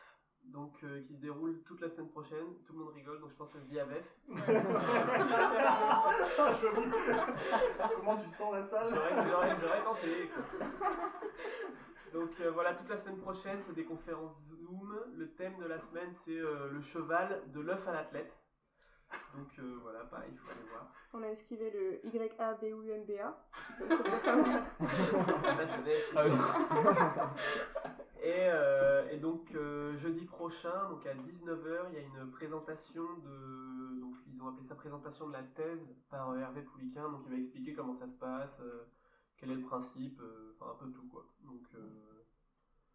donc 0.45 0.83
euh, 0.83 1.01
qui 1.01 1.15
se 1.15 1.21
déroule 1.21 1.59
toute 1.65 1.81
la 1.81 1.89
semaine 1.89 2.09
prochaine. 2.09 2.55
Tout 2.67 2.75
le 2.75 2.81
monde 2.81 2.93
rigole, 2.93 3.19
donc 3.21 3.31
je 3.31 3.37
pense 3.37 3.51
que 3.51 3.59
je 3.61 3.65
dis 3.65 3.79
AVEF. 3.81 4.05
Comment 7.95 8.17
tu 8.17 8.29
sens 8.29 8.53
la 8.53 8.63
salle? 8.63 8.93
J'aurais 9.61 9.83
tenté. 9.83 10.29
Donc 12.13 12.31
euh, 12.41 12.51
voilà, 12.51 12.75
toute 12.75 12.89
la 12.89 12.99
semaine 13.01 13.19
prochaine, 13.19 13.61
c'est 13.67 13.75
des 13.75 13.85
conférences 13.85 14.37
Zoom. 14.61 14.95
Le 15.17 15.29
thème 15.33 15.59
de 15.59 15.67
la 15.67 15.79
semaine, 15.79 16.13
c'est 16.25 16.39
euh, 16.39 16.69
le 16.71 16.81
cheval 16.81 17.43
de 17.53 17.61
l'œuf 17.61 17.87
à 17.87 17.93
l'athlète. 17.93 18.33
Donc 19.35 19.49
euh, 19.59 19.79
voilà, 19.83 20.01
pareil, 20.05 20.31
il 20.33 20.39
faut 20.39 20.51
aller 20.51 20.69
voir. 20.71 20.93
On 21.15 21.23
a 21.23 21.29
esquivé 21.29 21.71
le 21.71 22.01
YABUMBA. 22.13 23.37
Ça, 23.79 23.85
je 23.89 25.77
connais. 25.77 26.03
Ah 26.15 26.25
oui. 26.25 26.33
Et, 28.21 28.49
euh, 28.51 29.09
et 29.11 29.17
donc 29.17 29.43
euh, 29.55 29.97
jeudi 29.99 30.25
prochain, 30.25 30.89
donc 30.91 31.07
à 31.07 31.15
19h, 31.15 31.87
il 31.89 31.95
y 31.95 31.99
a 31.99 32.01
une 32.01 32.31
présentation 32.33 33.05
de. 33.25 34.01
Donc 34.01 34.17
ils 34.27 34.43
ont 34.43 34.49
appelé 34.49 34.67
ça 34.67 34.75
présentation 34.75 35.29
de 35.29 35.33
la 35.33 35.43
thèse 35.43 35.79
par 36.11 36.37
Hervé 36.37 36.63
Pouliquin. 36.63 37.09
Donc 37.09 37.23
il 37.27 37.33
va 37.33 37.39
expliquer 37.39 37.75
comment 37.75 37.95
ça 37.95 38.07
se 38.07 38.19
passe, 38.19 38.59
euh, 38.61 38.83
quel 39.39 39.51
est 39.51 39.55
le 39.55 39.61
principe, 39.61 40.19
euh, 40.21 40.53
enfin 40.55 40.71
un 40.71 40.75
peu 40.75 40.89
tout 40.91 41.07
quoi. 41.07 41.25
Donc 41.41 41.63
euh, 41.75 42.23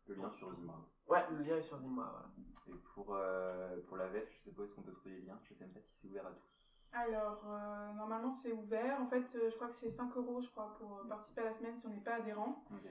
Le 0.07 0.15
lien 0.15 0.29
sur 0.31 0.53
Zimra. 0.53 0.79
ouais, 1.07 1.23
le 1.29 1.41
lien 1.41 1.57
est 1.57 1.61
sur 1.63 1.77
Zimra, 1.79 2.09
voilà. 2.09 2.29
Et 2.67 2.77
pour, 2.93 3.07
euh, 3.13 3.79
pour 3.87 3.97
la 3.97 4.07
VEF, 4.09 4.25
je 4.29 4.43
sais 4.43 4.51
pas 4.51 4.61
où 4.61 4.65
est-ce 4.65 4.73
qu'on 4.73 4.83
peut 4.83 4.91
trouver 4.91 5.15
les 5.15 5.21
liens, 5.21 5.39
je 5.43 5.53
sais 5.53 5.63
même 5.63 5.73
pas 5.73 5.79
si 5.81 5.87
c'est 6.01 6.07
ouvert 6.07 6.25
à 6.25 6.31
tous. 6.33 6.59
Alors, 6.91 7.39
euh, 7.45 7.91
normalement, 7.93 8.31
c'est 8.41 8.51
ouvert. 8.51 8.99
En 8.99 9.07
fait, 9.07 9.23
euh, 9.35 9.49
je 9.49 9.55
crois 9.55 9.67
que 9.69 9.75
c'est 9.79 9.89
5 9.95 10.15
euros, 10.15 10.41
je 10.41 10.49
crois, 10.49 10.69
pour 10.77 11.01
participer 11.07 11.41
à 11.41 11.45
la 11.45 11.53
semaine 11.53 11.75
si 11.79 11.85
on 11.85 11.89
n'est 11.89 11.99
pas 11.99 12.15
adhérent. 12.15 12.55
Ok. 12.71 12.85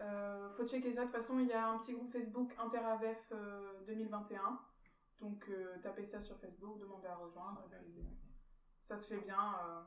Euh, 0.00 0.48
faut 0.50 0.64
checker 0.64 0.94
ça. 0.94 1.04
De 1.04 1.10
toute 1.10 1.20
façon, 1.20 1.38
il 1.40 1.46
y 1.48 1.52
a 1.52 1.66
un 1.66 1.76
petit 1.78 1.92
groupe 1.92 2.10
Facebook 2.12 2.54
Interavef 2.58 3.18
euh, 3.32 3.80
2021. 3.82 4.56
Donc, 5.20 5.48
euh, 5.48 5.76
tapez 5.78 6.04
ça 6.06 6.20
sur 6.20 6.36
Facebook, 6.38 6.78
demandez 6.78 7.06
à 7.08 7.16
rejoindre. 7.16 7.60
ça 8.88 8.96
se 8.98 9.06
fait 9.06 9.18
bien. 9.20 9.58
euh, 9.60 9.80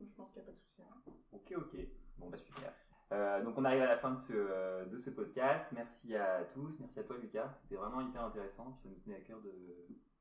je 0.00 0.14
pense 0.16 0.30
qu'il 0.30 0.42
n'y 0.42 0.48
a 0.48 0.52
pas 0.52 0.52
de 0.52 0.56
souci. 0.58 0.82
hein. 0.82 1.12
Ok, 1.32 1.52
ok. 1.56 1.76
Bon, 2.18 2.28
bah 2.28 2.36
super. 2.36 2.72
Euh, 3.10 3.40
donc 3.40 3.56
on 3.56 3.64
arrive 3.64 3.80
à 3.80 3.86
la 3.86 3.96
fin 3.96 4.10
de 4.10 4.18
ce, 4.18 4.32
euh, 4.34 4.84
de 4.84 4.98
ce 4.98 5.10
podcast. 5.10 5.64
Merci 5.72 6.14
à 6.14 6.44
tous, 6.44 6.78
merci 6.78 6.98
à 6.98 7.04
toi 7.04 7.16
Lucas. 7.16 7.50
C'était 7.62 7.76
vraiment 7.76 8.00
hyper 8.00 8.22
intéressant. 8.24 8.70
Puis 8.72 8.82
ça 8.82 8.88
nous 8.88 8.98
tenait 8.98 9.16
à 9.16 9.20
cœur 9.20 9.40
de, 9.40 9.52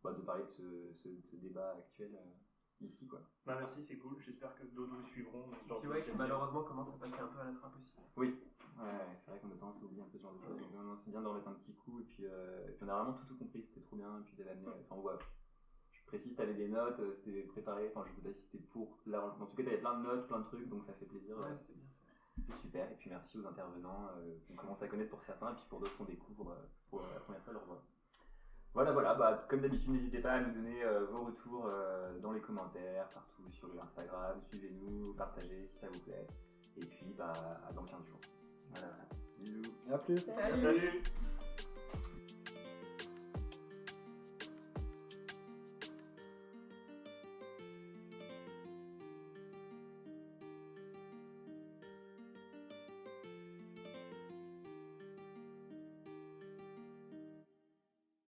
bah, 0.03 0.13
de 0.13 0.21
parler 0.21 0.43
de 0.43 0.49
ce, 0.49 0.91
ce, 0.93 1.09
ce 1.29 1.35
débat 1.35 1.71
actuel 1.71 2.15
euh, 2.15 2.85
ici. 2.85 3.05
Quoi. 3.07 3.19
Bah 3.45 3.55
merci, 3.59 3.83
c'est 3.83 3.97
cool. 3.97 4.15
J'espère 4.21 4.55
que 4.55 4.63
d'autres 4.63 4.93
vous 4.95 5.03
suivront. 5.07 5.51
genre 5.67 5.79
Puis 5.79 5.89
ouais, 5.89 6.03
qui 6.03 6.11
malheureusement 6.11 6.63
commence 6.63 6.87
à 6.87 6.97
passer 6.97 7.19
un 7.19 7.27
peu 7.27 7.39
à 7.39 7.45
la 7.45 7.51
trappe 7.51 7.75
aussi. 7.77 7.93
Oui, 8.15 8.27
ouais, 8.79 9.17
c'est 9.25 9.31
vrai 9.31 9.39
qu'on 9.39 9.51
a 9.51 9.55
tendance 9.55 9.81
à 9.81 9.85
oublier 9.85 10.01
un 10.01 10.05
peu 10.05 10.17
ce 10.17 10.23
genre 10.23 10.33
de 10.33 10.39
choses. 10.39 10.57
Donc 10.57 10.73
non, 10.73 10.83
non, 10.83 10.97
c'est 11.03 11.11
bien 11.11 11.21
d'en 11.21 11.31
remettre 11.31 11.49
un 11.49 11.55
petit 11.55 11.73
coup. 11.75 11.99
Et 11.99 12.03
puis, 12.03 12.23
euh, 12.25 12.69
et 12.69 12.71
puis 12.71 12.85
on 12.85 12.87
a 12.87 12.95
vraiment 12.95 13.13
tout, 13.13 13.25
tout 13.25 13.35
compris, 13.35 13.63
c'était 13.63 13.81
trop 13.81 13.97
bien. 13.97 14.17
Et 14.19 14.21
puis 14.23 14.35
t'avais 14.37 14.51
amené, 14.51 14.67
enfin 14.89 15.01
ouais, 15.01 15.13
je 15.91 16.05
précise, 16.05 16.35
t'avais 16.37 16.53
des 16.53 16.69
notes, 16.69 16.99
euh, 16.99 17.11
c'était 17.11 17.43
préparé. 17.43 17.91
Enfin, 17.93 18.05
je 18.07 18.15
sais 18.15 18.21
pas 18.21 18.31
si 18.31 18.41
c'était 18.43 18.63
pour. 18.69 18.97
Là, 19.07 19.35
en 19.41 19.45
tout 19.45 19.55
cas, 19.57 19.63
t'avais 19.63 19.79
plein 19.79 19.95
de 19.95 20.03
notes, 20.03 20.25
plein 20.27 20.39
de 20.39 20.45
trucs, 20.45 20.69
donc 20.69 20.85
ça 20.85 20.93
fait 20.93 21.05
plaisir. 21.05 21.37
Ouais, 21.37 21.53
c'était 21.59 21.73
bien. 21.73 21.86
C'était 22.38 22.61
super. 22.61 22.91
Et 22.91 22.95
puis 22.95 23.09
merci 23.09 23.38
aux 23.38 23.45
intervenants 23.45 24.09
euh, 24.17 24.35
qu'on 24.47 24.55
commence 24.55 24.81
à 24.81 24.88
connaître 24.88 25.09
pour 25.09 25.23
certains, 25.23 25.51
et 25.51 25.55
puis 25.55 25.65
pour 25.69 25.79
d'autres 25.79 25.97
qu'on 25.97 26.05
découvre 26.05 26.51
euh, 26.51 26.65
pour 26.89 27.01
la 27.01 27.19
première 27.19 27.41
fois 27.43 27.53
leur 27.53 27.65
voix. 27.65 27.83
Voilà, 28.73 28.91
voilà. 28.91 29.15
Bah, 29.15 29.45
comme 29.49 29.61
d'habitude, 29.61 29.89
n'hésitez 29.89 30.19
pas 30.19 30.33
à 30.33 30.41
nous 30.41 30.53
donner 30.53 30.83
euh, 30.83 31.05
vos 31.05 31.25
retours 31.25 31.65
euh, 31.65 32.19
dans 32.19 32.31
les 32.31 32.41
commentaires, 32.41 33.09
partout 33.09 33.49
sur 33.49 33.69
Instagram. 33.81 34.39
Suivez-nous, 34.49 35.13
partagez 35.15 35.67
si 35.73 35.79
ça 35.79 35.88
vous 35.89 35.99
plaît. 35.99 36.27
Et 36.77 36.85
puis, 36.85 37.13
bah, 37.17 37.33
à 37.67 37.73
dans 37.73 37.83
15 37.83 38.05
jours. 38.05 38.19
Voilà, 38.69 38.88
voilà. 38.88 39.07
Bisous. 39.39 39.73
À 39.91 39.97
plus. 39.97 40.19
Salut. 40.19 40.61
Salut 40.61 41.03